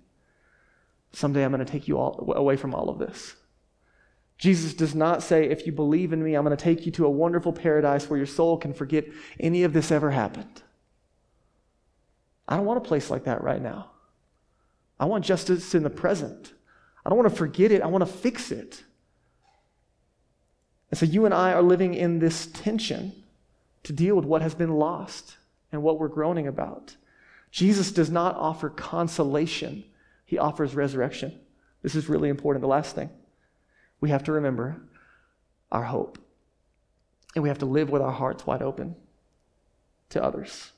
someday 1.12 1.44
I'm 1.44 1.52
going 1.52 1.64
to 1.64 1.70
take 1.70 1.88
you 1.88 1.98
all, 1.98 2.32
away 2.36 2.56
from 2.56 2.74
all 2.74 2.88
of 2.88 2.98
this. 2.98 3.34
Jesus 4.38 4.72
does 4.72 4.94
not 4.94 5.22
say, 5.22 5.44
if 5.50 5.66
you 5.66 5.72
believe 5.72 6.12
in 6.12 6.22
me, 6.22 6.34
I'm 6.34 6.44
going 6.44 6.56
to 6.56 6.64
take 6.64 6.86
you 6.86 6.92
to 6.92 7.04
a 7.04 7.10
wonderful 7.10 7.52
paradise 7.52 8.08
where 8.08 8.16
your 8.16 8.26
soul 8.26 8.56
can 8.56 8.72
forget 8.72 9.04
any 9.38 9.64
of 9.64 9.74
this 9.74 9.92
ever 9.92 10.10
happened. 10.10 10.62
I 12.48 12.56
don't 12.56 12.64
want 12.64 12.78
a 12.78 12.88
place 12.88 13.10
like 13.10 13.24
that 13.24 13.44
right 13.44 13.60
now. 13.60 13.90
I 14.98 15.04
want 15.04 15.24
justice 15.24 15.74
in 15.74 15.82
the 15.82 15.90
present. 15.90 16.52
I 17.04 17.10
don't 17.10 17.18
want 17.18 17.30
to 17.30 17.36
forget 17.36 17.70
it, 17.70 17.82
I 17.82 17.86
want 17.86 18.06
to 18.06 18.12
fix 18.12 18.50
it. 18.50 18.82
And 20.90 20.98
so 20.98 21.06
you 21.06 21.24
and 21.24 21.34
I 21.34 21.52
are 21.52 21.62
living 21.62 21.94
in 21.94 22.18
this 22.18 22.46
tension 22.46 23.12
to 23.82 23.92
deal 23.92 24.16
with 24.16 24.24
what 24.24 24.42
has 24.42 24.54
been 24.54 24.74
lost 24.74 25.36
and 25.72 25.82
what 25.82 25.98
we're 25.98 26.08
groaning 26.08 26.46
about. 26.46 26.96
Jesus 27.50 27.92
does 27.92 28.10
not 28.10 28.36
offer 28.36 28.70
consolation, 28.70 29.84
he 30.24 30.38
offers 30.38 30.74
resurrection. 30.74 31.38
This 31.82 31.94
is 31.94 32.08
really 32.08 32.28
important. 32.28 32.60
The 32.60 32.68
last 32.68 32.94
thing 32.94 33.10
we 34.00 34.10
have 34.10 34.24
to 34.24 34.32
remember 34.32 34.80
our 35.70 35.84
hope. 35.84 36.18
And 37.34 37.42
we 37.42 37.48
have 37.48 37.58
to 37.58 37.66
live 37.66 37.90
with 37.90 38.02
our 38.02 38.12
hearts 38.12 38.46
wide 38.46 38.62
open 38.62 38.96
to 40.10 40.22
others. 40.22 40.72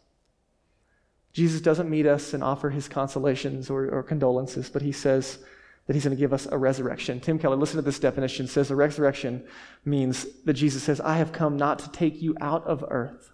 Jesus 1.33 1.63
doesn't 1.63 1.89
meet 1.89 2.07
us 2.07 2.35
and 2.35 2.45
offer 2.45 2.69
his 2.69 2.89
consolations 2.89 3.71
or, 3.71 3.89
or 3.89 4.03
condolences, 4.03 4.69
but 4.69 4.83
he 4.83 4.93
says 4.93 5.39
that 5.87 5.95
he's 5.95 6.05
going 6.05 6.15
to 6.17 6.21
give 6.21 6.35
us 6.35 6.47
a 6.47 6.59
resurrection. 6.59 7.21
Tim 7.21 7.39
Keller, 7.39 7.57
listen 7.57 7.77
to 7.77 7.83
this 7.83 7.99
definition, 7.99 8.47
says 8.47 8.71
a 8.71 8.77
resurrection 8.77 9.45
means 9.85 10.27
that 10.45 10.53
Jesus 10.53 10.83
says, 10.83 11.01
I 11.01 11.17
have 11.17 11.33
come 11.33 11.57
not 11.57 11.79
to 11.81 11.91
take 11.91 12.21
you 12.21 12.37
out 12.41 12.65
of 12.67 12.85
earth 12.89 13.31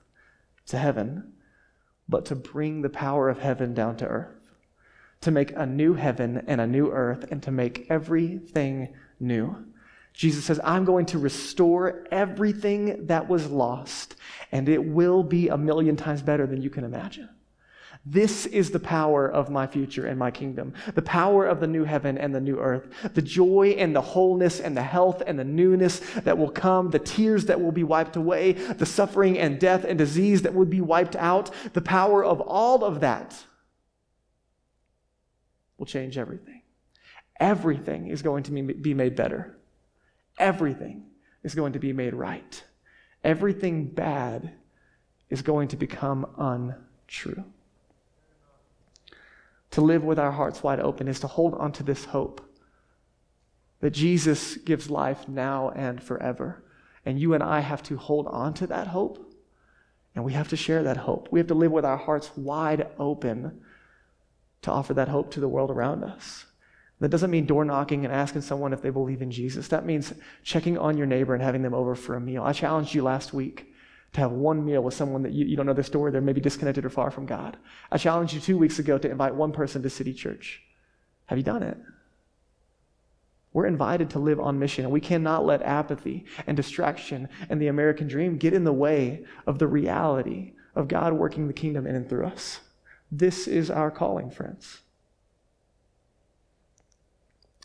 to 0.67 0.79
heaven, 0.79 1.33
but 2.09 2.25
to 2.27 2.35
bring 2.35 2.83
the 2.83 2.89
power 2.89 3.29
of 3.29 3.39
heaven 3.39 3.75
down 3.75 3.97
to 3.99 4.07
earth, 4.07 4.35
to 5.21 5.31
make 5.31 5.53
a 5.57 5.67
new 5.67 5.95
heaven 5.95 6.45
and 6.47 6.61
a 6.61 6.67
new 6.67 6.91
earth, 6.91 7.25
and 7.31 7.43
to 7.43 7.51
make 7.51 7.87
everything 7.91 8.95
new. 9.21 9.65
Jesus 10.13 10.45
says, 10.45 10.61
I'm 10.65 10.85
going 10.85 11.07
to 11.07 11.19
restore 11.19 12.07
everything 12.11 13.07
that 13.07 13.29
was 13.29 13.49
lost, 13.49 14.17
and 14.51 14.69
it 14.69 14.85
will 14.85 15.23
be 15.23 15.49
a 15.49 15.57
million 15.57 15.97
times 15.97 16.23
better 16.23 16.47
than 16.47 16.63
you 16.63 16.71
can 16.71 16.85
imagine. 16.85 17.29
This 18.11 18.47
is 18.47 18.71
the 18.71 18.81
power 18.81 19.29
of 19.29 19.51
my 19.51 19.67
future 19.67 20.07
and 20.07 20.19
my 20.19 20.31
kingdom. 20.31 20.73
The 20.95 21.03
power 21.03 21.45
of 21.45 21.61
the 21.61 21.67
new 21.67 21.85
heaven 21.85 22.17
and 22.17 22.35
the 22.35 22.41
new 22.41 22.59
earth. 22.59 22.89
The 23.13 23.21
joy 23.21 23.77
and 23.77 23.95
the 23.95 24.01
wholeness 24.01 24.61
and 24.61 24.75
the 24.75 24.83
health 24.83 25.23
and 25.27 25.39
the 25.39 25.45
newness 25.45 26.01
that 26.25 26.39
will 26.39 26.51
come. 26.51 26.89
The 26.89 27.01
tears 27.01 27.45
that 27.47 27.61
will 27.61 27.73
be 27.73 27.85
wiped 27.85 28.17
away. 28.17 28.53
The 28.53 28.87
suffering 28.87 29.39
and 29.39 29.61
death 29.61 29.85
and 29.85 29.99
disease 29.99 30.41
that 30.43 30.55
would 30.55 30.71
be 30.71 30.81
wiped 30.81 31.17
out. 31.17 31.51
The 31.75 31.83
power 31.83 32.25
of 32.25 32.41
all 32.41 32.83
of 32.83 33.01
that 33.01 33.45
will 35.77 35.87
change 35.87 36.17
everything. 36.17 36.63
Everything 37.39 38.07
is 38.09 38.23
going 38.23 38.45
to 38.45 38.53
be 38.53 38.95
made 38.95 39.17
better. 39.17 39.59
Everything 40.39 41.05
is 41.43 41.55
going 41.55 41.75
to 41.75 41.79
be 41.79 41.93
made 41.93 42.15
right. 42.15 42.65
Everything 43.23 43.87
bad 43.87 44.55
is 45.29 45.43
going 45.43 45.69
to 45.69 45.77
become 45.77 46.27
untrue. 46.39 47.45
To 49.73 49.81
live 49.81 50.05
with 50.05 50.19
our 50.19 50.33
hearts 50.33 50.63
wide 50.63 50.81
open 50.81 51.09
is 51.09 51.21
to 51.21 51.27
hold 51.27 51.55
on 51.55 51.73
to 51.73 51.83
this 51.83 52.07
hope 52.07 52.41
that 53.81 53.91
Jesus 53.91 54.57
gives 54.57 54.91
life 54.91 55.29
now 55.29 55.71
and 55.71 56.03
forever. 56.03 56.65
And 57.05 57.19
you 57.19 57.35
and 57.35 57.43
I 57.43 57.61
have 57.61 57.83
to 57.85 57.97
hold 57.97 58.27
on 58.27 58.55
to 58.55 58.67
that 58.67 58.89
hope, 58.89 59.33
and 60.15 60.25
we 60.25 60.33
have 60.33 60.49
to 60.49 60.57
share 60.57 60.83
that 60.83 60.97
hope. 60.97 61.29
We 61.31 61.39
have 61.39 61.47
to 61.49 61.55
live 61.55 61.73
with 61.73 61.85
our 61.85 61.97
hearts 61.97 62.31
wide 62.37 62.89
open 62.99 63.61
to 64.63 64.71
offer 64.71 64.95
that 64.95 65.09
hope 65.09 65.31
to 65.33 65.41
the 65.41 65.49
world 65.49 65.71
around 65.71 66.03
us. 66.03 66.47
That 67.01 67.11
doesn't 67.11 67.31
mean 67.31 67.47
door 67.47 67.65
knocking 67.65 68.05
and 68.05 68.13
asking 68.13 68.43
someone 68.43 68.73
if 68.73 68.83
they 68.83 68.91
believe 68.91 69.23
in 69.23 69.31
Jesus. 69.31 69.69
That 69.69 69.87
means 69.87 70.13
checking 70.43 70.77
on 70.77 70.99
your 70.99 71.07
neighbor 71.07 71.35
and 71.35 71.43
having 71.43 71.63
them 71.63 71.75
over 71.75 71.95
for 71.95 72.17
a 72.17 72.21
meal. 72.21 72.43
I 72.43 72.53
challenged 72.53 72.93
you 72.93 73.03
last 73.03 73.33
week 73.33 73.68
to 74.13 74.21
have 74.21 74.33
one 74.33 74.65
meal 74.65 74.83
with 74.83 74.95
someone 74.95 75.23
that 75.23 75.33
you, 75.33 75.47
you 75.47 75.57
don't 75.57 75.67
know 75.67 75.75
their 75.75 75.85
story, 75.85 76.11
they're 76.11 76.21
maybe 76.21 76.41
disconnected 76.41 76.85
or 76.85 76.91
far 76.91 77.11
from 77.11 77.27
God. 77.27 77.57
I 77.91 77.99
challenged 77.99 78.35
you 78.35 78.41
two 78.41 78.59
weeks 78.59 78.79
ago 78.79 78.99
to 78.99 79.11
invite 79.11 79.35
one 79.35 79.53
person 79.53 79.83
to 79.83 79.91
City 79.91 80.15
Church. 80.15 80.63
Have 81.27 81.39
you 81.39 81.45
done 81.45 81.63
it? 81.63 81.77
We're 83.53 83.67
invited 83.67 84.11
to 84.11 84.19
live 84.19 84.41
on 84.41 84.59
mission, 84.59 84.85
and 84.85 84.93
we 84.93 85.01
cannot 85.01 85.45
let 85.45 85.63
apathy 85.63 86.27
and 86.47 86.57
distraction 86.57 87.29
and 87.49 87.61
the 87.61 87.69
American 87.69 88.07
dream 88.07 88.37
get 88.37 88.53
in 88.53 88.65
the 88.65 88.73
way 88.73 89.25
of 89.47 89.59
the 89.59 89.67
reality 89.67 90.53
of 90.75 90.89
God 90.89 91.13
working 91.15 91.47
the 91.47 91.53
kingdom 91.53 91.87
in 91.87 91.95
and 91.95 92.09
through 92.09 92.27
us. 92.27 92.61
This 93.11 93.49
is 93.49 93.71
our 93.71 93.91
calling, 93.91 94.31
friends. 94.31 94.81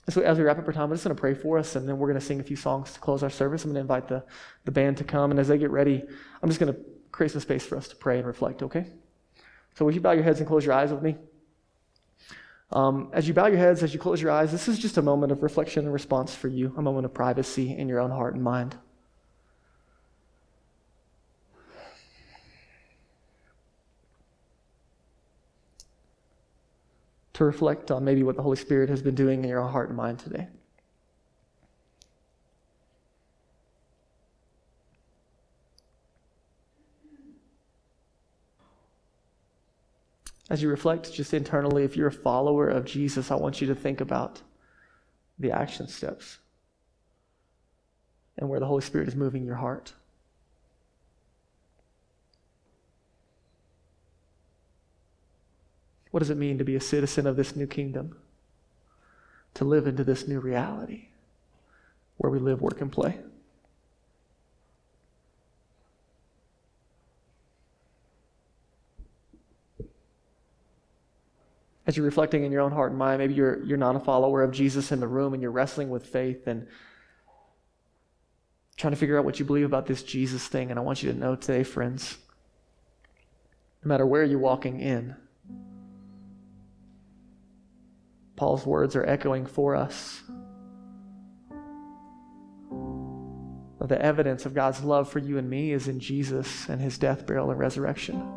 So 0.09 0.21
as 0.21 0.37
we 0.37 0.43
wrap 0.43 0.59
up 0.59 0.67
our 0.67 0.73
time, 0.73 0.83
I'm 0.83 0.91
just 0.91 1.03
going 1.05 1.15
to 1.15 1.19
pray 1.19 1.33
for 1.33 1.57
us, 1.57 1.75
and 1.75 1.87
then 1.87 1.97
we're 1.97 2.09
going 2.09 2.19
to 2.19 2.25
sing 2.25 2.39
a 2.39 2.43
few 2.43 2.57
songs 2.57 2.93
to 2.93 2.99
close 2.99 3.23
our 3.23 3.29
service. 3.29 3.63
I'm 3.63 3.69
going 3.71 3.75
to 3.75 3.81
invite 3.81 4.09
the, 4.09 4.23
the 4.65 4.71
band 4.71 4.97
to 4.97 5.03
come, 5.03 5.31
and 5.31 5.39
as 5.39 5.47
they 5.47 5.57
get 5.57 5.71
ready, 5.71 6.03
I'm 6.41 6.49
just 6.49 6.59
going 6.59 6.73
to 6.73 6.79
create 7.11 7.31
some 7.31 7.41
space 7.41 7.65
for 7.65 7.77
us 7.77 7.87
to 7.87 7.95
pray 7.95 8.17
and 8.17 8.27
reflect, 8.27 8.63
okay? 8.63 8.87
So 9.75 9.85
would 9.85 9.95
you 9.95 10.01
bow 10.01 10.11
your 10.11 10.23
heads 10.23 10.39
and 10.39 10.47
close 10.47 10.65
your 10.65 10.73
eyes 10.73 10.91
with 10.91 11.01
me? 11.01 11.15
Um, 12.71 13.11
as 13.13 13.27
you 13.27 13.33
bow 13.33 13.47
your 13.47 13.59
heads, 13.59 13.81
as 13.83 13.93
you 13.93 13.99
close 13.99 14.21
your 14.21 14.31
eyes, 14.31 14.51
this 14.51 14.67
is 14.67 14.79
just 14.79 14.97
a 14.97 15.01
moment 15.01 15.31
of 15.31 15.41
reflection 15.41 15.85
and 15.85 15.93
response 15.93 16.35
for 16.35 16.47
you, 16.47 16.73
a 16.75 16.81
moment 16.81 17.05
of 17.05 17.13
privacy 17.13 17.77
in 17.77 17.87
your 17.87 17.99
own 17.99 18.11
heart 18.11 18.33
and 18.33 18.43
mind. 18.43 18.75
To 27.34 27.45
reflect 27.45 27.91
on 27.91 28.05
maybe 28.05 28.23
what 28.23 28.36
the 28.36 28.43
Holy 28.43 28.57
Spirit 28.57 28.89
has 28.89 29.01
been 29.01 29.15
doing 29.15 29.43
in 29.43 29.49
your 29.49 29.67
heart 29.67 29.89
and 29.89 29.97
mind 29.97 30.19
today. 30.19 30.47
As 40.49 40.61
you 40.61 40.69
reflect 40.69 41.11
just 41.11 41.34
internally, 41.34 41.84
if 41.84 41.97
you're 41.97 42.09
a 42.09 42.11
follower 42.11 42.69
of 42.69 42.86
Jesus, 42.86 43.31
I 43.31 43.36
want 43.36 43.59
you 43.59 43.67
to 43.67 43.75
think 43.75 44.01
about 44.01 44.41
the 45.39 45.51
action 45.51 45.88
steps 45.88 46.38
and 48.38 48.47
where 48.49 48.59
the 48.59 48.67
Holy 48.67 48.81
Spirit 48.81 49.07
is 49.07 49.15
moving 49.15 49.45
your 49.45 49.55
heart. 49.55 49.93
What 56.14 56.20
does 56.20 56.30
it 56.30 56.38
mean 56.38 56.59
to 56.59 56.64
be 56.64 56.76
a 56.76 56.80
citizen 56.80 57.26
of 57.26 57.38
this 57.38 57.55
new 57.55 57.66
kingdom? 57.66 58.16
To 59.55 59.66
live 59.66 59.88
into 59.88 60.03
this 60.03 60.28
new 60.28 60.39
reality 60.39 61.07
where 62.18 62.32
we 62.32 62.38
live, 62.38 62.61
work, 62.61 62.82
and 62.82 62.91
play. 62.91 63.18
As 71.88 71.97
you're 71.97 72.05
reflecting 72.05 72.43
in 72.43 72.51
your 72.51 72.61
own 72.61 72.74
heart 72.74 72.91
and 72.91 72.99
mind, 72.99 73.18
maybe 73.18 73.34
you're, 73.34 73.64
you're 73.64 73.76
not 73.80 73.95
a 73.95 73.99
follower 73.99 74.43
of 74.43 74.51
Jesus 74.51 74.91
in 74.91 74.99
the 74.99 75.07
room 75.07 75.34
and 75.34 75.41
you're 75.41 75.49
wrestling 75.49 75.89
with 75.89 76.05
faith 76.05 76.45
and 76.45 76.68
trying 78.78 78.93
to 78.93 78.97
figure 78.97 79.18
out 79.18 79.26
what 79.26 79.39
you 79.39 79.45
believe 79.45 79.66
about 79.66 79.88
this 79.88 80.03
Jesus 80.03 80.45
thing. 80.45 80.70
And 80.70 80.80
I 80.80 80.84
want 80.84 81.01
you 81.01 81.11
to 81.11 81.18
know 81.18 81.36
today, 81.36 81.64
friends, 81.64 82.20
no 83.84 83.89
matter 83.89 84.05
where 84.05 84.24
you're 84.24 84.38
walking 84.38 84.80
in, 84.80 85.16
Paul's 88.36 88.65
words 88.65 88.95
are 88.95 89.05
echoing 89.05 89.45
for 89.45 89.75
us 89.75 90.23
the 93.93 94.01
evidence 94.01 94.47
of 94.47 94.55
God's 94.55 94.84
love 94.84 95.07
for 95.07 95.19
you 95.19 95.38
and 95.38 95.47
me 95.47 95.71
is 95.71 95.88
in 95.88 95.99
Jesus 95.99 96.67
and 96.67 96.81
his 96.81 96.97
death, 96.97 97.27
burial, 97.27 97.51
and 97.51 97.59
resurrection. 97.59 98.27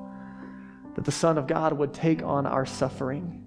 That 0.97 1.05
the 1.05 1.13
Son 1.13 1.39
of 1.39 1.47
God 1.47 1.73
would 1.73 1.95
take 1.95 2.23
on 2.23 2.47
our 2.47 2.67
suffering. 2.67 3.45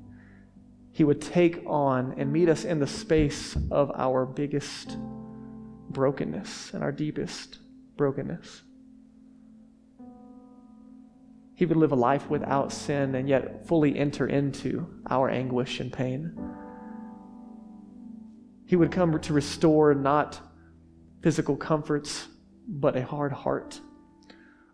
He 0.92 1.04
would 1.04 1.22
take 1.22 1.62
on 1.68 2.16
and 2.18 2.34
meet 2.34 2.50
us 2.50 2.66
in 2.66 2.80
the 2.80 2.88
space 2.88 3.56
of 3.70 3.92
our 3.96 4.26
biggest 4.26 4.98
brokenness 5.90 6.74
and 6.74 6.84
our 6.84 6.92
deepest 6.92 7.60
brokenness. 7.96 8.64
He 11.60 11.66
would 11.66 11.76
live 11.76 11.92
a 11.92 11.96
life 11.96 12.30
without 12.30 12.72
sin 12.72 13.16
and 13.16 13.28
yet 13.28 13.68
fully 13.68 14.00
enter 14.00 14.26
into 14.26 14.88
our 15.10 15.30
anguish 15.30 15.82
and 15.82 15.92
pain. 15.92 16.34
He 18.66 18.78
would 18.78 18.94
come 18.94 19.20
to 19.20 19.34
restore 19.34 19.94
not 19.94 20.40
physical 21.22 21.58
comforts, 21.58 22.30
but 22.66 22.96
a 22.96 23.04
hard 23.04 23.34
heart. 23.34 23.82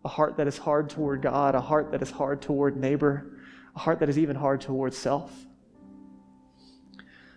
A 0.03 0.07
heart 0.07 0.37
that 0.37 0.45
is 0.45 0.59
hard 0.59 0.91
toward 0.91 1.23
God, 1.23 1.55
a 1.55 1.59
heart 1.59 1.91
that 1.91 2.03
is 2.03 2.11
hard 2.11 2.43
toward 2.43 2.77
neighbor, 2.77 3.39
a 3.75 3.79
heart 3.79 3.99
that 4.01 4.09
is 4.09 4.19
even 4.19 4.35
hard 4.35 4.61
toward 4.61 4.93
self. 4.93 5.44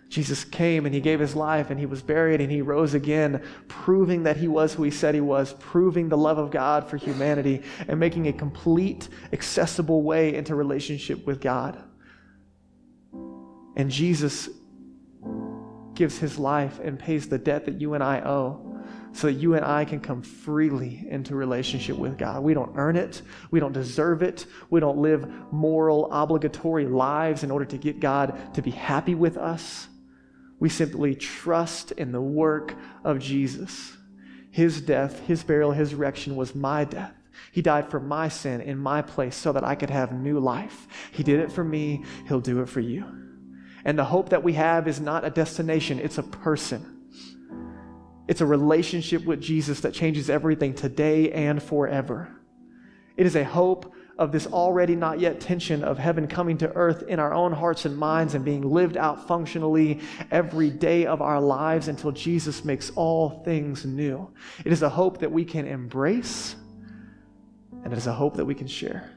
Jesus 0.09 0.43
came 0.43 0.87
and 0.87 0.93
he 0.93 1.01
gave 1.01 1.19
his 1.19 1.35
life 1.35 1.69
and 1.69 1.79
he 1.79 1.85
was 1.85 2.01
buried 2.01 2.41
and 2.41 2.51
he 2.51 2.63
rose 2.63 2.95
again, 2.95 3.43
proving 3.67 4.23
that 4.23 4.37
he 4.37 4.47
was 4.47 4.73
who 4.73 4.83
he 4.83 4.89
said 4.89 5.13
he 5.13 5.21
was, 5.21 5.53
proving 5.59 6.09
the 6.09 6.17
love 6.17 6.39
of 6.39 6.49
God 6.49 6.89
for 6.89 6.97
humanity 6.97 7.61
and 7.87 7.99
making 7.99 8.27
a 8.27 8.33
complete, 8.33 9.07
accessible 9.31 10.01
way 10.01 10.33
into 10.33 10.55
relationship 10.55 11.25
with 11.27 11.39
God. 11.39 11.81
And 13.75 13.91
Jesus 13.91 14.49
gives 15.93 16.17
his 16.17 16.39
life 16.39 16.79
and 16.79 16.97
pays 16.97 17.29
the 17.29 17.37
debt 17.37 17.65
that 17.65 17.79
you 17.79 17.93
and 17.93 18.03
I 18.03 18.21
owe 18.21 18.65
so 19.11 19.27
that 19.27 19.33
you 19.33 19.55
and 19.55 19.65
I 19.65 19.85
can 19.85 19.99
come 19.99 20.21
freely 20.21 21.05
into 21.09 21.35
relationship 21.35 21.97
with 21.97 22.17
God. 22.17 22.43
We 22.43 22.53
don't 22.53 22.71
earn 22.75 22.95
it, 22.95 23.21
we 23.51 23.59
don't 23.59 23.73
deserve 23.73 24.23
it, 24.23 24.45
we 24.69 24.79
don't 24.79 24.97
live 24.97 25.27
moral, 25.51 26.11
obligatory 26.11 26.85
lives 26.85 27.43
in 27.43 27.51
order 27.51 27.65
to 27.65 27.77
get 27.77 27.99
God 27.99 28.55
to 28.55 28.61
be 28.61 28.71
happy 28.71 29.15
with 29.15 29.37
us. 29.37 29.87
We 30.59 30.69
simply 30.69 31.15
trust 31.15 31.91
in 31.93 32.11
the 32.11 32.21
work 32.21 32.75
of 33.03 33.19
Jesus. 33.19 33.97
His 34.51 34.81
death, 34.81 35.25
his 35.25 35.43
burial, 35.43 35.71
his 35.71 35.93
resurrection 35.93 36.35
was 36.35 36.53
my 36.53 36.83
death. 36.83 37.13
He 37.51 37.61
died 37.61 37.89
for 37.89 37.99
my 37.99 38.27
sin 38.27 38.61
in 38.61 38.77
my 38.77 39.01
place 39.01 39.35
so 39.35 39.53
that 39.53 39.63
I 39.63 39.75
could 39.75 39.89
have 39.89 40.11
new 40.11 40.39
life. 40.39 40.87
He 41.11 41.23
did 41.23 41.39
it 41.39 41.51
for 41.51 41.63
me, 41.63 42.03
he'll 42.27 42.41
do 42.41 42.61
it 42.61 42.69
for 42.69 42.81
you. 42.81 43.05
And 43.85 43.97
the 43.97 44.03
hope 44.03 44.29
that 44.29 44.43
we 44.43 44.53
have 44.53 44.87
is 44.87 44.99
not 44.99 45.23
a 45.23 45.29
destination, 45.29 45.99
it's 45.99 46.17
a 46.17 46.23
person. 46.23 46.97
It's 48.27 48.41
a 48.41 48.45
relationship 48.45 49.25
with 49.25 49.41
Jesus 49.41 49.79
that 49.81 49.93
changes 49.93 50.29
everything 50.29 50.73
today 50.73 51.31
and 51.31 51.63
forever. 51.63 52.35
It 53.17 53.25
is 53.25 53.35
a 53.35 53.43
hope 53.43 53.93
of 54.19 54.33
this 54.33 54.45
already 54.47 54.97
not 54.97 55.19
yet 55.21 55.39
tension 55.39 55.81
of 55.81 55.97
heaven 55.97 56.27
coming 56.27 56.57
to 56.57 56.69
earth 56.75 57.03
in 57.07 57.19
our 57.19 57.33
own 57.33 57.53
hearts 57.53 57.85
and 57.85 57.97
minds 57.97 58.35
and 58.35 58.43
being 58.43 58.61
lived 58.61 58.97
out 58.97 59.25
functionally 59.27 60.01
every 60.29 60.69
day 60.69 61.05
of 61.05 61.21
our 61.21 61.39
lives 61.39 61.87
until 61.87 62.11
Jesus 62.11 62.65
makes 62.65 62.91
all 62.95 63.41
things 63.45 63.85
new. 63.85 64.29
It 64.65 64.73
is 64.73 64.81
a 64.81 64.89
hope 64.89 65.19
that 65.19 65.31
we 65.31 65.45
can 65.45 65.65
embrace, 65.65 66.57
and 67.83 67.93
it 67.93 67.97
is 67.97 68.07
a 68.07 68.13
hope 68.13 68.35
that 68.35 68.45
we 68.45 68.53
can 68.53 68.67
share. 68.67 69.09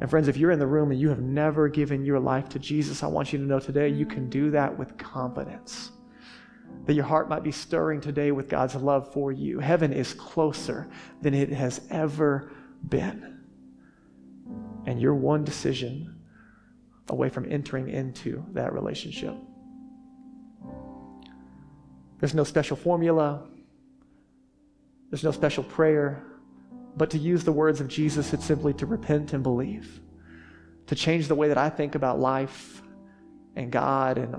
And 0.00 0.10
friends, 0.10 0.26
if 0.26 0.36
you're 0.36 0.50
in 0.50 0.58
the 0.58 0.66
room 0.66 0.90
and 0.90 1.00
you 1.00 1.08
have 1.08 1.22
never 1.22 1.68
given 1.68 2.04
your 2.04 2.18
life 2.18 2.48
to 2.50 2.58
Jesus, 2.58 3.04
I 3.04 3.06
want 3.06 3.32
you 3.32 3.38
to 3.38 3.44
know 3.44 3.60
today 3.60 3.88
you 3.88 4.06
can 4.06 4.28
do 4.28 4.50
that 4.50 4.76
with 4.76 4.98
confidence. 4.98 5.92
That 6.86 6.94
your 6.94 7.04
heart 7.04 7.28
might 7.28 7.44
be 7.44 7.52
stirring 7.52 8.00
today 8.00 8.32
with 8.32 8.48
God's 8.48 8.74
love 8.74 9.12
for 9.12 9.30
you. 9.30 9.60
Heaven 9.60 9.92
is 9.92 10.12
closer 10.14 10.88
than 11.22 11.32
it 11.32 11.50
has 11.50 11.80
ever 11.90 12.50
been. 12.88 13.33
And 14.86 15.00
you're 15.00 15.14
one 15.14 15.44
decision 15.44 16.20
away 17.08 17.28
from 17.28 17.50
entering 17.50 17.88
into 17.88 18.44
that 18.52 18.72
relationship. 18.72 19.34
There's 22.20 22.34
no 22.34 22.44
special 22.44 22.76
formula, 22.76 23.42
there's 25.10 25.24
no 25.24 25.30
special 25.30 25.64
prayer, 25.64 26.24
but 26.96 27.10
to 27.10 27.18
use 27.18 27.44
the 27.44 27.52
words 27.52 27.80
of 27.80 27.88
Jesus, 27.88 28.32
it's 28.32 28.44
simply 28.44 28.72
to 28.74 28.86
repent 28.86 29.32
and 29.32 29.42
believe, 29.42 30.00
to 30.86 30.94
change 30.94 31.28
the 31.28 31.34
way 31.34 31.48
that 31.48 31.58
I 31.58 31.68
think 31.68 31.94
about 31.94 32.20
life 32.20 32.82
and 33.56 33.70
God 33.70 34.18
and 34.18 34.36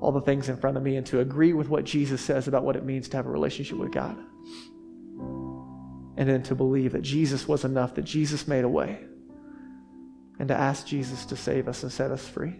all 0.00 0.12
the 0.12 0.20
things 0.20 0.48
in 0.48 0.56
front 0.56 0.76
of 0.76 0.82
me, 0.82 0.96
and 0.96 1.06
to 1.06 1.20
agree 1.20 1.52
with 1.52 1.68
what 1.68 1.84
Jesus 1.84 2.20
says 2.20 2.46
about 2.46 2.64
what 2.64 2.76
it 2.76 2.84
means 2.84 3.08
to 3.08 3.16
have 3.16 3.26
a 3.26 3.30
relationship 3.30 3.78
with 3.78 3.90
God. 3.90 4.16
And 6.16 6.28
then 6.28 6.42
to 6.44 6.54
believe 6.54 6.92
that 6.92 7.02
Jesus 7.02 7.48
was 7.48 7.64
enough, 7.64 7.94
that 7.94 8.04
Jesus 8.04 8.46
made 8.46 8.64
a 8.64 8.68
way 8.68 9.00
and 10.38 10.48
to 10.48 10.54
ask 10.54 10.86
Jesus 10.86 11.24
to 11.26 11.36
save 11.36 11.68
us 11.68 11.82
and 11.82 11.92
set 11.92 12.10
us 12.10 12.26
free. 12.26 12.56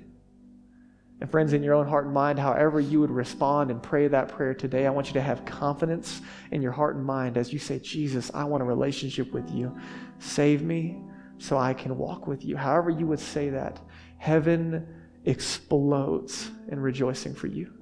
And 1.21 1.31
friends, 1.31 1.53
in 1.53 1.63
your 1.63 1.75
own 1.75 1.87
heart 1.87 2.07
and 2.07 2.15
mind, 2.15 2.39
however 2.39 2.81
you 2.81 3.01
would 3.01 3.11
respond 3.11 3.71
and 3.71 3.83
pray 3.83 4.09
that 4.09 4.29
prayer 4.29 4.53
today, 4.53 4.87
I 4.87 4.91
want 4.91 5.07
you 5.07 5.15
to 5.15 5.23
have 5.23 5.45
confidence 5.45 6.21
in 6.51 6.61
your 6.61 6.73
heart 6.73 6.97
and 6.97 7.05
mind 7.05 7.37
as 7.37 7.53
you 7.53 7.59
say, 7.59 7.79
Jesus, 7.79 8.31
I 8.35 8.45
want 8.45 8.63
a 8.63 8.67
relationship 8.67 9.33
with 9.33 9.49
you. 9.51 9.77
Save 10.19 10.63
me 10.63 11.01
so 11.39 11.57
I 11.57 11.73
can 11.73 11.97
walk 11.97 12.27
with 12.27 12.45
you. 12.45 12.57
However 12.57 12.91
you 12.91 13.07
would 13.07 13.21
say 13.21 13.51
that, 13.51 13.81
heaven 14.19 14.87
explodes 15.25 16.51
in 16.69 16.81
rejoicing 16.81 17.35
for 17.35 17.47
you. 17.47 17.73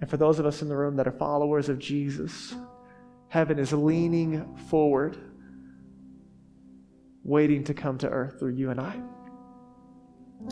And 0.00 0.08
for 0.08 0.16
those 0.16 0.38
of 0.38 0.46
us 0.46 0.62
in 0.62 0.68
the 0.68 0.76
room 0.76 0.96
that 0.96 1.06
are 1.06 1.12
followers 1.12 1.68
of 1.68 1.78
Jesus, 1.78 2.54
heaven 3.28 3.58
is 3.58 3.72
leaning 3.72 4.56
forward, 4.68 5.18
waiting 7.24 7.64
to 7.64 7.74
come 7.74 7.98
to 7.98 8.08
earth 8.08 8.38
through 8.38 8.54
you 8.54 8.70
and 8.70 8.80
I. 8.80 9.00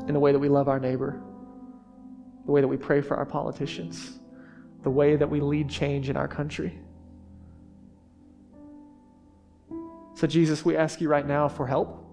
In 0.07 0.15
the 0.15 0.21
way 0.21 0.33
that 0.33 0.39
we 0.39 0.49
love 0.49 0.69
our 0.69 0.79
neighbor, 0.79 1.21
the 2.45 2.53
way 2.53 2.61
that 2.61 2.69
we 2.69 2.77
pray 2.77 3.01
for 3.01 3.17
our 3.17 3.27
politicians, 3.27 4.19
the 4.83 4.91
way 4.91 5.17
that 5.17 5.29
we 5.29 5.41
lead 5.41 5.69
change 5.69 6.09
in 6.09 6.17
our 6.17 6.29
country. 6.29 6.79
So, 10.15 10.27
Jesus, 10.27 10.65
we 10.65 10.77
ask 10.77 11.01
you 11.01 11.09
right 11.09 11.27
now 11.27 11.49
for 11.49 11.67
help 11.67 12.05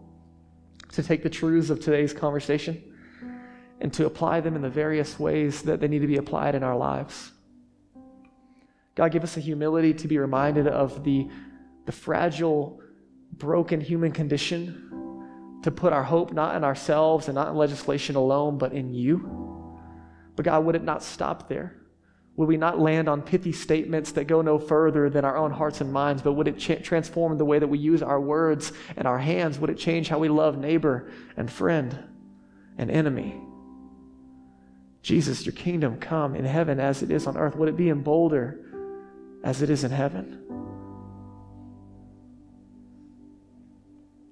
to 0.91 1.03
take 1.03 1.23
the 1.23 1.29
truths 1.29 1.69
of 1.69 1.79
today's 1.79 2.13
conversation 2.13 2.81
and 3.81 3.91
to 3.93 4.05
apply 4.05 4.41
them 4.41 4.55
in 4.55 4.61
the 4.61 4.69
various 4.69 5.19
ways 5.19 5.63
that 5.63 5.79
they 5.79 5.87
need 5.87 5.99
to 5.99 6.07
be 6.07 6.17
applied 6.17 6.55
in 6.55 6.63
our 6.63 6.77
lives. 6.77 7.31
God, 8.95 9.11
give 9.11 9.23
us 9.23 9.35
a 9.35 9.41
humility 9.41 9.93
to 9.93 10.07
be 10.07 10.17
reminded 10.17 10.67
of 10.67 11.03
the, 11.03 11.27
the 11.85 11.91
fragile, 11.91 12.79
broken 13.37 13.81
human 13.81 14.11
condition, 14.11 15.59
to 15.63 15.71
put 15.71 15.93
our 15.93 16.03
hope 16.03 16.31
not 16.31 16.55
in 16.55 16.63
ourselves 16.63 17.27
and 17.27 17.35
not 17.35 17.49
in 17.49 17.55
legislation 17.55 18.15
alone, 18.15 18.57
but 18.57 18.71
in 18.73 18.93
you. 18.93 19.79
But 20.35 20.45
God, 20.45 20.63
would 20.65 20.75
it 20.75 20.83
not 20.83 21.01
stop 21.01 21.49
there? 21.49 21.75
Would 22.35 22.47
we 22.47 22.57
not 22.57 22.79
land 22.79 23.07
on 23.07 23.21
pithy 23.21 23.53
statements 23.53 24.11
that 24.11 24.25
go 24.25 24.41
no 24.41 24.59
further 24.59 25.09
than 25.09 25.23
our 25.23 25.37
own 25.37 25.51
hearts 25.51 25.79
and 25.79 25.91
minds, 25.91 26.21
but 26.21 26.33
would 26.33 26.47
it 26.47 26.59
cha- 26.59 26.75
transform 26.75 27.37
the 27.37 27.45
way 27.45 27.59
that 27.59 27.67
we 27.67 27.77
use 27.77 28.03
our 28.03 28.19
words 28.19 28.73
and 28.97 29.07
our 29.07 29.17
hands? 29.17 29.57
Would 29.57 29.69
it 29.69 29.77
change 29.77 30.09
how 30.09 30.19
we 30.19 30.27
love 30.27 30.57
neighbor 30.57 31.09
and 31.37 31.49
friend 31.49 31.97
and 32.77 32.91
enemy? 32.91 33.41
Jesus, 35.01 35.45
your 35.45 35.53
kingdom 35.53 35.97
come 35.97 36.35
in 36.35 36.45
heaven 36.45 36.79
as 36.79 37.03
it 37.03 37.09
is 37.09 37.25
on 37.25 37.37
earth. 37.37 37.55
Would 37.55 37.69
it 37.69 37.77
be 37.77 37.89
in 37.89 38.01
Boulder 38.01 38.59
as 39.43 39.61
it 39.61 39.69
is 39.69 39.83
in 39.83 39.91
heaven? 39.91 40.41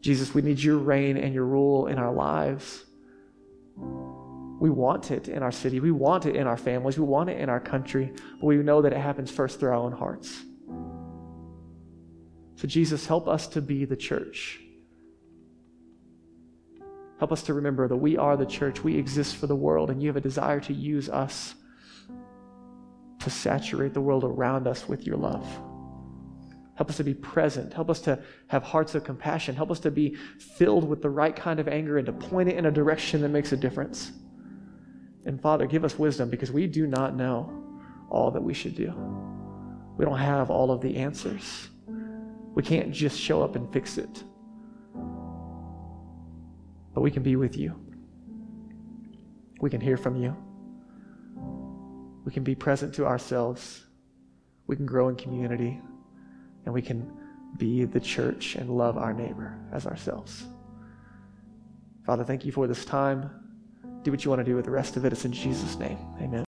Jesus, 0.03 0.33
we 0.33 0.41
need 0.41 0.61
your 0.61 0.77
reign 0.77 1.15
and 1.15 1.33
your 1.33 1.45
rule 1.45 1.87
in 1.87 1.97
our 1.97 2.11
lives. 2.11 2.83
We 3.77 4.69
want 4.69 5.11
it 5.11 5.29
in 5.29 5.41
our 5.41 5.51
city. 5.51 5.79
We 5.79 5.91
want 5.91 6.25
it 6.25 6.35
in 6.35 6.45
our 6.45 6.57
families. 6.57 6.99
We 6.99 7.05
want 7.05 7.29
it 7.29 7.39
in 7.39 7.47
our 7.47 7.61
country. 7.61 8.11
But 8.39 8.45
we 8.45 8.57
know 8.57 8.81
that 8.81 8.91
it 8.91 8.99
happens 8.99 9.31
first 9.31 9.61
through 9.61 9.69
our 9.69 9.75
own 9.75 9.93
hearts. 9.93 10.43
So, 12.57 12.67
Jesus, 12.67 13.07
help 13.07 13.29
us 13.29 13.47
to 13.47 13.61
be 13.61 13.85
the 13.85 13.95
church. 13.95 14.59
Help 17.19 17.31
us 17.31 17.43
to 17.43 17.53
remember 17.53 17.87
that 17.87 17.95
we 17.95 18.17
are 18.17 18.35
the 18.35 18.45
church. 18.45 18.83
We 18.83 18.97
exist 18.97 19.37
for 19.37 19.47
the 19.47 19.55
world, 19.55 19.89
and 19.89 20.03
you 20.03 20.09
have 20.09 20.17
a 20.17 20.21
desire 20.21 20.59
to 20.59 20.73
use 20.73 21.07
us 21.07 21.55
to 23.19 23.29
saturate 23.29 23.93
the 23.93 24.01
world 24.01 24.25
around 24.25 24.67
us 24.67 24.89
with 24.89 25.07
your 25.07 25.15
love. 25.15 25.47
Help 26.75 26.89
us 26.89 26.97
to 26.97 27.03
be 27.03 27.13
present. 27.13 27.73
Help 27.73 27.89
us 27.89 27.99
to 28.01 28.19
have 28.47 28.63
hearts 28.63 28.95
of 28.95 29.03
compassion. 29.03 29.55
Help 29.55 29.69
us 29.69 29.79
to 29.81 29.91
be 29.91 30.15
filled 30.39 30.83
with 30.87 31.01
the 31.01 31.09
right 31.09 31.35
kind 31.35 31.59
of 31.59 31.67
anger 31.67 31.97
and 31.97 32.05
to 32.07 32.13
point 32.13 32.49
it 32.49 32.57
in 32.57 32.65
a 32.65 32.71
direction 32.71 33.21
that 33.21 33.29
makes 33.29 33.51
a 33.51 33.57
difference. 33.57 34.11
And 35.25 35.39
Father, 35.39 35.67
give 35.67 35.85
us 35.85 35.97
wisdom 35.99 36.29
because 36.29 36.51
we 36.51 36.65
do 36.67 36.87
not 36.87 37.15
know 37.15 37.63
all 38.09 38.31
that 38.31 38.41
we 38.41 38.53
should 38.53 38.75
do. 38.75 38.93
We 39.97 40.05
don't 40.05 40.17
have 40.17 40.49
all 40.49 40.71
of 40.71 40.81
the 40.81 40.97
answers. 40.97 41.69
We 42.55 42.63
can't 42.63 42.91
just 42.91 43.19
show 43.19 43.43
up 43.43 43.55
and 43.55 43.71
fix 43.71 43.97
it. 43.97 44.23
But 46.93 47.01
we 47.01 47.11
can 47.11 47.23
be 47.23 47.35
with 47.35 47.55
you. 47.57 47.75
We 49.61 49.69
can 49.69 49.79
hear 49.79 49.97
from 49.97 50.15
you. 50.15 50.35
We 52.25 52.31
can 52.31 52.43
be 52.43 52.55
present 52.55 52.93
to 52.95 53.05
ourselves. 53.05 53.85
We 54.67 54.75
can 54.75 54.85
grow 54.85 55.09
in 55.09 55.15
community. 55.15 55.81
And 56.65 56.73
we 56.73 56.81
can 56.81 57.11
be 57.57 57.85
the 57.85 57.99
church 57.99 58.55
and 58.55 58.69
love 58.69 58.97
our 58.97 59.13
neighbor 59.13 59.57
as 59.71 59.85
ourselves. 59.85 60.45
Father, 62.05 62.23
thank 62.23 62.45
you 62.45 62.51
for 62.51 62.67
this 62.67 62.85
time 62.85 63.29
do 64.03 64.11
what 64.11 64.23
you 64.23 64.29
want 64.29 64.39
to 64.39 64.45
do 64.45 64.55
with 64.55 64.65
the 64.65 64.71
rest 64.71 64.97
of 64.97 65.05
it. 65.05 65.13
It's 65.13 65.25
in 65.25 65.31
Jesus' 65.31 65.77
name. 65.77 65.97
Amen. 66.21 66.43